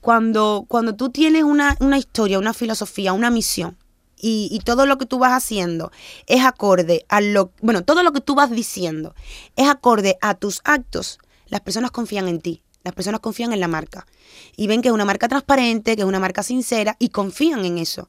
Cuando, 0.00 0.66
cuando 0.68 0.94
tú 0.94 1.08
tienes 1.08 1.44
una, 1.44 1.76
una 1.80 1.96
historia, 1.96 2.38
una 2.38 2.52
filosofía, 2.52 3.14
una 3.14 3.30
misión, 3.30 3.78
y, 4.22 4.48
y 4.52 4.60
todo 4.60 4.86
lo 4.86 4.98
que 4.98 5.06
tú 5.06 5.18
vas 5.18 5.32
haciendo 5.32 5.90
es 6.26 6.44
acorde 6.44 7.04
a 7.08 7.20
lo, 7.20 7.50
bueno, 7.60 7.82
todo 7.82 8.02
lo 8.02 8.12
que 8.12 8.20
tú 8.20 8.34
vas 8.36 8.50
diciendo 8.50 9.14
es 9.56 9.68
acorde 9.68 10.16
a 10.20 10.34
tus 10.34 10.60
actos, 10.64 11.18
las 11.52 11.60
personas 11.60 11.90
confían 11.92 12.26
en 12.28 12.40
ti, 12.40 12.62
las 12.82 12.94
personas 12.94 13.20
confían 13.20 13.52
en 13.52 13.60
la 13.60 13.68
marca 13.68 14.06
y 14.56 14.66
ven 14.66 14.82
que 14.82 14.88
es 14.88 14.94
una 14.94 15.04
marca 15.04 15.28
transparente, 15.28 15.94
que 15.94 16.02
es 16.02 16.08
una 16.08 16.18
marca 16.18 16.42
sincera 16.42 16.96
y 16.98 17.10
confían 17.10 17.64
en 17.64 17.78
eso. 17.78 18.08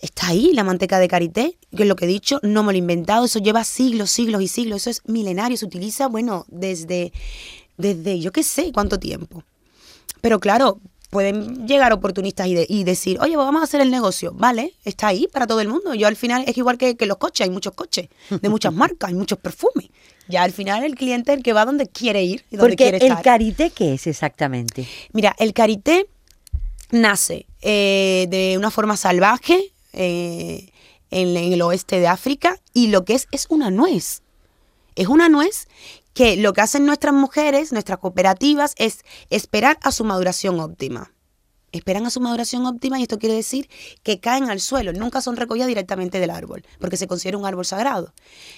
Está 0.00 0.28
ahí 0.28 0.52
la 0.52 0.62
manteca 0.62 1.00
de 1.00 1.08
karité, 1.08 1.58
que 1.76 1.82
es 1.82 1.88
lo 1.88 1.96
que 1.96 2.04
he 2.04 2.08
dicho, 2.08 2.38
no 2.44 2.62
me 2.62 2.72
lo 2.72 2.76
he 2.76 2.78
inventado, 2.78 3.24
eso 3.24 3.40
lleva 3.40 3.64
siglos, 3.64 4.10
siglos 4.10 4.42
y 4.42 4.46
siglos, 4.48 4.82
eso 4.82 4.90
es 4.90 5.02
milenario, 5.08 5.56
se 5.56 5.64
utiliza, 5.66 6.06
bueno, 6.06 6.44
desde, 6.48 7.12
desde 7.76 8.20
yo 8.20 8.30
qué 8.30 8.44
sé 8.44 8.70
cuánto 8.72 9.00
tiempo. 9.00 9.42
Pero 10.20 10.38
claro, 10.38 10.80
pueden 11.10 11.66
llegar 11.66 11.92
oportunistas 11.92 12.46
y, 12.46 12.54
de- 12.54 12.66
y 12.68 12.84
decir, 12.84 13.18
oye, 13.20 13.34
pues 13.34 13.44
vamos 13.44 13.60
a 13.62 13.64
hacer 13.64 13.80
el 13.80 13.90
negocio. 13.90 14.32
Vale, 14.34 14.74
está 14.84 15.08
ahí 15.08 15.26
para 15.26 15.46
todo 15.48 15.60
el 15.60 15.68
mundo. 15.68 15.94
Yo 15.94 16.06
al 16.06 16.16
final 16.16 16.44
es 16.46 16.56
igual 16.58 16.78
que, 16.78 16.96
que 16.96 17.06
los 17.06 17.16
coches, 17.16 17.46
hay 17.46 17.50
muchos 17.50 17.72
coches, 17.72 18.08
de 18.30 18.48
muchas 18.48 18.72
marcas, 18.82 19.08
hay 19.08 19.14
muchos 19.14 19.38
perfumes. 19.38 19.88
Ya 20.28 20.42
al 20.42 20.52
final 20.52 20.84
el 20.84 20.94
cliente 20.94 21.32
es 21.32 21.38
el 21.38 21.42
que 21.44 21.52
va 21.52 21.64
donde 21.64 21.86
quiere 21.86 22.22
ir 22.22 22.44
y 22.50 22.56
donde 22.56 22.70
Porque 22.70 22.76
quiere 22.76 22.96
el 22.98 23.04
estar. 23.12 23.22
karité, 23.22 23.70
¿qué 23.70 23.94
es 23.94 24.06
exactamente? 24.06 24.86
Mira, 25.12 25.34
el 25.38 25.52
karité 25.52 26.08
nace 26.90 27.46
eh, 27.62 28.26
de 28.30 28.56
una 28.58 28.70
forma 28.70 28.96
salvaje 28.96 29.72
eh, 29.92 30.68
en, 31.10 31.36
en 31.36 31.52
el 31.52 31.62
oeste 31.62 31.98
de 32.00 32.06
África 32.08 32.58
y 32.74 32.88
lo 32.88 33.04
que 33.04 33.14
es 33.14 33.26
es 33.32 33.46
una 33.48 33.70
nuez. 33.70 34.22
Es 34.96 35.06
una 35.08 35.28
nuez 35.28 35.68
que 36.12 36.36
lo 36.36 36.52
que 36.52 36.60
hacen 36.60 36.84
nuestras 36.84 37.14
mujeres, 37.14 37.72
nuestras 37.72 37.98
cooperativas, 37.98 38.74
es 38.76 39.04
esperar 39.30 39.78
a 39.82 39.92
su 39.92 40.04
maduración 40.04 40.58
óptima. 40.60 41.12
Esperan 41.70 42.06
a 42.06 42.10
su 42.10 42.20
maduración 42.20 42.66
óptima 42.66 42.98
y 42.98 43.02
esto 43.02 43.18
quiere 43.18 43.34
decir 43.34 43.68
que 44.02 44.18
caen 44.20 44.50
al 44.50 44.58
suelo, 44.60 44.92
nunca 44.92 45.20
son 45.20 45.36
recogidas 45.36 45.68
directamente 45.68 46.18
del 46.18 46.30
árbol, 46.30 46.64
porque 46.80 46.96
se 46.96 47.06
considera 47.06 47.36
un 47.38 47.44
árbol 47.46 47.66
sagrado. 47.66 48.12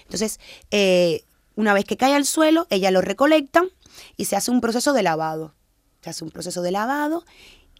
Entonces, 0.04 0.38
eh, 0.70 1.24
una 1.60 1.74
vez 1.74 1.84
que 1.84 1.96
cae 1.96 2.14
al 2.14 2.24
suelo, 2.24 2.66
ellas 2.70 2.92
lo 2.92 3.00
recolectan 3.00 3.68
y 4.16 4.24
se 4.24 4.36
hace 4.36 4.50
un 4.50 4.60
proceso 4.60 4.92
de 4.92 5.02
lavado. 5.02 5.54
Se 6.02 6.10
hace 6.10 6.24
un 6.24 6.30
proceso 6.30 6.62
de 6.62 6.70
lavado 6.70 7.24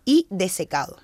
y 0.05 0.26
de 0.31 0.49
secado. 0.49 0.99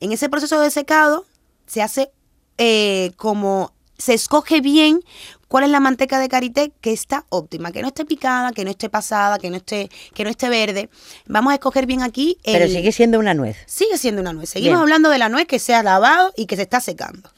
En 0.00 0.12
ese 0.12 0.28
proceso 0.28 0.60
de 0.60 0.70
secado 0.70 1.24
se 1.66 1.82
hace 1.82 2.10
eh, 2.58 3.12
como 3.16 3.72
se 3.96 4.12
escoge 4.14 4.60
bien 4.60 5.00
cuál 5.46 5.64
es 5.64 5.70
la 5.70 5.78
manteca 5.78 6.18
de 6.18 6.28
karité 6.28 6.72
que 6.80 6.92
está 6.92 7.26
óptima, 7.28 7.70
que 7.70 7.80
no 7.80 7.88
esté 7.88 8.04
picada, 8.04 8.50
que 8.50 8.64
no 8.64 8.70
esté 8.70 8.88
pasada, 8.88 9.38
que 9.38 9.50
no 9.50 9.56
esté, 9.56 9.88
que 10.14 10.24
no 10.24 10.30
esté 10.30 10.48
verde. 10.48 10.90
Vamos 11.26 11.52
a 11.52 11.54
escoger 11.54 11.86
bien 11.86 12.02
aquí. 12.02 12.38
Pero 12.44 12.64
el- 12.64 12.72
sigue 12.72 12.90
siendo 12.90 13.20
una 13.20 13.34
nuez. 13.34 13.56
sigue 13.66 13.96
siendo 13.98 14.20
una 14.20 14.32
nuez. 14.32 14.50
Seguimos 14.50 14.72
Bien. 14.78 14.82
hablando 14.82 15.10
de 15.10 15.18
la 15.18 15.28
nuez 15.28 15.46
que 15.46 15.60
se 15.60 15.74
ha 15.74 15.82
lavado 15.84 16.32
y 16.36 16.46
que 16.46 16.56
se 16.56 16.62
está 16.62 16.80
secando. 16.80 17.30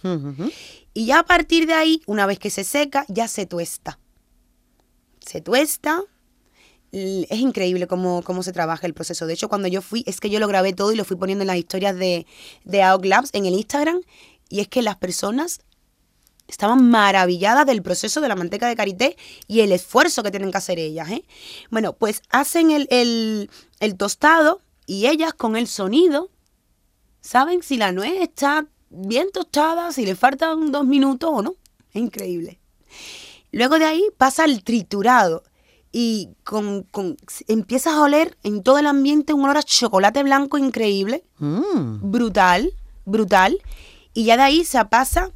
Y 0.94 1.04
ya 1.04 1.18
a 1.18 1.26
partir 1.26 1.66
de 1.66 1.74
ahí, 1.74 2.00
una 2.06 2.24
vez 2.24 2.38
que 2.38 2.48
se 2.48 2.64
seca, 2.64 3.04
ya 3.08 3.28
se 3.28 3.44
tuesta. 3.44 3.98
Se 5.26 5.40
tuesta. 5.40 6.02
Es 6.92 7.38
increíble 7.40 7.86
cómo, 7.86 8.22
cómo 8.22 8.42
se 8.42 8.52
trabaja 8.52 8.86
el 8.86 8.94
proceso. 8.94 9.26
De 9.26 9.34
hecho, 9.34 9.48
cuando 9.48 9.68
yo 9.68 9.82
fui, 9.82 10.02
es 10.06 10.20
que 10.20 10.30
yo 10.30 10.38
lo 10.40 10.48
grabé 10.48 10.72
todo 10.72 10.92
y 10.92 10.96
lo 10.96 11.04
fui 11.04 11.16
poniendo 11.16 11.42
en 11.42 11.48
las 11.48 11.56
historias 11.56 11.96
de, 11.96 12.26
de 12.64 12.82
AOC 12.82 13.04
Labs 13.04 13.30
en 13.34 13.44
el 13.44 13.54
Instagram. 13.54 14.00
Y 14.48 14.60
es 14.60 14.68
que 14.68 14.80
las 14.82 14.96
personas 14.96 15.60
estaban 16.48 16.88
maravilladas 16.88 17.66
del 17.66 17.82
proceso 17.82 18.20
de 18.20 18.28
la 18.28 18.36
manteca 18.36 18.68
de 18.68 18.76
karité 18.76 19.16
y 19.48 19.60
el 19.60 19.72
esfuerzo 19.72 20.22
que 20.22 20.30
tienen 20.30 20.52
que 20.52 20.58
hacer 20.58 20.78
ellas. 20.78 21.10
¿eh? 21.10 21.24
Bueno, 21.70 21.92
pues 21.94 22.22
hacen 22.30 22.70
el, 22.70 22.86
el- 22.90 23.50
el 23.80 23.96
tostado 23.96 24.60
y 24.86 25.06
ellas 25.08 25.34
con 25.34 25.56
el 25.56 25.66
sonido 25.66 26.30
saben 27.20 27.62
si 27.64 27.76
la 27.76 27.90
nuez 27.90 28.14
está 28.22 28.66
bien 28.88 29.28
tostada, 29.32 29.90
si 29.92 30.06
le 30.06 30.14
faltan 30.14 30.70
dos 30.70 30.86
minutos 30.86 31.28
o 31.32 31.42
no. 31.42 31.56
Es 31.92 32.00
increíble. 32.00 32.60
Luego 33.56 33.78
de 33.78 33.86
ahí 33.86 34.04
pasa 34.18 34.44
el 34.44 34.62
triturado 34.62 35.42
y 35.92 36.28
con, 36.44 36.82
con- 36.82 37.16
empiezas 37.48 37.94
a 37.94 38.02
oler 38.02 38.36
en 38.42 38.62
todo 38.62 38.78
el 38.78 38.86
ambiente 38.86 39.32
un 39.32 39.44
olor 39.44 39.56
a 39.58 39.62
chocolate 39.62 40.22
blanco 40.22 40.58
increíble 40.58 41.24
Mm. 41.38 42.10
brutal, 42.10 42.72
brutal, 43.06 43.58
y 44.12 44.24
ya 44.24 44.36
de 44.36 44.42
ahí 44.42 44.64
se 44.64 44.82
pasa 44.86 45.30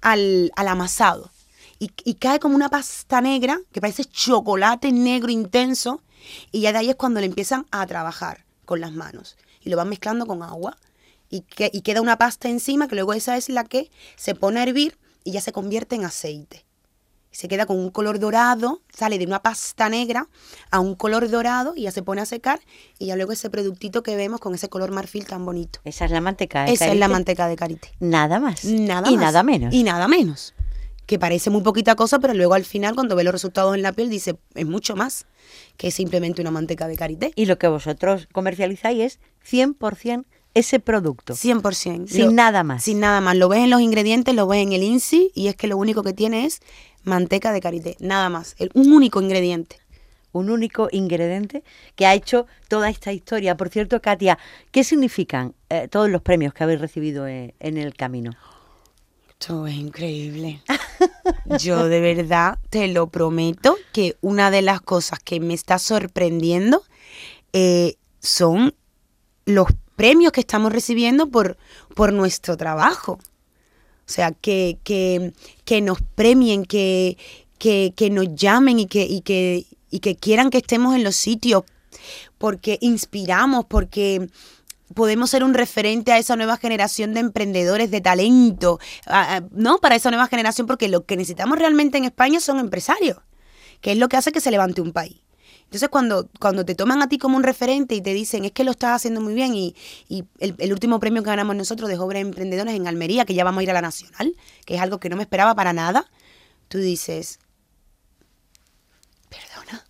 al, 0.00 0.52
al 0.56 0.68
amasado. 0.68 1.30
Y, 1.78 1.90
y 2.04 2.14
cae 2.14 2.38
como 2.38 2.54
una 2.56 2.68
pasta 2.70 3.20
negra, 3.20 3.60
que 3.72 3.80
parece 3.80 4.04
chocolate 4.04 4.90
negro 4.92 5.30
intenso, 5.30 6.00
y 6.52 6.60
ya 6.62 6.72
de 6.72 6.78
ahí 6.78 6.88
es 6.90 6.96
cuando 6.96 7.20
le 7.20 7.26
empiezan 7.26 7.66
a 7.70 7.86
trabajar 7.86 8.44
con 8.64 8.80
las 8.80 8.92
manos. 8.92 9.36
Y 9.62 9.68
lo 9.70 9.76
van 9.76 9.88
mezclando 9.88 10.26
con 10.26 10.42
agua, 10.42 10.76
y, 11.28 11.40
que, 11.42 11.70
y 11.72 11.80
queda 11.82 12.00
una 12.00 12.16
pasta 12.18 12.48
encima, 12.48 12.88
que 12.88 12.94
luego 12.94 13.12
esa 13.12 13.36
es 13.36 13.48
la 13.48 13.64
que 13.64 13.90
se 14.16 14.34
pone 14.34 14.60
a 14.60 14.62
hervir 14.62 14.96
y 15.24 15.32
ya 15.32 15.40
se 15.40 15.52
convierte 15.52 15.96
en 15.96 16.04
aceite. 16.04 16.64
Se 17.36 17.48
queda 17.48 17.66
con 17.66 17.78
un 17.78 17.90
color 17.90 18.18
dorado, 18.18 18.80
sale 18.88 19.18
de 19.18 19.26
una 19.26 19.42
pasta 19.42 19.90
negra 19.90 20.26
a 20.70 20.80
un 20.80 20.94
color 20.94 21.28
dorado 21.28 21.74
y 21.76 21.82
ya 21.82 21.90
se 21.90 22.02
pone 22.02 22.22
a 22.22 22.24
secar 22.24 22.60
y 22.98 23.08
ya 23.08 23.16
luego 23.16 23.32
ese 23.32 23.50
productito 23.50 24.02
que 24.02 24.16
vemos 24.16 24.40
con 24.40 24.54
ese 24.54 24.70
color 24.70 24.90
marfil 24.90 25.26
tan 25.26 25.44
bonito. 25.44 25.80
Esa 25.84 26.06
es 26.06 26.12
la 26.12 26.22
manteca 26.22 26.64
de 26.64 26.72
Esa 26.72 26.86
es 26.86 26.96
la 26.96 27.08
manteca 27.08 27.46
de 27.46 27.56
karité. 27.56 27.90
Nada 28.00 28.40
más. 28.40 28.64
Nada 28.64 29.10
y 29.10 29.16
más. 29.16 29.24
nada 29.26 29.42
menos. 29.42 29.74
Y 29.74 29.82
nada 29.82 30.08
menos. 30.08 30.54
Que 31.04 31.18
parece 31.18 31.50
muy 31.50 31.60
poquita 31.60 31.94
cosa, 31.94 32.18
pero 32.20 32.32
luego 32.32 32.54
al 32.54 32.64
final 32.64 32.94
cuando 32.94 33.14
ve 33.14 33.22
los 33.22 33.34
resultados 33.34 33.74
en 33.74 33.82
la 33.82 33.92
piel 33.92 34.08
dice, 34.08 34.38
es 34.54 34.66
mucho 34.66 34.96
más 34.96 35.26
que 35.76 35.90
simplemente 35.90 36.40
una 36.40 36.50
manteca 36.50 36.88
de 36.88 36.96
karité. 36.96 37.32
Y 37.36 37.44
lo 37.44 37.58
que 37.58 37.68
vosotros 37.68 38.28
comercializáis 38.32 39.02
es 39.02 39.20
100% 39.46 40.24
ese 40.56 40.80
producto. 40.80 41.34
100%. 41.34 42.08
Sin 42.08 42.34
nada 42.34 42.64
más. 42.64 42.82
Sin 42.82 42.98
nada 42.98 43.20
más. 43.20 43.36
Lo 43.36 43.50
ves 43.50 43.60
en 43.60 43.68
los 43.68 43.82
ingredientes, 43.82 44.34
lo 44.34 44.46
ves 44.46 44.62
en 44.62 44.72
el 44.72 44.82
INSI 44.82 45.30
y 45.34 45.48
es 45.48 45.54
que 45.54 45.66
lo 45.66 45.76
único 45.76 46.02
que 46.02 46.14
tiene 46.14 46.46
es 46.46 46.60
manteca 47.06 47.52
de 47.52 47.60
karité. 47.60 47.96
Nada 48.00 48.28
más. 48.28 48.54
El, 48.58 48.70
un 48.74 48.92
único 48.92 49.22
ingrediente. 49.22 49.80
Un 50.32 50.50
único 50.50 50.88
ingrediente 50.92 51.64
que 51.94 52.04
ha 52.04 52.14
hecho 52.14 52.46
toda 52.68 52.90
esta 52.90 53.12
historia. 53.12 53.56
Por 53.56 53.70
cierto, 53.70 54.02
Katia, 54.02 54.38
¿qué 54.70 54.84
significan 54.84 55.54
eh, 55.70 55.88
todos 55.88 56.10
los 56.10 56.20
premios 56.20 56.52
que 56.52 56.64
habéis 56.64 56.80
recibido 56.80 57.26
eh, 57.26 57.54
en 57.58 57.78
el 57.78 57.94
camino? 57.94 58.32
Esto 59.30 59.66
es 59.66 59.74
increíble. 59.74 60.62
Yo 61.58 61.88
de 61.88 62.00
verdad 62.00 62.58
te 62.70 62.88
lo 62.88 63.06
prometo 63.06 63.76
que 63.92 64.16
una 64.20 64.50
de 64.50 64.62
las 64.62 64.80
cosas 64.80 65.18
que 65.20 65.40
me 65.40 65.54
está 65.54 65.78
sorprendiendo 65.78 66.82
eh, 67.52 67.96
son 68.20 68.74
los 69.46 69.68
premios 69.94 70.32
que 70.32 70.40
estamos 70.40 70.72
recibiendo 70.72 71.28
por, 71.28 71.56
por 71.94 72.12
nuestro 72.12 72.56
trabajo. 72.56 73.18
O 74.08 74.12
sea, 74.12 74.30
que, 74.30 74.78
que, 74.84 75.32
que 75.64 75.80
nos 75.80 75.98
premien, 76.14 76.64
que, 76.64 77.18
que, 77.58 77.92
que 77.96 78.08
nos 78.10 78.34
llamen 78.34 78.78
y 78.78 78.86
que, 78.86 79.02
y, 79.04 79.20
que, 79.22 79.66
y 79.90 79.98
que 79.98 80.14
quieran 80.14 80.50
que 80.50 80.58
estemos 80.58 80.94
en 80.94 81.02
los 81.02 81.16
sitios, 81.16 81.64
porque 82.38 82.78
inspiramos, 82.80 83.64
porque 83.64 84.28
podemos 84.94 85.30
ser 85.30 85.42
un 85.42 85.54
referente 85.54 86.12
a 86.12 86.18
esa 86.18 86.36
nueva 86.36 86.56
generación 86.56 87.14
de 87.14 87.20
emprendedores, 87.20 87.90
de 87.90 88.00
talento, 88.00 88.78
¿no? 89.50 89.78
Para 89.78 89.96
esa 89.96 90.10
nueva 90.10 90.28
generación, 90.28 90.66
porque 90.66 90.88
lo 90.88 91.04
que 91.04 91.16
necesitamos 91.16 91.58
realmente 91.58 91.98
en 91.98 92.04
España 92.04 92.38
son 92.38 92.60
empresarios, 92.60 93.18
que 93.80 93.92
es 93.92 93.98
lo 93.98 94.08
que 94.08 94.16
hace 94.16 94.30
que 94.30 94.40
se 94.40 94.52
levante 94.52 94.80
un 94.80 94.92
país. 94.92 95.25
Entonces, 95.66 95.88
cuando, 95.88 96.28
cuando 96.38 96.64
te 96.64 96.74
toman 96.74 97.02
a 97.02 97.08
ti 97.08 97.18
como 97.18 97.36
un 97.36 97.42
referente 97.42 97.94
y 97.94 98.00
te 98.00 98.14
dicen, 98.14 98.44
es 98.44 98.52
que 98.52 98.64
lo 98.64 98.70
estás 98.70 98.96
haciendo 98.96 99.20
muy 99.20 99.34
bien, 99.34 99.54
y, 99.54 99.74
y 100.08 100.24
el, 100.38 100.54
el 100.58 100.72
último 100.72 101.00
premio 101.00 101.22
que 101.22 101.30
ganamos 101.30 101.56
nosotros 101.56 101.88
de 101.88 101.96
jóvenes 101.96 102.22
emprendedores 102.22 102.74
en 102.74 102.86
Almería, 102.86 103.24
que 103.24 103.34
ya 103.34 103.44
vamos 103.44 103.60
a 103.60 103.62
ir 103.64 103.70
a 103.70 103.74
la 103.74 103.82
Nacional, 103.82 104.34
que 104.64 104.76
es 104.76 104.80
algo 104.80 105.00
que 105.00 105.08
no 105.08 105.16
me 105.16 105.22
esperaba 105.22 105.54
para 105.54 105.72
nada, 105.72 106.08
tú 106.68 106.78
dices, 106.78 107.40
perdona, 109.28 109.84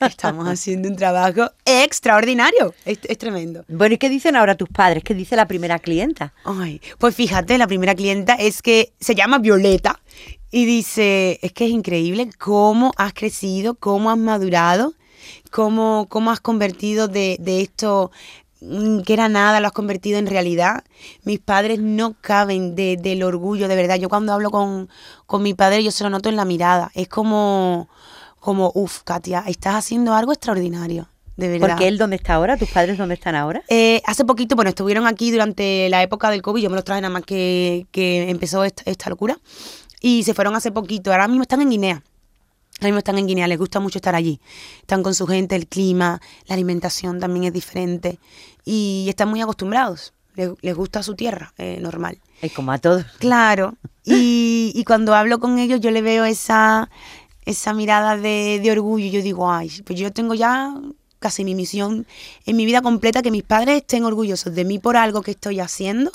estamos 0.00 0.48
haciendo 0.48 0.88
un 0.88 0.96
trabajo 0.96 1.50
extraordinario, 1.64 2.74
es, 2.84 2.98
es 3.04 3.18
tremendo. 3.18 3.64
Bueno, 3.68 3.94
¿y 3.94 3.98
qué 3.98 4.08
dicen 4.08 4.36
ahora 4.36 4.56
tus 4.56 4.68
padres? 4.68 5.04
¿Qué 5.04 5.14
dice 5.14 5.36
la 5.36 5.46
primera 5.46 5.78
clienta? 5.78 6.34
Ay, 6.44 6.80
pues 6.98 7.14
fíjate, 7.14 7.58
la 7.58 7.66
primera 7.66 7.94
clienta 7.94 8.34
es 8.34 8.60
que 8.60 8.92
se 9.00 9.14
llama 9.14 9.38
Violeta 9.38 10.00
y 10.50 10.64
dice, 10.64 11.38
es 11.42 11.52
que 11.52 11.66
es 11.66 11.70
increíble 11.70 12.30
cómo 12.38 12.92
has 12.96 13.12
crecido, 13.12 13.74
cómo 13.74 14.10
has 14.10 14.18
madurado, 14.18 14.94
cómo, 15.56 16.06
cómo 16.10 16.30
has 16.30 16.40
convertido 16.40 17.08
de, 17.08 17.38
de 17.40 17.62
esto 17.62 18.10
mm, 18.60 19.00
que 19.00 19.14
era 19.14 19.30
nada, 19.30 19.58
lo 19.60 19.66
has 19.68 19.72
convertido 19.72 20.18
en 20.18 20.26
realidad. 20.26 20.84
Mis 21.24 21.38
padres 21.38 21.78
no 21.80 22.14
caben 22.20 22.74
de- 22.74 22.98
del 22.98 23.22
orgullo, 23.22 23.66
de 23.66 23.74
verdad. 23.74 23.96
Yo 23.96 24.10
cuando 24.10 24.34
hablo 24.34 24.50
con, 24.50 24.90
con 25.24 25.42
mi 25.42 25.54
padre, 25.54 25.82
yo 25.82 25.90
se 25.90 26.04
lo 26.04 26.10
noto 26.10 26.28
en 26.28 26.36
la 26.36 26.44
mirada. 26.44 26.90
Es 26.94 27.08
como, 27.08 27.88
como, 28.38 28.70
uff, 28.74 29.00
Katia, 29.02 29.44
estás 29.46 29.76
haciendo 29.76 30.12
algo 30.14 30.32
extraordinario, 30.32 31.08
de 31.38 31.48
verdad. 31.48 31.68
Porque 31.68 31.88
él, 31.88 31.96
¿dónde 31.96 32.16
está 32.16 32.34
ahora? 32.34 32.58
¿Tus 32.58 32.68
padres 32.68 32.98
dónde 32.98 33.14
están 33.14 33.34
ahora? 33.34 33.62
Eh, 33.68 34.02
hace 34.04 34.26
poquito, 34.26 34.56
bueno, 34.56 34.68
estuvieron 34.68 35.06
aquí 35.06 35.30
durante 35.30 35.88
la 35.88 36.02
época 36.02 36.28
del 36.30 36.42
COVID, 36.42 36.62
yo 36.62 36.68
me 36.68 36.76
los 36.76 36.84
traje 36.84 37.00
nada 37.00 37.14
más 37.14 37.22
que, 37.24 37.86
que 37.92 38.28
empezó 38.28 38.62
esta, 38.62 38.82
esta 38.84 39.08
locura, 39.08 39.38
y 40.02 40.22
se 40.24 40.34
fueron 40.34 40.54
hace 40.54 40.70
poquito, 40.70 41.12
ahora 41.12 41.28
mismo 41.28 41.42
están 41.42 41.62
en 41.62 41.70
Guinea. 41.70 42.02
Ahora 42.78 42.88
mismo 42.88 42.98
están 42.98 43.18
en 43.18 43.26
Guinea, 43.26 43.48
les 43.48 43.58
gusta 43.58 43.80
mucho 43.80 43.98
estar 43.98 44.14
allí. 44.14 44.38
Están 44.80 45.02
con 45.02 45.14
su 45.14 45.26
gente, 45.26 45.56
el 45.56 45.66
clima, 45.66 46.20
la 46.46 46.54
alimentación 46.54 47.20
también 47.20 47.44
es 47.44 47.52
diferente 47.52 48.18
y 48.64 49.06
están 49.08 49.30
muy 49.30 49.40
acostumbrados. 49.40 50.12
Les, 50.34 50.50
les 50.60 50.74
gusta 50.74 51.02
su 51.02 51.14
tierra, 51.14 51.54
eh, 51.56 51.78
normal. 51.80 52.18
Es 52.42 52.52
como 52.52 52.72
a 52.72 52.78
todos. 52.78 53.04
Claro. 53.18 53.74
Y, 54.08 54.70
y 54.76 54.84
cuando 54.84 55.16
hablo 55.16 55.40
con 55.40 55.58
ellos 55.58 55.80
yo 55.80 55.90
le 55.90 56.00
veo 56.00 56.24
esa, 56.24 56.88
esa 57.44 57.74
mirada 57.74 58.16
de, 58.16 58.60
de 58.62 58.70
orgullo. 58.70 59.06
Yo 59.10 59.20
digo, 59.20 59.50
ay, 59.50 59.68
pues 59.84 59.98
yo 59.98 60.12
tengo 60.12 60.34
ya 60.34 60.72
casi 61.18 61.42
mi 61.42 61.56
misión 61.56 62.06
en 62.44 62.56
mi 62.56 62.66
vida 62.66 62.82
completa, 62.82 63.20
que 63.20 63.32
mis 63.32 63.42
padres 63.42 63.78
estén 63.78 64.04
orgullosos 64.04 64.54
de 64.54 64.64
mí 64.64 64.78
por 64.78 64.96
algo 64.96 65.22
que 65.22 65.32
estoy 65.32 65.58
haciendo, 65.58 66.12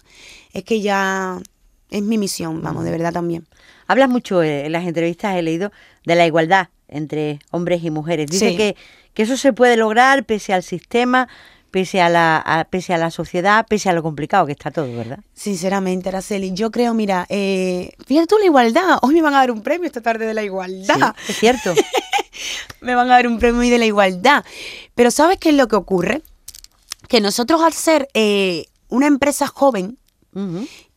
es 0.53 0.63
que 0.63 0.79
ya 0.79 1.41
es 1.91 2.01
mi 2.01 2.17
misión, 2.17 2.61
vamos, 2.63 2.83
de 2.83 2.91
verdad 2.91 3.13
también. 3.13 3.45
Hablas 3.87 4.09
mucho 4.09 4.41
eh, 4.41 4.65
en 4.65 4.71
las 4.71 4.85
entrevistas, 4.85 5.35
he 5.35 5.41
leído, 5.43 5.71
de 6.05 6.15
la 6.15 6.25
igualdad 6.25 6.69
entre 6.87 7.39
hombres 7.51 7.83
y 7.83 7.91
mujeres. 7.91 8.27
Dice 8.29 8.49
Sí. 8.49 8.57
que, 8.57 8.75
que 9.13 9.23
eso 9.23 9.37
se 9.37 9.53
puede 9.53 9.77
lograr 9.77 10.25
pese 10.25 10.53
al 10.53 10.63
sistema, 10.63 11.27
pese 11.69 12.01
a, 12.01 12.09
la, 12.09 12.37
a- 12.37 12.65
pese 12.65 12.93
a 12.93 12.97
la 12.97 13.11
sociedad, 13.11 13.65
pese 13.69 13.89
a 13.89 13.93
lo 13.93 14.03
complicado 14.03 14.45
que 14.45 14.51
está 14.51 14.71
todo, 14.71 14.93
¿verdad? 14.95 15.19
Sinceramente, 15.33 16.09
Araceli, 16.09 16.51
yo 16.53 16.69
creo, 16.71 16.93
mira, 16.93 17.25
eh, 17.29 17.93
fíjate 18.05 18.27
tú 18.27 18.37
la 18.39 18.45
igualdad. 18.45 18.97
Hoy 19.01 19.13
me 19.13 19.21
van 19.21 19.33
a 19.35 19.37
dar 19.37 19.51
un 19.51 19.61
premio 19.61 19.85
esta 19.87 20.01
tarde 20.01 20.25
de 20.25 20.33
la 20.33 20.43
igualdad. 20.43 21.15
Sí, 21.25 21.31
es 21.31 21.37
cierto. 21.39 21.73
me 22.81 22.95
van 22.95 23.07
a 23.09 23.13
dar 23.15 23.27
un 23.27 23.39
premio 23.39 23.69
de 23.69 23.77
la 23.77 23.85
igualdad. 23.85 24.43
Pero 24.95 25.11
¿sabes 25.11 25.37
qué 25.37 25.49
es 25.49 25.55
lo 25.55 25.67
que 25.69 25.75
ocurre? 25.77 26.21
Que 27.07 27.21
nosotros 27.21 27.61
al 27.61 27.73
ser 27.73 28.07
eh, 28.13 28.65
una 28.89 29.07
empresa 29.07 29.47
joven. 29.47 29.97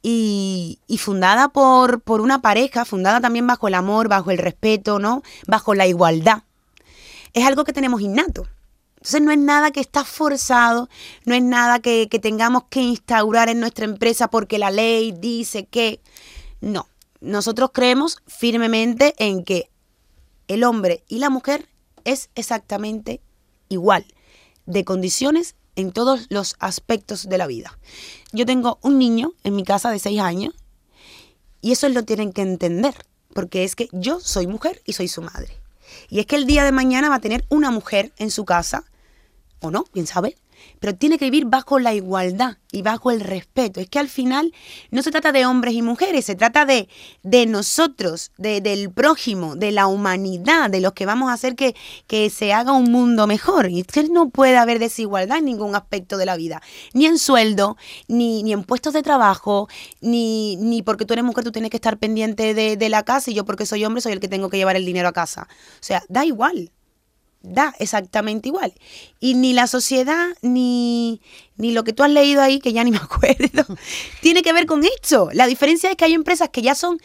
Y, 0.06 0.78
fundada 0.98 1.48
por, 1.48 2.02
por 2.02 2.20
una 2.20 2.42
pareja, 2.42 2.84
fundada 2.84 3.22
también 3.22 3.46
bajo 3.46 3.68
el 3.68 3.74
amor, 3.74 4.08
bajo 4.08 4.30
el 4.30 4.38
respeto, 4.38 4.98
¿no? 4.98 5.22
Bajo 5.46 5.74
la 5.74 5.86
igualdad, 5.86 6.42
es 7.32 7.46
algo 7.46 7.64
que 7.64 7.72
tenemos 7.72 8.02
innato. 8.02 8.46
Entonces 8.96 9.22
no 9.22 9.30
es 9.30 9.38
nada 9.38 9.70
que 9.70 9.80
está 9.80 10.04
forzado, 10.04 10.90
no 11.24 11.34
es 11.34 11.42
nada 11.42 11.78
que 11.80 12.06
tengamos 12.22 12.64
que 12.68 12.80
instaurar 12.80 13.48
en 13.48 13.60
nuestra 13.60 13.86
empresa 13.86 14.28
porque 14.28 14.58
la 14.58 14.70
ley 14.70 15.12
dice 15.12 15.64
que... 15.64 16.00
No, 16.60 16.88
nosotros 17.20 17.70
creemos 17.72 18.18
firmemente 18.26 19.14
en 19.18 19.44
que 19.44 19.70
el 20.48 20.64
hombre 20.64 21.02
y 21.08 21.18
la 21.18 21.30
mujer 21.30 21.68
es 22.04 22.30
exactamente 22.34 23.20
igual, 23.68 24.06
de 24.66 24.84
condiciones 24.84 25.54
en 25.76 25.92
todos 25.92 26.26
los 26.30 26.56
aspectos 26.58 27.28
de 27.28 27.38
la 27.38 27.46
vida. 27.46 27.78
Yo 28.34 28.44
tengo 28.46 28.80
un 28.82 28.98
niño 28.98 29.32
en 29.44 29.54
mi 29.54 29.62
casa 29.62 29.92
de 29.92 30.00
seis 30.00 30.20
años 30.20 30.54
y 31.60 31.70
eso 31.70 31.88
lo 31.88 32.04
tienen 32.04 32.32
que 32.32 32.42
entender, 32.42 32.92
porque 33.32 33.62
es 33.62 33.76
que 33.76 33.88
yo 33.92 34.18
soy 34.18 34.48
mujer 34.48 34.82
y 34.84 34.94
soy 34.94 35.06
su 35.06 35.22
madre. 35.22 35.56
Y 36.10 36.18
es 36.18 36.26
que 36.26 36.34
el 36.34 36.44
día 36.44 36.64
de 36.64 36.72
mañana 36.72 37.08
va 37.08 37.14
a 37.14 37.20
tener 37.20 37.44
una 37.48 37.70
mujer 37.70 38.12
en 38.18 38.32
su 38.32 38.44
casa, 38.44 38.84
o 39.60 39.70
no, 39.70 39.84
quién 39.84 40.08
sabe, 40.08 40.36
pero 40.80 40.94
tiene 40.94 41.18
que 41.18 41.26
vivir 41.26 41.46
bajo 41.46 41.78
la 41.78 41.94
igualdad 41.94 42.58
y 42.72 42.82
bajo 42.82 43.10
el 43.10 43.20
respeto. 43.20 43.80
Es 43.80 43.88
que 43.88 43.98
al 43.98 44.08
final 44.08 44.52
no 44.90 45.02
se 45.02 45.10
trata 45.10 45.32
de 45.32 45.46
hombres 45.46 45.74
y 45.74 45.82
mujeres, 45.82 46.24
se 46.24 46.34
trata 46.34 46.66
de, 46.66 46.88
de 47.22 47.46
nosotros, 47.46 48.32
de- 48.36 48.60
del 48.60 48.90
prójimo, 48.90 49.56
de 49.56 49.72
la 49.72 49.86
humanidad, 49.86 50.70
de 50.70 50.80
los 50.80 50.92
que 50.92 51.06
vamos 51.06 51.30
a 51.30 51.34
hacer 51.34 51.54
que, 51.56 51.74
que 52.06 52.30
se 52.30 52.52
haga 52.52 52.72
un 52.72 52.90
mundo 52.90 53.26
mejor. 53.26 53.70
Y 53.70 53.80
es 53.80 53.86
que 53.86 54.04
no 54.04 54.28
puede 54.30 54.56
haber 54.56 54.78
desigualdad 54.78 55.38
en 55.38 55.44
ningún 55.46 55.74
aspecto 55.76 56.16
de 56.16 56.26
la 56.26 56.36
vida, 56.36 56.60
ni 56.92 57.06
en 57.06 57.18
sueldo, 57.18 57.76
ni, 58.08 58.42
ni 58.42 58.52
en 58.52 58.64
puestos 58.64 58.92
de 58.92 59.02
trabajo, 59.02 59.68
ni, 60.00 60.56
ni 60.56 60.82
porque 60.82 61.04
tú 61.04 61.14
eres 61.14 61.24
mujer 61.24 61.44
tú 61.44 61.52
tienes 61.52 61.70
que 61.70 61.76
estar 61.76 61.98
pendiente 61.98 62.54
de, 62.54 62.76
de 62.76 62.88
la 62.88 63.02
casa 63.04 63.30
y 63.30 63.34
yo 63.34 63.44
porque 63.44 63.66
soy 63.66 63.84
hombre 63.84 64.00
soy 64.02 64.12
el 64.12 64.20
que 64.20 64.28
tengo 64.28 64.48
que 64.50 64.56
llevar 64.56 64.76
el 64.76 64.84
dinero 64.84 65.08
a 65.08 65.12
casa. 65.12 65.46
O 65.50 65.76
sea, 65.80 66.02
da 66.08 66.24
igual 66.24 66.70
da 67.44 67.74
exactamente 67.78 68.48
igual. 68.48 68.72
Y 69.20 69.34
ni 69.34 69.52
la 69.52 69.66
sociedad, 69.66 70.28
ni, 70.42 71.20
ni 71.56 71.72
lo 71.72 71.84
que 71.84 71.92
tú 71.92 72.02
has 72.02 72.10
leído 72.10 72.40
ahí, 72.40 72.58
que 72.58 72.72
ya 72.72 72.82
ni 72.82 72.90
me 72.92 72.96
acuerdo, 72.96 73.64
tiene 74.20 74.42
que 74.42 74.52
ver 74.52 74.66
con 74.66 74.82
esto. 74.84 75.28
La 75.32 75.46
diferencia 75.46 75.90
es 75.90 75.96
que 75.96 76.06
hay 76.06 76.14
empresas 76.14 76.48
que 76.48 76.62
ya 76.62 76.74
son 76.74 76.98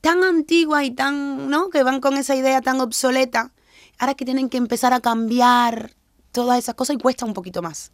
tan 0.00 0.24
antiguas 0.24 0.84
y 0.84 0.90
tan, 0.90 1.48
¿no? 1.48 1.70
Que 1.70 1.84
van 1.84 2.00
con 2.00 2.16
esa 2.16 2.34
idea 2.34 2.60
tan 2.60 2.80
obsoleta, 2.80 3.52
ahora 3.98 4.14
que 4.14 4.24
tienen 4.24 4.48
que 4.48 4.56
empezar 4.56 4.92
a 4.92 5.00
cambiar 5.00 5.92
todas 6.32 6.58
esas 6.58 6.74
cosas 6.74 6.96
y 6.96 6.98
cuesta 6.98 7.24
un 7.24 7.34
poquito 7.34 7.62
más. 7.62 7.92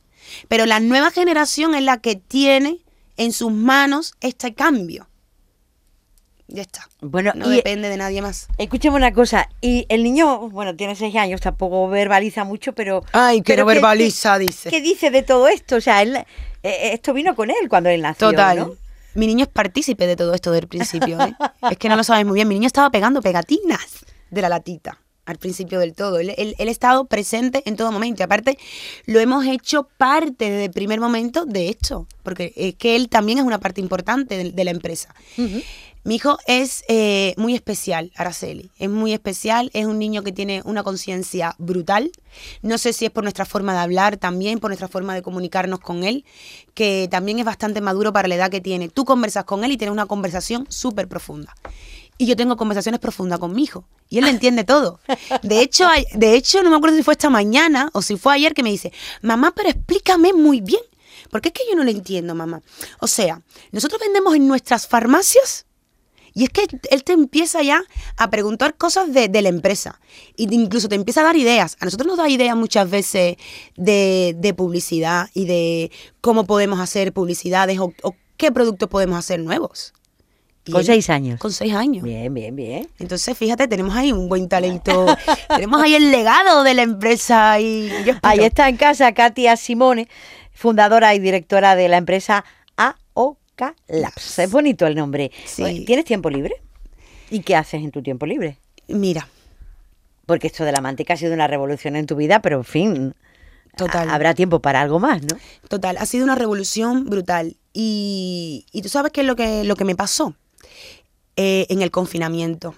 Pero 0.49 0.64
la 0.64 0.81
nueva 0.81 1.11
generación 1.11 1.75
es 1.75 1.83
la 1.83 1.99
que 1.99 2.16
tiene 2.16 2.83
en 3.16 3.33
sus 3.33 3.53
manos 3.53 4.14
este 4.21 4.55
cambio. 4.55 5.08
Ya 6.51 6.63
está. 6.63 6.89
Bueno, 7.03 7.33
No 7.35 7.53
y- 7.53 7.57
depende 7.57 7.89
de 7.91 7.97
nadie 7.99 8.23
más. 8.23 8.49
Escúchame 8.57 8.97
una 8.97 9.13
cosa, 9.13 9.49
y 9.61 9.85
el 9.91 10.03
niño, 10.03 10.49
bueno, 10.49 10.75
tiene 10.75 10.97
seis 10.97 11.15
años, 11.17 11.41
tampoco 11.43 11.89
verbaliza 11.89 12.45
mucho, 12.45 12.73
pero... 12.73 13.05
Ay, 13.13 13.43
que 13.43 13.53
pero 13.53 13.63
no 13.65 13.67
verbaliza, 13.67 14.39
dice. 14.39 14.71
¿Qué 14.71 14.81
dice 14.81 15.11
de 15.11 15.23
todo 15.23 15.47
esto? 15.49 15.77
O 15.77 15.81
sea, 15.83 16.01
él, 16.01 16.17
eh, 16.17 16.25
eh, 16.63 16.91
esto 16.95 17.13
vino 17.13 17.37
con 17.37 17.51
él 17.51 17.69
cuando 17.69 17.91
él 17.91 18.01
nació, 18.01 18.31
Total. 18.31 18.57
¿no? 18.59 18.75
Mi 19.15 19.27
niño 19.27 19.45
es 19.45 19.51
partícipe 19.51 20.07
de 20.07 20.17
todo 20.17 20.33
esto 20.33 20.51
del 20.51 20.69
principio. 20.69 21.21
¿eh? 21.21 21.35
es 21.71 21.77
que 21.77 21.89
no 21.91 21.97
lo 21.97 22.05
sabes 22.05 22.25
muy 22.25 22.37
bien. 22.37 22.49
Mi 22.49 22.55
niño 22.55 22.67
estaba 22.67 22.89
pegando 22.91 23.21
pegatinas 23.21 24.05
de 24.31 24.41
la 24.43 24.49
latita 24.49 24.99
al 25.27 25.37
principio 25.37 25.79
del 25.81 25.93
todo. 25.95 26.19
Él, 26.19 26.33
él- 26.39 26.55
él 26.59 26.69
ha 26.69 26.71
estado 26.71 27.05
presente 27.07 27.63
en 27.67 27.77
todo 27.77 27.93
momento. 27.93 28.23
Y 28.23 28.25
aparte, 28.25 28.59
lo 29.07 29.21
hemos 29.21 29.45
hecho 29.45 29.89
parte 29.99 30.47
desde 30.51 30.65
el 30.67 30.71
primer 30.71 31.01
momento 31.01 31.45
de 31.45 31.69
esto. 31.69 32.07
Porque 32.23 32.53
es 32.57 32.77
que 32.77 32.97
él 32.97 33.09
también 33.11 33.39
es 33.39 33.45
una 33.45 33.59
parte 33.59 33.81
importante 33.83 34.37
de, 34.39 34.53
de 34.53 34.65
la 34.65 34.71
empresa. 34.71 35.15
Mi 36.09 36.15
hijo 36.15 36.39
es 36.47 36.85
eh, 36.89 37.35
muy 37.37 37.55
especial, 37.55 38.13
Araceli. 38.17 38.71
Es 38.79 38.89
muy 38.89 39.13
especial, 39.13 39.71
es 39.75 39.85
un 39.85 39.99
niño 39.99 40.23
que 40.23 40.33
tiene 40.33 40.63
una 40.65 40.83
conciencia 40.83 41.55
brutal. 41.59 42.11
No 42.63 42.79
sé 42.79 42.95
si 42.95 43.05
es 43.05 43.11
por 43.11 43.25
nuestra 43.25 43.45
forma 43.45 43.75
de 43.75 43.81
hablar 43.81 44.17
también, 44.17 44.59
por 44.59 44.71
nuestra 44.71 44.89
forma 44.89 45.13
de 45.13 45.21
comunicarnos 45.21 45.81
con 45.81 46.05
él, 46.05 46.25
que 46.73 47.09
también 47.11 47.41
es 47.41 47.45
bastante 47.45 47.83
maduro 47.83 48.11
para 48.15 48.27
la 48.27 48.37
edad 48.37 48.51
que 48.51 48.63
tiene. 48.63 48.89
Tú 48.89 49.05
conversas 49.05 49.45
con 49.45 49.65
él 49.65 49.73
y 49.73 49.77
tienes 49.77 49.93
una 49.93 50.07
conversación 50.07 50.65
súper 50.71 51.09
profunda. 51.09 51.55
Y 52.17 52.25
yo 52.25 52.37
tengo 52.37 52.57
conversaciones 52.57 53.01
profundas 53.01 53.39
con 53.39 53.55
mi 53.55 53.65
hijo. 53.65 53.85
Y 54.09 54.17
él 54.17 54.25
le 54.25 54.31
entiende 54.31 54.65
todo. 54.65 55.01
De 55.43 55.61
hecho, 55.61 55.87
de 56.15 56.35
hecho, 56.37 56.63
no 56.63 56.71
me 56.71 56.77
acuerdo 56.77 56.97
si 56.97 57.03
fue 57.03 57.13
esta 57.13 57.29
mañana 57.29 57.91
o 57.93 58.01
si 58.01 58.17
fue 58.17 58.33
ayer 58.33 58.55
que 58.55 58.63
me 58.63 58.71
dice, 58.71 58.95
mamá, 59.21 59.53
pero 59.55 59.69
explícame 59.69 60.33
muy 60.33 60.63
bien. 60.63 60.81
Porque 61.31 61.49
es 61.49 61.53
que 61.53 61.65
yo 61.71 61.77
no 61.77 61.85
lo 61.85 61.91
entiendo, 61.91 62.35
mamá. 62.35 62.63
O 63.01 63.07
sea, 63.07 63.43
nosotros 63.73 64.01
vendemos 64.01 64.35
en 64.35 64.49
nuestras 64.49 64.87
farmacias 64.87 65.67
y 66.39 66.45
es 66.45 66.51
que 66.51 66.66
él 66.91 67.05
te 67.05 67.12
empieza 67.12 67.62
ya 67.62 67.82
a 68.16 68.30
preguntar 68.30 68.76
cosas 68.76 69.12
de, 69.12 69.28
de 69.28 69.43
la 69.43 69.49
empresa. 69.49 70.01
Y 70.36 70.47
te- 70.47 70.55
incluso 70.55 70.89
te 70.89 70.95
empieza 70.95 71.20
a 71.22 71.24
dar 71.24 71.36
ideas. 71.36 71.76
A 71.80 71.84
nosotros 71.84 72.07
nos 72.07 72.16
da 72.16 72.28
ideas 72.28 72.57
muchas 72.57 72.89
veces 72.89 73.36
de, 73.76 74.34
de 74.39 74.55
publicidad 74.55 75.28
y 75.34 75.47
de 75.47 75.91
cómo 76.20 76.45
podemos 76.45 76.78
hacer 76.80 77.12
publicidades 77.12 77.78
o, 77.80 77.93
o 78.03 78.14
qué 78.36 78.53
productos 78.53 78.89
podemos 78.89 79.18
hacer 79.18 79.41
nuevos. 79.41 79.93
Y 80.64 80.72
Con 80.72 80.80
él- 80.82 80.86
seis 80.86 81.09
años. 81.11 81.41
Con 81.41 81.51
seis 81.53 81.72
años. 81.74 82.03
Bien, 82.05 82.32
bien, 82.34 82.55
bien. 82.55 82.89
Entonces, 82.99 83.36
fíjate, 83.36 83.66
tenemos 83.68 83.97
ahí 83.97 84.12
un 84.12 84.28
buen 84.28 84.49
talento. 84.49 85.07
tenemos 85.49 85.80
ahí 85.82 85.95
el 85.95 86.11
legado 86.12 86.62
de 86.62 86.74
la 86.74 86.82
empresa 86.82 87.59
y 87.59 87.89
yo 88.05 88.14
Ahí 88.22 88.41
está 88.41 88.68
en 88.68 88.76
casa 88.76 89.12
Katia 89.14 89.57
Simone, 89.57 90.09
fundadora 90.53 91.14
y 91.14 91.18
directora 91.20 91.74
de 91.74 91.89
la 91.89 91.97
empresa 91.97 92.45
Labs. 93.89 94.39
Es 94.39 94.51
bonito 94.51 94.87
el 94.87 94.95
nombre. 94.95 95.31
Sí. 95.47 95.85
¿Tienes 95.87 96.05
tiempo 96.05 96.31
libre? 96.31 96.55
¿Y 97.31 97.41
qué 97.41 97.57
haces 97.57 97.83
en 97.83 97.91
tu 97.91 98.03
tiempo 98.03 98.27
libre? 98.27 98.59
Mira, 98.89 99.29
Porque 100.27 100.47
esto 100.47 100.65
de 100.65 100.73
la 100.73 100.81
manteca 100.81 101.15
ha 101.15 101.17
sido 101.17 101.33
una 101.35 101.47
revolución 101.47 101.97
en 101.97 102.07
tu 102.07 102.17
vida, 102.17 102.41
pero 102.43 102.59
en 102.59 102.65
fin, 102.65 103.15
Total. 103.77 104.09
ha- 104.09 104.15
habrá 104.15 104.35
tiempo 104.35 104.61
para 104.61 104.81
algo 104.81 104.99
más, 104.99 105.23
¿no? 105.23 105.37
Total, 105.69 105.97
ha 105.99 106.07
sido 106.07 106.25
una 106.25 106.35
revolución 106.35 107.05
brutal. 107.07 107.57
Y, 107.73 108.67
y 108.73 108.83
tú 108.83 108.89
sabes 108.89 109.13
qué 109.13 109.21
es 109.23 109.27
lo 109.27 109.37
que, 109.37 109.65
lo 109.65 109.75
que 109.77 109.85
me 109.85 109.95
pasó 109.97 110.35
Eh, 111.37 111.67
en 111.69 111.83
el 111.83 111.91
confinamiento. 111.91 112.75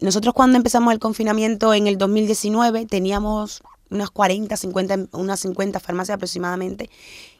Nosotros 0.00 0.34
cuando 0.34 0.56
empezamos 0.56 0.92
el 0.92 0.98
confinamiento 0.98 1.72
en 1.72 1.86
el 1.86 1.96
2019 1.96 2.86
teníamos 2.86 3.62
unas 3.90 4.10
40, 4.10 4.56
50, 4.56 4.98
unas 5.12 5.38
50 5.40 5.78
farmacias 5.78 6.16
aproximadamente 6.16 6.90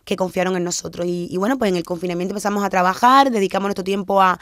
que 0.05 0.17
confiaron 0.17 0.57
en 0.57 0.65
nosotros. 0.65 1.07
Y, 1.09 1.37
bueno, 1.37 1.59
pues 1.59 1.71
en 1.71 1.77
el 1.77 1.85
confinamiento 1.85 2.33
empezamos 2.33 2.65
a 2.65 2.71
trabajar, 2.71 3.31
dedicamos 3.31 3.69
nuestro 3.69 3.85
tiempo 3.85 4.21
a, 4.21 4.39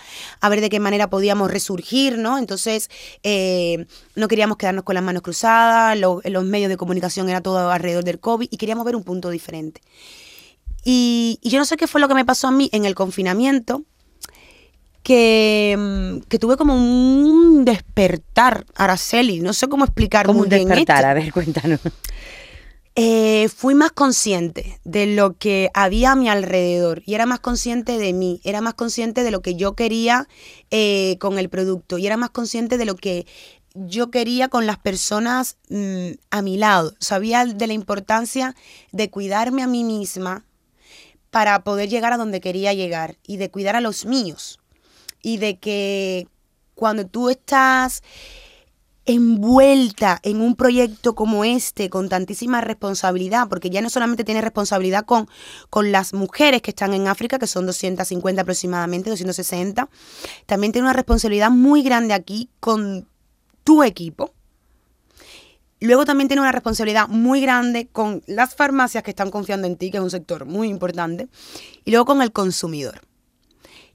ver 0.48 0.60
de 0.60 0.68
qué 0.68 0.80
manera 0.80 1.08
podíamos 1.08 1.50
resurgir, 1.50 2.18
¿no? 2.18 2.38
Entonces, 2.38 2.90
eh, 3.22 3.86
no 4.14 4.28
queríamos 4.28 4.56
quedarnos 4.56 4.84
con 4.84 4.94
las 4.94 5.04
manos 5.04 5.22
cruzadas, 5.22 5.98
los 5.98 6.44
medios 6.44 6.68
de 6.68 6.76
comunicación 6.76 7.28
era 7.28 7.40
todo 7.40 7.70
alrededor 7.70 8.04
del 8.04 8.20
COVID 8.20 8.48
y 8.50 8.56
queríamos 8.56 8.84
ver 8.84 8.96
un 8.96 9.04
punto 9.04 9.30
diferente. 9.30 9.80
Y, 10.84 11.38
y 11.42 11.50
yo 11.50 11.58
no 11.58 11.64
sé 11.64 11.76
qué 11.76 11.86
fue 11.86 12.00
lo 12.00 12.08
que 12.08 12.14
me 12.14 12.24
pasó 12.24 12.48
a 12.48 12.50
mí 12.50 12.68
en 12.72 12.84
el 12.84 12.94
confinamiento, 12.94 13.84
que, 15.02 15.76
mm, 15.78 16.28
que, 16.28 16.38
tuve 16.38 16.56
como 16.56 16.74
un 16.74 17.64
despertar, 17.64 18.64
Araceli. 18.74 19.40
No 19.40 19.52
sé 19.52 19.68
cómo 19.68 19.84
explicar 19.84 20.26
Como 20.26 20.40
un 20.40 20.48
despertar, 20.48 21.04
a 21.04 21.14
ver, 21.14 21.32
cuéntanos. 21.32 21.80
Eh, 22.94 23.48
fui 23.48 23.74
más 23.74 23.90
consciente 23.90 24.78
de 24.84 25.06
lo 25.06 25.38
que 25.38 25.70
había 25.72 26.12
a 26.12 26.16
mi 26.16 26.28
alrededor 26.28 27.02
y 27.06 27.14
era 27.14 27.24
más 27.24 27.40
consciente 27.40 27.96
de 27.96 28.12
mí, 28.12 28.42
era 28.44 28.60
más 28.60 28.74
consciente 28.74 29.22
de 29.22 29.30
lo 29.30 29.40
que 29.40 29.54
yo 29.54 29.74
quería 29.74 30.28
eh, 30.70 31.16
con 31.18 31.38
el 31.38 31.48
producto 31.48 31.96
y 31.96 32.06
era 32.06 32.18
más 32.18 32.28
consciente 32.28 32.76
de 32.76 32.84
lo 32.84 32.94
que 32.96 33.26
yo 33.74 34.10
quería 34.10 34.48
con 34.48 34.66
las 34.66 34.76
personas 34.76 35.56
mm, 35.70 36.10
a 36.30 36.42
mi 36.42 36.58
lado. 36.58 36.92
Sabía 37.00 37.46
de 37.46 37.66
la 37.66 37.72
importancia 37.72 38.54
de 38.92 39.08
cuidarme 39.08 39.62
a 39.62 39.66
mí 39.66 39.84
misma 39.84 40.44
para 41.30 41.64
poder 41.64 41.88
llegar 41.88 42.12
a 42.12 42.18
donde 42.18 42.42
quería 42.42 42.74
llegar 42.74 43.16
y 43.26 43.38
de 43.38 43.50
cuidar 43.50 43.74
a 43.74 43.80
los 43.80 44.04
míos 44.04 44.60
y 45.22 45.38
de 45.38 45.58
que 45.58 46.28
cuando 46.74 47.06
tú 47.06 47.30
estás 47.30 48.02
envuelta 49.04 50.20
en 50.22 50.40
un 50.40 50.54
proyecto 50.54 51.14
como 51.14 51.44
este, 51.44 51.90
con 51.90 52.08
tantísima 52.08 52.60
responsabilidad, 52.60 53.48
porque 53.48 53.70
ya 53.70 53.80
no 53.80 53.90
solamente 53.90 54.24
tiene 54.24 54.40
responsabilidad 54.40 55.04
con, 55.04 55.28
con 55.70 55.90
las 55.90 56.14
mujeres 56.14 56.62
que 56.62 56.70
están 56.70 56.94
en 56.94 57.08
África, 57.08 57.38
que 57.38 57.46
son 57.46 57.66
250 57.66 58.42
aproximadamente, 58.42 59.10
260, 59.10 59.88
también 60.46 60.72
tiene 60.72 60.86
una 60.86 60.92
responsabilidad 60.92 61.50
muy 61.50 61.82
grande 61.82 62.14
aquí 62.14 62.48
con 62.60 63.08
tu 63.64 63.82
equipo. 63.82 64.32
Luego 65.80 66.04
también 66.04 66.28
tiene 66.28 66.42
una 66.42 66.52
responsabilidad 66.52 67.08
muy 67.08 67.40
grande 67.40 67.88
con 67.90 68.22
las 68.28 68.54
farmacias 68.54 69.02
que 69.02 69.10
están 69.10 69.32
confiando 69.32 69.66
en 69.66 69.76
ti, 69.76 69.90
que 69.90 69.96
es 69.96 70.02
un 70.02 70.10
sector 70.10 70.44
muy 70.44 70.68
importante, 70.68 71.26
y 71.84 71.90
luego 71.90 72.06
con 72.06 72.22
el 72.22 72.30
consumidor. 72.30 73.00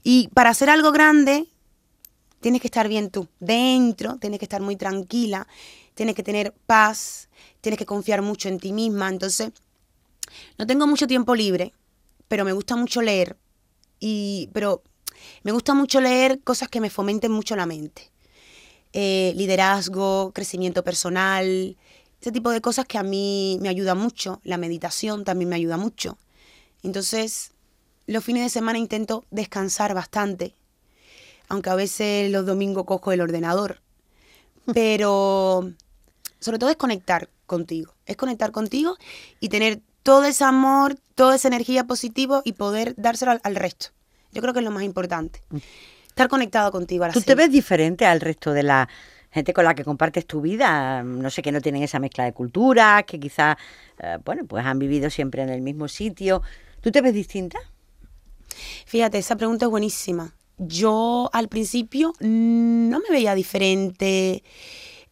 Y 0.02 0.28
para 0.34 0.50
hacer 0.50 0.68
algo 0.68 0.92
grande, 0.92 1.48
tienes 2.40 2.60
que 2.60 2.68
estar 2.68 2.88
bien 2.88 3.10
tú. 3.10 3.28
Dentro, 3.40 4.16
tienes 4.18 4.38
que 4.38 4.44
estar 4.44 4.60
muy 4.60 4.76
tranquila, 4.76 5.46
tienes 5.94 6.14
que 6.14 6.22
tener 6.22 6.52
paz, 6.66 7.28
tienes 7.60 7.78
que 7.78 7.86
confiar 7.86 8.22
mucho 8.22 8.48
en 8.48 8.58
ti 8.58 8.72
misma. 8.72 9.08
Entonces, 9.08 9.52
no 10.58 10.66
tengo 10.66 10.86
mucho 10.86 11.06
tiempo 11.06 11.34
libre, 11.34 11.72
pero 12.28 12.44
me 12.44 12.52
gusta 12.52 12.76
mucho 12.76 13.02
leer. 13.02 13.36
Y, 14.00 14.50
pero 14.52 14.82
me 15.42 15.52
gusta 15.52 15.74
mucho 15.74 16.00
leer 16.00 16.40
cosas 16.42 16.68
que 16.68 16.80
me 16.80 16.90
fomenten 16.90 17.32
mucho 17.32 17.56
la 17.56 17.66
mente. 17.66 18.10
Eh, 18.92 19.32
liderazgo, 19.36 20.32
crecimiento 20.32 20.82
personal, 20.82 21.76
ese 22.20 22.32
tipo 22.32 22.50
de 22.50 22.60
cosas 22.60 22.86
que 22.86 22.98
a 22.98 23.02
mí 23.02 23.58
me 23.60 23.68
ayuda 23.68 23.94
mucho. 23.94 24.40
La 24.44 24.56
meditación 24.56 25.24
también 25.24 25.48
me 25.48 25.56
ayuda 25.56 25.76
mucho. 25.76 26.18
Entonces, 26.82 27.52
los 28.06 28.24
fines 28.24 28.42
de 28.42 28.48
semana 28.48 28.78
intento 28.78 29.24
descansar 29.30 29.94
bastante, 29.94 30.54
aunque 31.48 31.70
a 31.70 31.74
veces 31.74 32.30
los 32.30 32.46
domingos 32.46 32.84
cojo 32.84 33.12
el 33.12 33.20
ordenador. 33.20 33.80
Pero 34.72 35.72
sobre 36.40 36.58
todo 36.58 36.70
es 36.70 36.76
conectar 36.76 37.28
contigo, 37.46 37.94
es 38.06 38.16
conectar 38.16 38.52
contigo 38.52 38.96
y 39.40 39.48
tener 39.48 39.80
todo 40.02 40.24
ese 40.24 40.44
amor, 40.44 40.96
toda 41.14 41.36
esa 41.36 41.48
energía 41.48 41.84
positiva 41.84 42.42
y 42.44 42.52
poder 42.52 42.94
dárselo 42.96 43.38
al, 43.42 43.56
resto. 43.56 43.88
Yo 44.32 44.40
creo 44.40 44.54
que 44.54 44.60
es 44.60 44.64
lo 44.64 44.70
más 44.70 44.84
importante. 44.84 45.42
Estar 46.06 46.28
conectado 46.28 46.70
contigo. 46.70 47.06
¿Tú 47.12 47.20
te 47.20 47.34
ves 47.34 47.50
diferente 47.50 48.06
al 48.06 48.20
resto 48.20 48.52
de 48.52 48.62
la 48.62 48.88
gente 49.30 49.52
con 49.52 49.64
la 49.64 49.74
que 49.74 49.84
compartes 49.84 50.26
tu 50.26 50.40
vida? 50.40 51.02
No 51.02 51.30
sé, 51.30 51.42
que 51.42 51.52
no 51.52 51.60
tienen 51.60 51.82
esa 51.82 51.98
mezcla 51.98 52.24
de 52.24 52.32
culturas, 52.32 53.04
que 53.04 53.20
quizás, 53.20 53.56
eh, 53.98 54.18
bueno, 54.24 54.44
pues 54.46 54.64
han 54.64 54.78
vivido 54.78 55.10
siempre 55.10 55.42
en 55.42 55.48
el 55.48 55.60
mismo 55.60 55.88
sitio. 55.88 56.42
¿Tú 56.80 56.90
te 56.90 57.00
ves 57.00 57.14
distinta? 57.14 57.58
Fíjate, 58.86 59.18
esa 59.18 59.36
pregunta 59.36 59.66
es 59.66 59.70
buenísima. 59.70 60.32
Yo 60.58 61.30
al 61.32 61.48
principio 61.48 62.12
no 62.20 62.98
me 62.98 63.10
veía 63.10 63.34
diferente. 63.34 64.42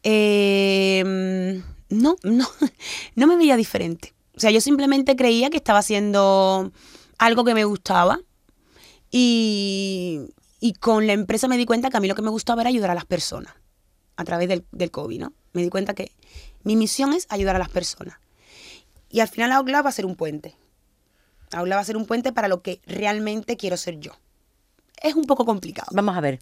Em, 0.02 1.62
no, 1.88 2.16
no, 2.22 2.48
no 3.14 3.26
me 3.26 3.36
veía 3.36 3.56
diferente. 3.56 4.14
O 4.36 4.40
sea, 4.40 4.50
yo 4.50 4.60
simplemente 4.60 5.16
creía 5.16 5.50
que 5.50 5.56
estaba 5.56 5.78
haciendo 5.78 6.72
algo 7.18 7.44
que 7.44 7.54
me 7.54 7.64
gustaba 7.64 8.20
y, 9.10 10.32
con 10.80 11.06
la 11.06 11.12
empresa 11.12 11.48
me 11.48 11.56
di 11.56 11.64
cuenta 11.64 11.90
que 11.90 11.96
a 11.96 12.00
mí 12.00 12.08
lo 12.08 12.14
que 12.14 12.22
me 12.22 12.30
gustaba 12.30 12.62
era 12.62 12.68
ayudar 12.68 12.90
a 12.90 12.94
las 12.94 13.06
personas 13.06 13.54
a 14.16 14.24
través 14.24 14.48
del, 14.48 14.90
COVID, 14.90 15.20
¿no? 15.20 15.32
Me 15.52 15.62
di 15.62 15.68
cuenta 15.68 15.94
que 15.94 16.12
mi 16.64 16.76
misión 16.76 17.12
es 17.12 17.26
ayudar 17.30 17.56
a 17.56 17.58
las 17.58 17.68
personas. 17.68 18.18
Y 19.08 19.20
al 19.20 19.28
final 19.28 19.50
la 19.66 19.82
va 19.82 19.88
a 19.88 19.92
ser 19.92 20.04
un 20.04 20.16
puente. 20.16 20.56
Aula 21.52 21.76
va 21.76 21.82
a 21.82 21.84
ser 21.84 21.96
un 21.96 22.06
puente 22.06 22.32
para 22.32 22.48
lo 22.48 22.62
que 22.62 22.80
realmente 22.86 23.56
quiero 23.56 23.76
ser 23.76 24.00
yo. 24.00 24.12
Es 25.02 25.14
un 25.14 25.24
poco 25.24 25.44
complicado. 25.44 25.88
Vamos 25.92 26.16
a 26.16 26.20
ver. 26.20 26.40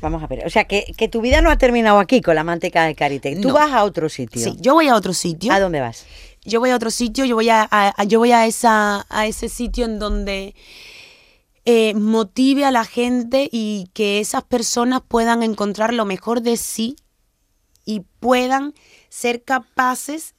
Vamos 0.00 0.22
a 0.22 0.26
ver. 0.26 0.46
O 0.46 0.50
sea, 0.50 0.64
que, 0.64 1.08
tu 1.10 1.20
vida 1.20 1.40
no 1.40 1.50
ha 1.50 1.58
terminado 1.58 1.98
aquí 1.98 2.20
con 2.20 2.34
la 2.34 2.44
manteca 2.44 2.84
de 2.84 2.94
karité. 2.94 3.36
Tú 3.36 3.52
vas 3.52 3.72
a 3.72 3.84
otro 3.84 4.08
sitio. 4.08 4.42
Sí, 4.42 4.56
yo 4.60 4.74
voy 4.74 4.88
a 4.88 4.94
otro 4.94 5.12
sitio. 5.12 5.52
¿A 5.52 5.60
dónde 5.60 5.80
vas? 5.80 6.04
Yo 6.44 6.60
voy 6.60 6.70
a 6.70 6.76
otro 6.76 6.90
sitio, 6.90 7.24
yo 7.24 7.34
voy 7.34 7.48
a, 7.50 7.92
yo 8.06 8.20
voy 8.20 8.30
a, 8.30 8.46
esa, 8.46 9.04
a 9.08 9.26
ese 9.26 9.48
sitio 9.48 9.84
en 9.84 9.98
donde 9.98 10.54
eh, 11.64 11.92
motive 11.94 12.64
a 12.64 12.70
la 12.70 12.84
gente 12.84 13.48
y 13.50 13.90
que 13.94 14.20
esas 14.20 14.44
personas 14.44 15.02
puedan 15.06 15.42
encontrar 15.42 15.92
lo 15.92 16.04
mejor 16.04 16.42
de 16.42 16.56
sí 16.56 16.94
y 17.84 18.04
puedan 18.20 18.74
ser 19.08 19.42
capaces 19.42 20.35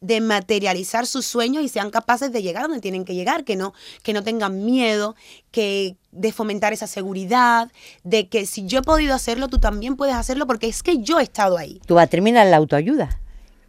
de 0.00 0.20
materializar 0.20 1.06
sus 1.06 1.26
sueños 1.26 1.62
y 1.62 1.68
sean 1.68 1.90
capaces 1.90 2.32
de 2.32 2.42
llegar 2.42 2.64
donde 2.64 2.80
tienen 2.80 3.04
que 3.04 3.14
llegar, 3.14 3.44
que 3.44 3.56
no, 3.56 3.74
que 4.02 4.12
no 4.12 4.22
tengan 4.22 4.64
miedo, 4.64 5.14
que 5.50 5.96
de 6.10 6.32
fomentar 6.32 6.72
esa 6.72 6.86
seguridad, 6.86 7.70
de 8.02 8.28
que 8.28 8.46
si 8.46 8.66
yo 8.66 8.78
he 8.78 8.82
podido 8.82 9.14
hacerlo, 9.14 9.48
tú 9.48 9.58
también 9.58 9.96
puedes 9.96 10.14
hacerlo 10.14 10.46
porque 10.46 10.68
es 10.68 10.82
que 10.82 10.98
yo 10.98 11.20
he 11.20 11.22
estado 11.22 11.58
ahí. 11.58 11.80
¿Tú 11.86 11.94
vas 11.94 12.04
a 12.04 12.06
terminar 12.06 12.46
la 12.46 12.56
autoayuda? 12.56 13.20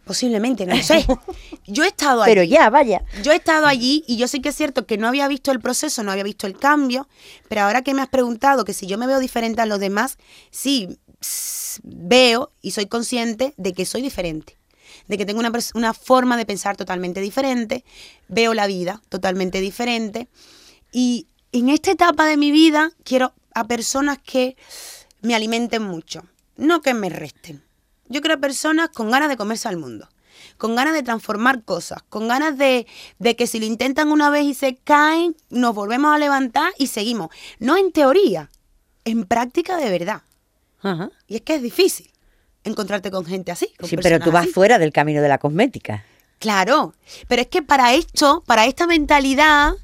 Posiblemente, 0.04 0.66
no 0.66 0.76
sé. 0.82 1.06
Yo 1.66 1.84
he 1.84 1.86
estado 1.86 2.22
allí. 2.22 2.32
Pero 2.32 2.42
ya, 2.42 2.68
vaya. 2.70 3.04
Yo 3.22 3.30
he 3.30 3.36
estado 3.36 3.66
allí 3.66 4.02
y 4.08 4.16
yo 4.16 4.26
sé 4.26 4.40
que 4.40 4.48
es 4.48 4.56
cierto 4.56 4.84
que 4.84 4.98
no 4.98 5.06
había 5.06 5.28
visto 5.28 5.52
el 5.52 5.60
proceso, 5.60 6.02
no 6.02 6.10
había 6.10 6.24
visto 6.24 6.48
el 6.48 6.58
cambio, 6.58 7.08
pero 7.48 7.62
ahora 7.62 7.82
que 7.82 7.94
me 7.94 8.02
has 8.02 8.08
preguntado 8.08 8.64
que 8.64 8.74
si 8.74 8.88
yo 8.88 8.98
me 8.98 9.06
veo 9.06 9.20
diferente 9.20 9.60
a 9.60 9.66
los 9.66 9.78
demás, 9.78 10.18
sí, 10.50 10.98
veo 11.84 12.50
y 12.60 12.72
soy 12.72 12.86
consciente 12.86 13.54
de 13.56 13.72
que 13.74 13.86
soy 13.86 14.02
diferente 14.02 14.56
de 15.08 15.18
que 15.18 15.26
tengo 15.26 15.40
una, 15.40 15.52
una 15.74 15.94
forma 15.94 16.36
de 16.36 16.46
pensar 16.46 16.76
totalmente 16.76 17.20
diferente, 17.20 17.84
veo 18.28 18.54
la 18.54 18.66
vida 18.66 19.02
totalmente 19.08 19.60
diferente. 19.60 20.28
Y 20.92 21.26
en 21.52 21.68
esta 21.68 21.90
etapa 21.90 22.26
de 22.26 22.36
mi 22.36 22.50
vida 22.50 22.92
quiero 23.04 23.32
a 23.54 23.66
personas 23.66 24.18
que 24.18 24.56
me 25.20 25.34
alimenten 25.34 25.82
mucho, 25.82 26.24
no 26.56 26.80
que 26.80 26.94
me 26.94 27.08
resten. 27.08 27.62
Yo 28.08 28.20
quiero 28.20 28.34
a 28.34 28.40
personas 28.40 28.90
con 28.90 29.10
ganas 29.10 29.28
de 29.28 29.36
comerse 29.36 29.68
al 29.68 29.76
mundo, 29.76 30.08
con 30.58 30.74
ganas 30.74 30.94
de 30.94 31.02
transformar 31.02 31.62
cosas, 31.62 32.02
con 32.08 32.28
ganas 32.28 32.58
de, 32.58 32.86
de, 33.18 33.36
que 33.36 33.46
si 33.46 33.58
lo 33.58 33.66
intentan 33.66 34.10
una 34.10 34.30
vez 34.30 34.44
y 34.44 34.54
se 34.54 34.76
caen, 34.76 35.36
nos 35.50 35.74
volvemos 35.74 36.12
a 36.14 36.18
levantar 36.18 36.72
y 36.78 36.88
seguimos. 36.88 37.30
No 37.58 37.76
en 37.76 37.92
teoría, 37.92 38.50
en 39.04 39.24
práctica 39.24 39.76
de 39.76 39.90
verdad. 39.90 40.22
Y 41.28 41.36
es 41.36 41.42
que 41.42 41.54
es 41.54 41.62
difícil 41.62 42.11
encontrarte 42.64 43.10
con 43.10 43.24
gente 43.24 43.52
así. 43.52 43.72
sí, 43.82 43.96
pero 43.96 44.20
tú 44.20 44.30
vas 44.30 44.48
fuera 44.48 44.78
del 44.78 44.92
camino 44.92 45.22
de 45.22 45.28
la 45.28 45.38
cosmética. 45.38 46.04
Claro, 46.38 46.94
pero 47.28 47.42
es 47.42 47.48
que 47.48 47.62
para 47.62 47.94
esto, 47.94 48.42
para 48.46 48.66
esta 48.66 48.86
mentalidad, 48.86 49.74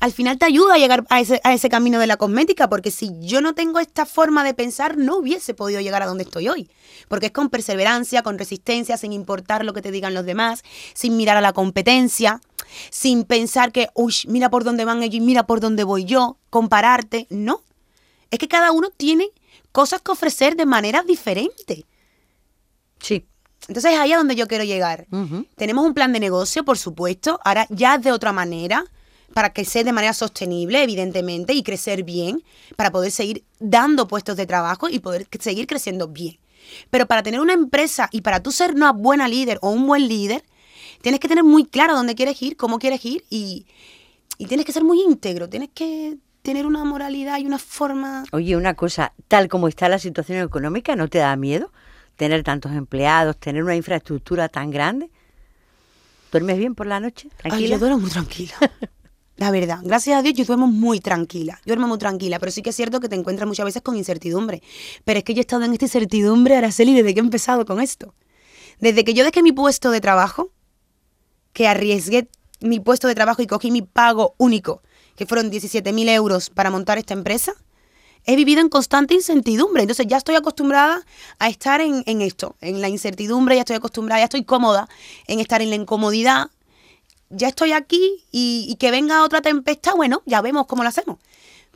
al 0.00 0.12
final 0.12 0.38
te 0.38 0.44
ayuda 0.44 0.74
a 0.74 0.78
llegar 0.78 1.04
a 1.08 1.20
ese, 1.20 1.40
a 1.42 1.52
ese 1.54 1.68
camino 1.68 1.98
de 1.98 2.06
la 2.06 2.16
cosmética, 2.16 2.68
porque 2.68 2.90
si 2.90 3.12
yo 3.20 3.40
no 3.40 3.54
tengo 3.54 3.80
esta 3.80 4.06
forma 4.06 4.44
de 4.44 4.54
pensar, 4.54 4.96
no 4.96 5.16
hubiese 5.16 5.54
podido 5.54 5.80
llegar 5.80 6.02
a 6.02 6.06
donde 6.06 6.24
estoy 6.24 6.48
hoy. 6.48 6.70
Porque 7.08 7.26
es 7.26 7.32
con 7.32 7.48
perseverancia, 7.48 8.22
con 8.22 8.38
resistencia, 8.38 8.96
sin 8.96 9.12
importar 9.12 9.64
lo 9.64 9.72
que 9.72 9.82
te 9.82 9.90
digan 9.90 10.14
los 10.14 10.24
demás, 10.24 10.62
sin 10.94 11.16
mirar 11.16 11.36
a 11.36 11.40
la 11.40 11.52
competencia, 11.52 12.40
sin 12.90 13.24
pensar 13.24 13.72
que, 13.72 13.88
uy, 13.94 14.14
mira 14.26 14.50
por 14.50 14.64
dónde 14.64 14.84
van 14.84 15.02
ellos 15.02 15.16
y 15.16 15.20
mira 15.20 15.46
por 15.46 15.60
dónde 15.60 15.84
voy 15.84 16.04
yo, 16.04 16.38
compararte. 16.50 17.26
No. 17.30 17.62
Es 18.30 18.38
que 18.38 18.48
cada 18.48 18.72
uno 18.72 18.90
tiene 18.96 19.30
cosas 19.72 20.00
que 20.02 20.12
ofrecer 20.12 20.56
de 20.56 20.66
manera 20.66 21.02
diferente. 21.02 21.86
Sí. 23.00 23.26
Entonces 23.68 23.92
es 23.92 23.98
ahí 23.98 24.12
a 24.12 24.16
donde 24.16 24.36
yo 24.36 24.46
quiero 24.46 24.64
llegar. 24.64 25.06
Tenemos 25.56 25.84
un 25.84 25.92
plan 25.92 26.12
de 26.12 26.20
negocio, 26.20 26.64
por 26.64 26.78
supuesto, 26.78 27.38
ahora 27.44 27.66
ya 27.70 27.98
de 27.98 28.12
otra 28.12 28.32
manera, 28.32 28.84
para 29.34 29.52
que 29.52 29.64
sea 29.64 29.84
de 29.84 29.92
manera 29.92 30.14
sostenible, 30.14 30.82
evidentemente, 30.82 31.52
y 31.52 31.62
crecer 31.62 32.02
bien, 32.02 32.42
para 32.76 32.90
poder 32.90 33.10
seguir 33.10 33.44
dando 33.58 34.08
puestos 34.08 34.36
de 34.36 34.46
trabajo 34.46 34.88
y 34.88 35.00
poder 35.00 35.26
seguir 35.38 35.66
creciendo 35.66 36.08
bien. 36.08 36.38
Pero 36.90 37.06
para 37.06 37.22
tener 37.22 37.40
una 37.40 37.52
empresa 37.52 38.08
y 38.10 38.22
para 38.22 38.42
tú 38.42 38.52
ser 38.52 38.74
una 38.74 38.92
buena 38.92 39.28
líder 39.28 39.58
o 39.60 39.70
un 39.70 39.86
buen 39.86 40.08
líder, 40.08 40.44
tienes 41.02 41.20
que 41.20 41.28
tener 41.28 41.44
muy 41.44 41.64
claro 41.64 41.94
dónde 41.94 42.14
quieres 42.14 42.40
ir, 42.42 42.56
cómo 42.56 42.78
quieres 42.78 43.04
ir 43.04 43.24
y, 43.28 43.66
y 44.38 44.46
tienes 44.46 44.64
que 44.64 44.72
ser 44.72 44.84
muy 44.84 45.02
íntegro, 45.02 45.48
tienes 45.48 45.70
que 45.74 46.16
tener 46.48 46.64
una 46.64 46.82
moralidad 46.82 47.38
y 47.40 47.44
una 47.44 47.58
forma... 47.58 48.24
Oye, 48.32 48.56
una 48.56 48.72
cosa, 48.72 49.12
tal 49.28 49.48
como 49.48 49.68
está 49.68 49.86
la 49.90 49.98
situación 49.98 50.38
económica, 50.38 50.96
¿no 50.96 51.06
te 51.06 51.18
da 51.18 51.36
miedo 51.36 51.70
tener 52.16 52.42
tantos 52.42 52.72
empleados, 52.72 53.36
tener 53.36 53.62
una 53.62 53.76
infraestructura 53.76 54.48
tan 54.48 54.70
grande? 54.70 55.10
¿Duermes 56.32 56.56
bien 56.56 56.74
por 56.74 56.86
la 56.86 57.00
noche? 57.00 57.28
Ay, 57.44 57.68
yo 57.68 57.78
duermo 57.78 57.98
muy 57.98 58.08
tranquila. 58.08 58.54
La 59.36 59.50
verdad, 59.50 59.80
gracias 59.82 60.18
a 60.18 60.22
Dios 60.22 60.34
yo 60.36 60.46
duermo 60.46 60.68
muy 60.68 61.00
tranquila, 61.00 61.60
yo 61.66 61.74
duermo 61.74 61.86
muy 61.86 61.98
tranquila, 61.98 62.38
pero 62.38 62.50
sí 62.50 62.62
que 62.62 62.70
es 62.70 62.76
cierto 62.76 62.98
que 62.98 63.10
te 63.10 63.14
encuentras 63.14 63.46
muchas 63.46 63.66
veces 63.66 63.82
con 63.82 63.94
incertidumbre. 63.94 64.62
Pero 65.04 65.18
es 65.18 65.24
que 65.24 65.34
yo 65.34 65.40
he 65.40 65.42
estado 65.42 65.64
en 65.64 65.74
esta 65.74 65.84
incertidumbre, 65.84 66.56
Araceli, 66.56 66.94
desde 66.94 67.12
que 67.12 67.20
he 67.20 67.22
empezado 67.22 67.66
con 67.66 67.78
esto. 67.78 68.14
Desde 68.80 69.04
que 69.04 69.12
yo 69.12 69.22
dejé 69.22 69.42
mi 69.42 69.52
puesto 69.52 69.90
de 69.90 70.00
trabajo, 70.00 70.50
que 71.52 71.68
arriesgué 71.68 72.30
mi 72.60 72.80
puesto 72.80 73.06
de 73.06 73.14
trabajo 73.14 73.42
y 73.42 73.46
cogí 73.46 73.70
mi 73.70 73.82
pago 73.82 74.34
único, 74.38 74.82
que 75.18 75.26
fueron 75.26 75.50
17.000 75.50 76.08
euros 76.10 76.48
para 76.48 76.70
montar 76.70 76.96
esta 76.96 77.12
empresa, 77.12 77.52
he 78.24 78.36
vivido 78.36 78.60
en 78.60 78.68
constante 78.68 79.14
incertidumbre. 79.14 79.82
Entonces 79.82 80.06
ya 80.06 80.16
estoy 80.16 80.36
acostumbrada 80.36 81.02
a 81.40 81.48
estar 81.48 81.80
en, 81.80 82.04
en 82.06 82.22
esto, 82.22 82.54
en 82.60 82.80
la 82.80 82.88
incertidumbre, 82.88 83.56
ya 83.56 83.62
estoy 83.62 83.76
acostumbrada, 83.76 84.20
ya 84.20 84.24
estoy 84.24 84.44
cómoda 84.44 84.88
en 85.26 85.40
estar 85.40 85.60
en 85.60 85.70
la 85.70 85.74
incomodidad. 85.74 86.50
Ya 87.30 87.48
estoy 87.48 87.72
aquí 87.72 88.24
y, 88.30 88.76
que 88.78 88.92
venga 88.92 89.24
otra 89.24 89.42
tempestad, 89.42 89.94
bueno, 89.96 90.22
ya 90.24 90.40
vemos 90.40 90.66
cómo 90.66 90.84
lo 90.84 90.88
hacemos. 90.88 91.18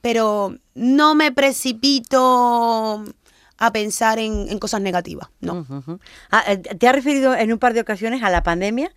Pero 0.00 0.56
no 0.74 1.14
me 1.16 1.32
precipito 1.32 3.04
a 3.58 3.72
pensar 3.72 4.20
en, 4.20 4.58
cosas 4.60 4.80
negativas, 4.80 5.28
no. 5.40 5.66
Ah, 6.30 6.44
eh, 6.46 6.58
te 6.58 6.88
has 6.88 6.94
referido 6.94 7.34
en 7.34 7.52
un 7.52 7.58
par 7.58 7.74
de 7.74 7.80
ocasiones 7.80 8.22
a 8.22 8.30
la 8.30 8.42
pandemia, 8.42 8.92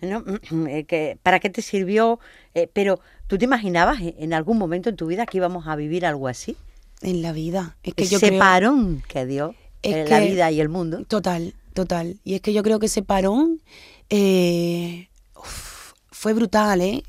¿no? 0.00 0.24
Eh, 0.68 1.16
¿Para 1.22 1.38
qué 1.38 1.50
te 1.50 1.62
sirvió? 1.62 2.18
Eh, 2.54 2.68
pero, 2.72 3.00
¿tú 3.30 3.38
te 3.38 3.44
imaginabas 3.44 4.00
en- 4.02 4.34
algún 4.34 4.58
momento 4.58 4.88
en 4.90 4.96
tu 4.96 5.06
vida 5.06 5.24
que 5.24 5.36
íbamos 5.38 5.68
a 5.68 5.76
vivir 5.76 6.04
algo 6.04 6.26
así? 6.26 6.56
En 7.00 7.22
la 7.22 7.30
vida. 7.32 7.76
Es 7.84 7.94
que 7.94 8.04
yo 8.06 8.16
Ese 8.16 8.28
creo- 8.30 8.40
parón 8.40 9.04
que 9.08 9.24
dio 9.24 9.54
Es 9.82 9.94
eh, 9.94 10.04
la 10.08 10.18
que- 10.18 10.26
vida 10.32 10.50
y 10.50 10.60
el 10.60 10.68
mundo. 10.68 11.04
Total, 11.06 11.54
total. 11.72 12.18
Y 12.24 12.34
es 12.34 12.40
que 12.40 12.52
yo 12.52 12.64
creo 12.64 12.80
que 12.80 12.86
ese 12.86 13.02
parón 13.02 13.62
eh, 14.10 15.08
uf, 15.36 15.92
fue 16.10 16.32
brutal, 16.32 16.80
¿eh? 16.80 17.04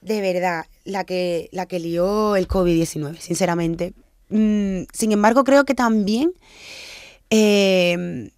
De 0.00 0.20
verdad, 0.20 0.66
la 0.84 1.02
que, 1.02 1.48
la 1.50 1.66
que 1.66 1.80
lió 1.80 2.36
el 2.36 2.46
COVID-19, 2.46 3.18
sinceramente. 3.18 3.92
Mm, 4.28 4.82
sin 4.92 5.10
embargo, 5.10 5.42
creo 5.42 5.64
que 5.64 5.74
también, 5.74 6.32
eh, 7.30 8.30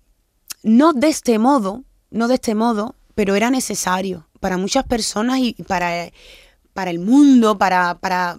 no 0.62 0.92
de 0.94 1.08
este 1.08 1.38
modo, 1.38 1.84
no 2.10 2.26
de 2.28 2.34
este 2.34 2.54
modo, 2.54 2.94
pero 3.14 3.34
era 3.34 3.50
necesario 3.50 4.26
para 4.40 4.56
muchas 4.56 4.84
personas 4.84 5.38
y 5.40 5.54
para, 5.66 6.10
para 6.72 6.90
el 6.90 6.98
mundo, 6.98 7.58
para, 7.58 7.98
para, 7.98 8.38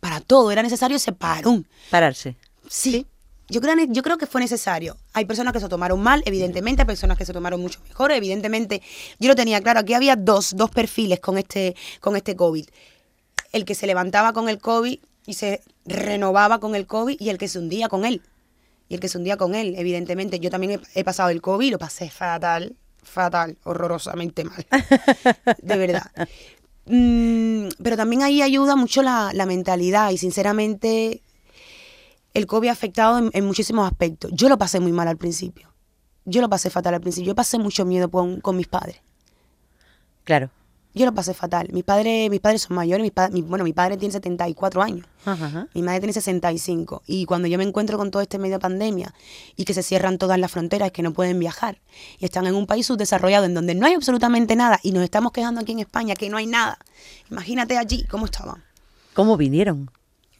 para 0.00 0.20
todo. 0.20 0.50
Era 0.50 0.62
necesario 0.62 0.96
ese 0.96 1.12
parón. 1.12 1.66
Pararse. 1.90 2.36
Sí. 2.68 3.06
Yo 3.48 3.60
creo, 3.60 3.74
yo 3.88 4.02
creo 4.02 4.18
que 4.18 4.26
fue 4.26 4.40
necesario. 4.40 4.96
Hay 5.12 5.26
personas 5.26 5.52
que 5.52 5.60
se 5.60 5.68
tomaron 5.68 6.02
mal, 6.02 6.22
evidentemente, 6.24 6.82
hay 6.82 6.86
personas 6.86 7.18
que 7.18 7.26
se 7.26 7.32
tomaron 7.32 7.60
mucho 7.60 7.80
mejor, 7.86 8.10
evidentemente. 8.12 8.82
Yo 9.18 9.28
lo 9.28 9.34
tenía 9.34 9.60
claro, 9.60 9.80
aquí 9.80 9.94
había 9.94 10.16
dos, 10.16 10.56
dos 10.56 10.70
perfiles 10.70 11.20
con 11.20 11.36
este, 11.36 11.76
con 12.00 12.16
este 12.16 12.34
COVID. 12.34 12.66
El 13.52 13.64
que 13.64 13.74
se 13.74 13.86
levantaba 13.86 14.32
con 14.32 14.48
el 14.48 14.58
COVID 14.58 14.98
y 15.26 15.34
se 15.34 15.62
renovaba 15.84 16.60
con 16.60 16.74
el 16.74 16.86
COVID 16.86 17.20
y 17.20 17.28
el 17.28 17.36
que 17.36 17.48
se 17.48 17.58
hundía 17.58 17.88
con 17.88 18.04
él. 18.04 18.22
Y 18.88 18.94
el 18.94 19.00
que 19.00 19.08
se 19.08 19.18
hundía 19.18 19.36
con 19.36 19.54
él, 19.54 19.74
evidentemente. 19.76 20.40
Yo 20.40 20.48
también 20.48 20.80
he, 20.94 21.00
he 21.00 21.04
pasado 21.04 21.28
el 21.28 21.42
COVID 21.42 21.66
y 21.66 21.70
lo 21.70 21.78
pasé 21.78 22.10
fatal, 22.10 22.76
fatal, 23.02 23.58
horrorosamente 23.64 24.44
mal. 24.44 24.66
De 25.62 25.76
verdad. 25.76 26.10
Mm, 26.86 27.68
pero 27.82 27.96
también 27.96 28.22
ahí 28.22 28.42
ayuda 28.42 28.76
mucho 28.76 29.02
la, 29.02 29.30
la 29.32 29.46
mentalidad 29.46 30.10
y 30.10 30.18
sinceramente 30.18 31.22
el 32.34 32.46
COVID 32.46 32.68
ha 32.68 32.72
afectado 32.72 33.18
en, 33.18 33.30
en 33.32 33.46
muchísimos 33.46 33.86
aspectos. 33.86 34.30
Yo 34.34 34.48
lo 34.48 34.58
pasé 34.58 34.80
muy 34.80 34.92
mal 34.92 35.08
al 35.08 35.16
principio. 35.16 35.72
Yo 36.24 36.40
lo 36.40 36.48
pasé 36.48 36.70
fatal 36.70 36.94
al 36.94 37.00
principio. 37.00 37.28
Yo 37.28 37.34
pasé 37.34 37.58
mucho 37.58 37.84
miedo 37.84 38.10
con, 38.10 38.40
con 38.40 38.56
mis 38.56 38.68
padres. 38.68 38.96
Claro. 40.24 40.50
Yo 40.94 41.06
lo 41.06 41.14
pasé 41.14 41.32
fatal. 41.32 41.68
Mis 41.72 41.84
padres, 41.84 42.28
mis 42.30 42.40
padres 42.40 42.62
son 42.62 42.76
mayores. 42.76 43.02
Mis 43.02 43.12
pa- 43.12 43.28
mi- 43.30 43.40
bueno, 43.42 43.64
mi 43.64 43.72
padre 43.72 43.96
tiene 43.96 44.12
74 44.12 44.82
años. 44.82 45.06
Ajá, 45.24 45.46
ajá. 45.46 45.66
Mi 45.74 45.82
madre 45.82 46.00
tiene 46.00 46.12
65. 46.12 47.02
Y 47.06 47.24
cuando 47.24 47.48
yo 47.48 47.56
me 47.56 47.64
encuentro 47.64 47.96
con 47.96 48.10
todo 48.10 48.20
este 48.20 48.38
medio 48.38 48.58
pandemia 48.58 49.14
y 49.56 49.64
que 49.64 49.72
se 49.74 49.82
cierran 49.82 50.18
todas 50.18 50.38
las 50.38 50.50
fronteras, 50.50 50.90
que 50.92 51.02
no 51.02 51.12
pueden 51.12 51.38
viajar 51.38 51.78
y 52.18 52.24
están 52.26 52.46
en 52.46 52.54
un 52.54 52.66
país 52.66 52.86
subdesarrollado 52.86 53.46
en 53.46 53.54
donde 53.54 53.74
no 53.74 53.86
hay 53.86 53.94
absolutamente 53.94 54.54
nada 54.54 54.78
y 54.82 54.92
nos 54.92 55.02
estamos 55.02 55.32
quejando 55.32 55.60
aquí 55.62 55.72
en 55.72 55.78
España 55.80 56.14
que 56.14 56.28
no 56.28 56.36
hay 56.36 56.46
nada. 56.46 56.78
Imagínate 57.30 57.78
allí 57.78 58.04
cómo 58.10 58.26
estaban. 58.26 58.62
¿Cómo 59.14 59.36
vinieron? 59.36 59.90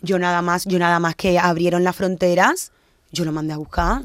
Yo 0.02 0.18
nada 0.18 0.42
más, 0.42 0.64
yo 0.66 0.78
nada 0.78 0.98
más 0.98 1.14
que 1.14 1.38
abrieron 1.38 1.84
las 1.84 1.94
fronteras, 1.96 2.72
yo 3.12 3.24
lo 3.24 3.32
mandé 3.32 3.54
a 3.54 3.56
buscar. 3.58 4.02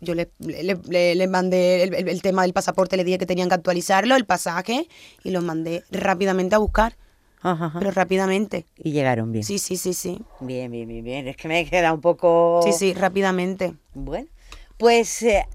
Yo 0.00 0.14
le, 0.14 0.30
le, 0.38 0.62
le- 0.88 1.14
le 1.14 1.26
mandé 1.26 1.82
el, 1.82 1.94
el- 2.08 2.22
tema 2.22 2.42
del 2.42 2.52
pasaporte, 2.52 2.96
le 2.96 3.04
dije 3.04 3.18
que 3.18 3.26
tenían 3.26 3.48
que 3.48 3.54
actualizarlo, 3.54 4.14
el 4.16 4.26
pasaje, 4.26 4.88
y 5.24 5.30
los 5.30 5.42
mandé 5.42 5.84
rápidamente 5.90 6.54
a 6.54 6.58
buscar. 6.58 6.96
Ajá, 7.40 7.66
ajá. 7.66 7.78
Pero 7.78 7.90
rápidamente. 7.92 8.66
Y 8.76 8.92
llegaron 8.92 9.32
bien. 9.32 9.44
Sí, 9.44 9.58
sí, 9.58 9.76
sí, 9.76 9.94
sí. 9.94 10.20
Bien, 10.40 10.70
bien, 10.70 10.88
bien, 10.88 11.04
bien. 11.04 11.28
Es 11.28 11.36
que 11.36 11.48
me 11.48 11.64
queda 11.68 11.92
un 11.92 12.00
poco... 12.00 12.60
Sí, 12.64 12.72
sí, 12.72 12.92
rápidamente. 12.94 13.74
Bueno, 13.94 14.28
pues 14.78 15.22
eh, 15.22 15.46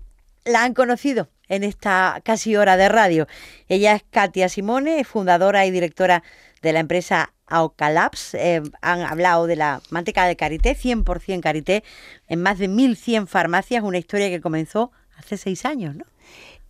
la 0.45 0.63
han 0.63 0.73
conocido 0.73 1.27
en 1.49 1.63
esta 1.63 2.21
casi 2.23 2.55
hora 2.55 2.77
de 2.77 2.87
radio. 2.89 3.27
Ella 3.67 3.93
es 3.95 4.03
Katia 4.09 4.47
Simone, 4.49 5.03
fundadora 5.03 5.65
y 5.65 5.71
directora 5.71 6.23
de 6.61 6.73
la 6.73 6.79
empresa 6.79 7.33
Aucalabs. 7.51 8.33
Eh, 8.33 8.61
han 8.81 9.01
hablado 9.01 9.45
de 9.47 9.55
la 9.55 9.81
manteca 9.89 10.25
de 10.25 10.35
karité, 10.35 10.75
100% 10.75 11.41
karité, 11.41 11.83
en 12.27 12.41
más 12.41 12.57
de 12.59 12.67
1.100 12.69 13.27
farmacias, 13.27 13.83
una 13.83 13.97
historia 13.97 14.29
que 14.29 14.41
comenzó 14.41 14.91
hace 15.17 15.37
seis 15.37 15.65
años, 15.65 15.95
¿no? 15.95 16.05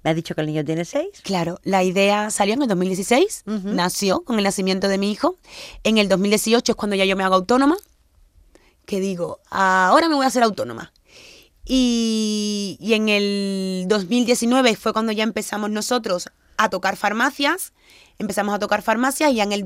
Me 0.03 0.09
has 0.09 0.15
dicho 0.15 0.33
que 0.33 0.41
el 0.41 0.47
niño 0.47 0.65
tiene 0.65 0.83
seis. 0.83 1.09
Claro, 1.23 1.59
la 1.63 1.83
idea 1.83 2.31
salió 2.31 2.55
en 2.55 2.63
el 2.63 2.67
2016, 2.67 3.43
Ujú. 3.45 3.69
nació 3.69 4.21
con 4.23 4.37
el 4.39 4.43
nacimiento 4.43 4.87
de 4.87 4.97
mi 4.97 5.11
hijo. 5.11 5.37
En 5.83 5.99
el 5.99 6.09
2018 6.09 6.71
es 6.71 6.75
cuando 6.75 6.95
ya 6.95 7.05
yo 7.05 7.15
me 7.15 7.23
hago 7.23 7.35
autónoma, 7.35 7.77
que 8.85 8.99
digo, 8.99 9.39
ahora 9.51 10.09
me 10.09 10.15
voy 10.15 10.25
a 10.25 10.27
hacer 10.29 10.41
autónoma. 10.41 10.91
Y, 11.65 12.77
y 12.81 12.93
en 12.95 13.09
el 13.09 13.85
2019 13.87 14.75
fue 14.75 14.91
cuando 14.93 15.11
ya 15.11 15.23
empezamos 15.23 15.69
nosotros 15.69 16.29
a 16.57 16.69
tocar 16.69 16.97
farmacias, 16.97 17.71
empezamos 18.21 18.55
a 18.55 18.59
tocar 18.59 18.81
farmacias 18.81 19.31
y 19.31 19.35
ya 19.35 19.43
en 19.43 19.51
el 19.51 19.63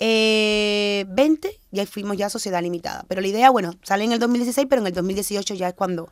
2020 0.00 1.58
ya 1.70 1.86
fuimos 1.86 2.16
ya 2.16 2.26
a 2.26 2.30
sociedad 2.30 2.62
limitada. 2.62 3.04
Pero 3.08 3.20
la 3.20 3.26
idea, 3.28 3.50
bueno, 3.50 3.74
sale 3.82 4.04
en 4.04 4.12
el 4.12 4.18
2016, 4.18 4.66
pero 4.68 4.80
en 4.82 4.86
el 4.88 4.94
2018 4.94 5.54
ya 5.54 5.68
es 5.68 5.74
cuando 5.74 6.10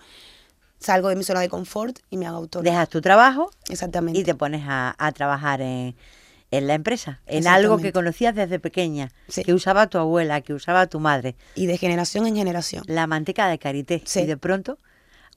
salgo 0.78 1.08
de 1.08 1.16
mi 1.16 1.24
zona 1.24 1.40
de 1.40 1.48
confort 1.48 1.98
y 2.10 2.16
me 2.16 2.26
hago 2.26 2.36
autónoma. 2.38 2.70
Dejas 2.70 2.88
tu 2.88 3.00
trabajo 3.00 3.50
Exactamente. 3.68 4.18
y 4.20 4.24
te 4.24 4.34
pones 4.34 4.62
a, 4.66 4.94
a 4.98 5.12
trabajar 5.12 5.60
en, 5.60 5.96
en 6.50 6.66
la 6.66 6.74
empresa, 6.74 7.20
en 7.26 7.46
algo 7.48 7.78
que 7.78 7.92
conocías 7.92 8.34
desde 8.34 8.58
pequeña, 8.60 9.10
Sí. 9.28 9.42
que 9.42 9.52
usaba 9.54 9.88
tu 9.88 9.98
abuela, 9.98 10.40
que 10.40 10.54
usaba 10.54 10.86
tu 10.86 11.00
madre. 11.00 11.34
y 11.54 11.66
de 11.66 11.76
generación 11.78 12.26
en 12.26 12.36
generación. 12.36 12.84
la 12.86 13.06
manteca 13.06 13.48
de 13.48 13.58
karité. 13.58 14.02
Sí. 14.04 14.20
Y 14.20 14.26
de 14.26 14.36
pronto, 14.36 14.78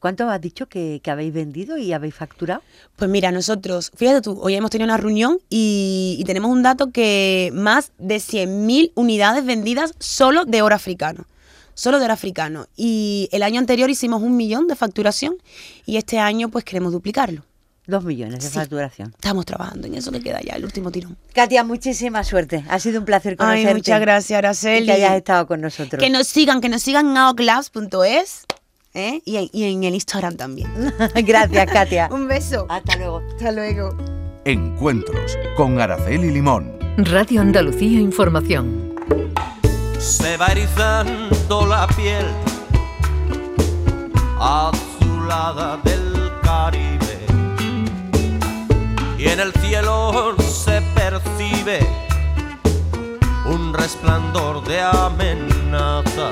¿cuánto 0.02 0.30
has 0.30 0.42
dicho 0.42 0.66
que, 0.68 1.00
que 1.02 1.10
habéis 1.12 1.32
vendido 1.34 1.78
y 1.78 1.94
habéis 1.94 2.14
facturado? 2.16 2.62
Pues 2.98 3.10
mira, 3.10 3.32
nosotros, 3.32 3.92
fíjate 3.96 4.20
tú, 4.22 4.38
hoy 4.42 4.56
hemos 4.56 4.70
tenido 4.72 4.86
una 4.88 4.98
reunión 4.98 5.40
y, 5.50 6.18
y 6.20 6.24
tenemos 6.26 6.52
un 6.52 6.62
dato 6.64 6.92
que 6.92 7.52
más 7.54 7.94
de 7.98 8.18
100.000 8.18 8.92
unidades 8.96 9.46
vendidas 9.46 9.94
solo 10.00 10.44
de 10.44 10.62
oro 10.62 10.76
africano. 10.76 11.26
Solo 11.74 12.00
de 12.00 12.06
oro 12.06 12.14
africano. 12.14 12.68
Y 12.76 13.30
el 13.32 13.44
año 13.44 13.60
anterior 13.60 13.90
hicimos 13.90 14.22
un 14.22 14.36
millón 14.36 14.68
de 14.68 14.76
facturación 14.76 15.36
y 15.86 15.96
este 15.96 16.20
año 16.20 16.50
pues 16.50 16.66
queremos 16.66 16.92
duplicarlo. 16.92 17.44
Dos 17.88 18.04
millones 18.04 18.44
de 18.44 18.48
Sí. 18.50 18.54
facturación. 18.54 19.10
Estamos 19.16 19.46
trabajando 19.46 19.88
en 19.88 19.96
eso 19.96 20.12
que 20.12 20.20
queda 20.22 20.40
ya, 20.42 20.54
el 20.54 20.64
último 20.64 20.92
tirón. 20.92 21.18
Katia, 21.34 21.64
muchísima 21.64 22.24
suerte. 22.24 22.64
Ha 22.70 22.80
sido 22.80 23.00
un 23.00 23.06
placer 23.06 23.36
conocerte. 23.38 23.68
Ay, 23.70 23.74
muchas 23.74 24.00
gracias, 24.00 24.30
Y 24.32 24.34
Araceli. 24.36 24.86
que 24.86 24.92
hayas 24.94 25.14
estado 25.16 25.48
con 25.48 25.62
nosotros. 25.62 26.00
Que 26.00 26.10
nos 26.12 26.28
sigan, 26.28 26.62
que 26.62 26.70
nos 26.70 26.82
sigan 26.84 27.10
en 27.10 27.18
aoclabs.es 27.18 28.44
¿eh? 28.94 29.22
y, 29.26 29.38
en- 29.38 29.50
y 29.52 29.64
en 29.72 29.84
el 29.84 29.94
Instagram 29.96 30.36
también. 30.38 30.70
gracias, 31.26 31.72
Katia. 31.72 32.10
Un 32.12 32.28
beso. 32.28 32.66
Hasta 32.70 32.96
luego. 32.98 33.22
Hasta 33.36 33.52
luego. 33.52 33.96
Encuentros 34.46 35.38
con 35.56 35.80
Araceli 35.80 36.32
Limón. 36.32 36.78
Radio 36.98 37.42
Andalucía 37.42 38.00
Información. 38.00 38.94
se 40.00 40.36
va 40.38 40.48
erizando 40.48 41.66
la 41.68 41.88
piel 41.88 42.26
azulada 44.40 45.78
del 45.84 46.32
Caribe 46.42 47.20
y 49.18 49.28
en 49.28 49.40
el 49.40 49.54
cielo 49.54 50.36
se 50.42 50.82
percibe 50.96 51.80
un 53.46 53.74
resplandor 53.74 54.64
de 54.66 54.82
amenaza. 54.82 56.32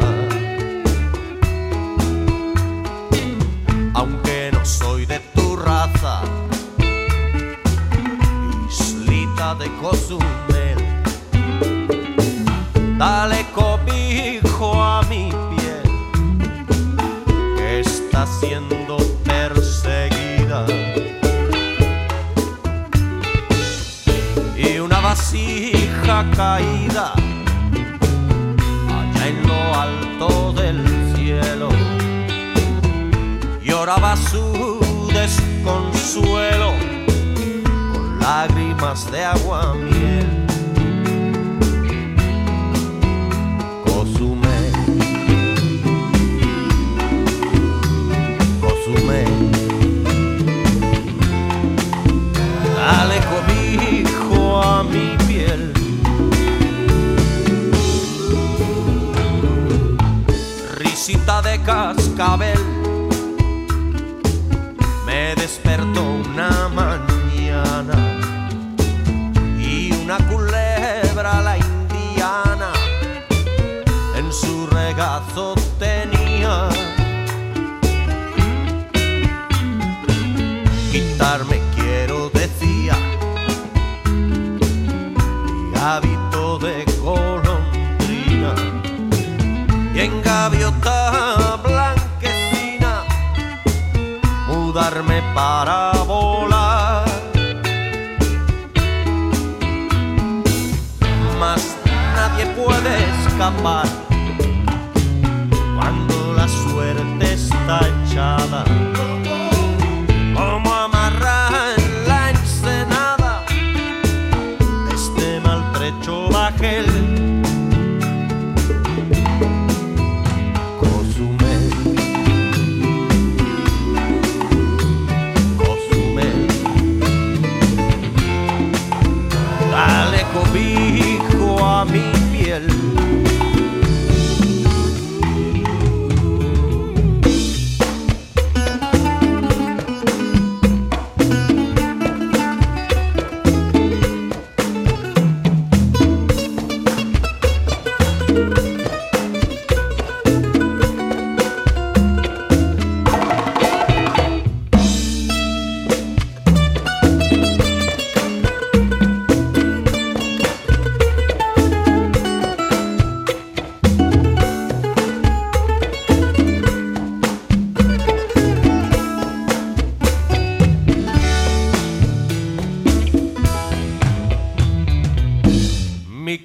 Cozumel. 9.57 10.77
Dale 12.99 13.47
cobijo 13.55 14.83
a 14.83 15.01
mi 15.09 15.31
piel 15.49 15.81
que 17.57 17.79
está 17.79 18.27
siendo 18.27 18.97
perseguida. 19.23 20.67
Y 24.55 24.77
una 24.77 24.99
vasija 24.99 26.25
caída 26.35 27.13
allá 28.99 29.27
en 29.27 29.47
lo 29.47 29.73
alto 29.73 30.53
del 30.53 30.85
cielo 31.15 31.69
lloraba 33.63 34.15
su 34.15 35.09
desconsuelo 35.11 36.69
con 36.69 36.98
lágrimas 38.19 39.09
de 39.11 39.25
agua 39.25 39.73
miel. 39.73 40.45
Cozumel, 43.85 44.73
Cozumel, 48.61 49.51
dale 52.75 53.19
cobijo 53.31 54.61
a 54.61 54.83
mi 54.83 55.17
piel. 55.27 55.73
Risita 60.77 61.41
de 61.41 61.59
cascabel 61.61 62.58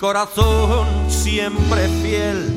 corazón 0.05 0.87
siempre 1.09 1.89
fiel 2.03 2.54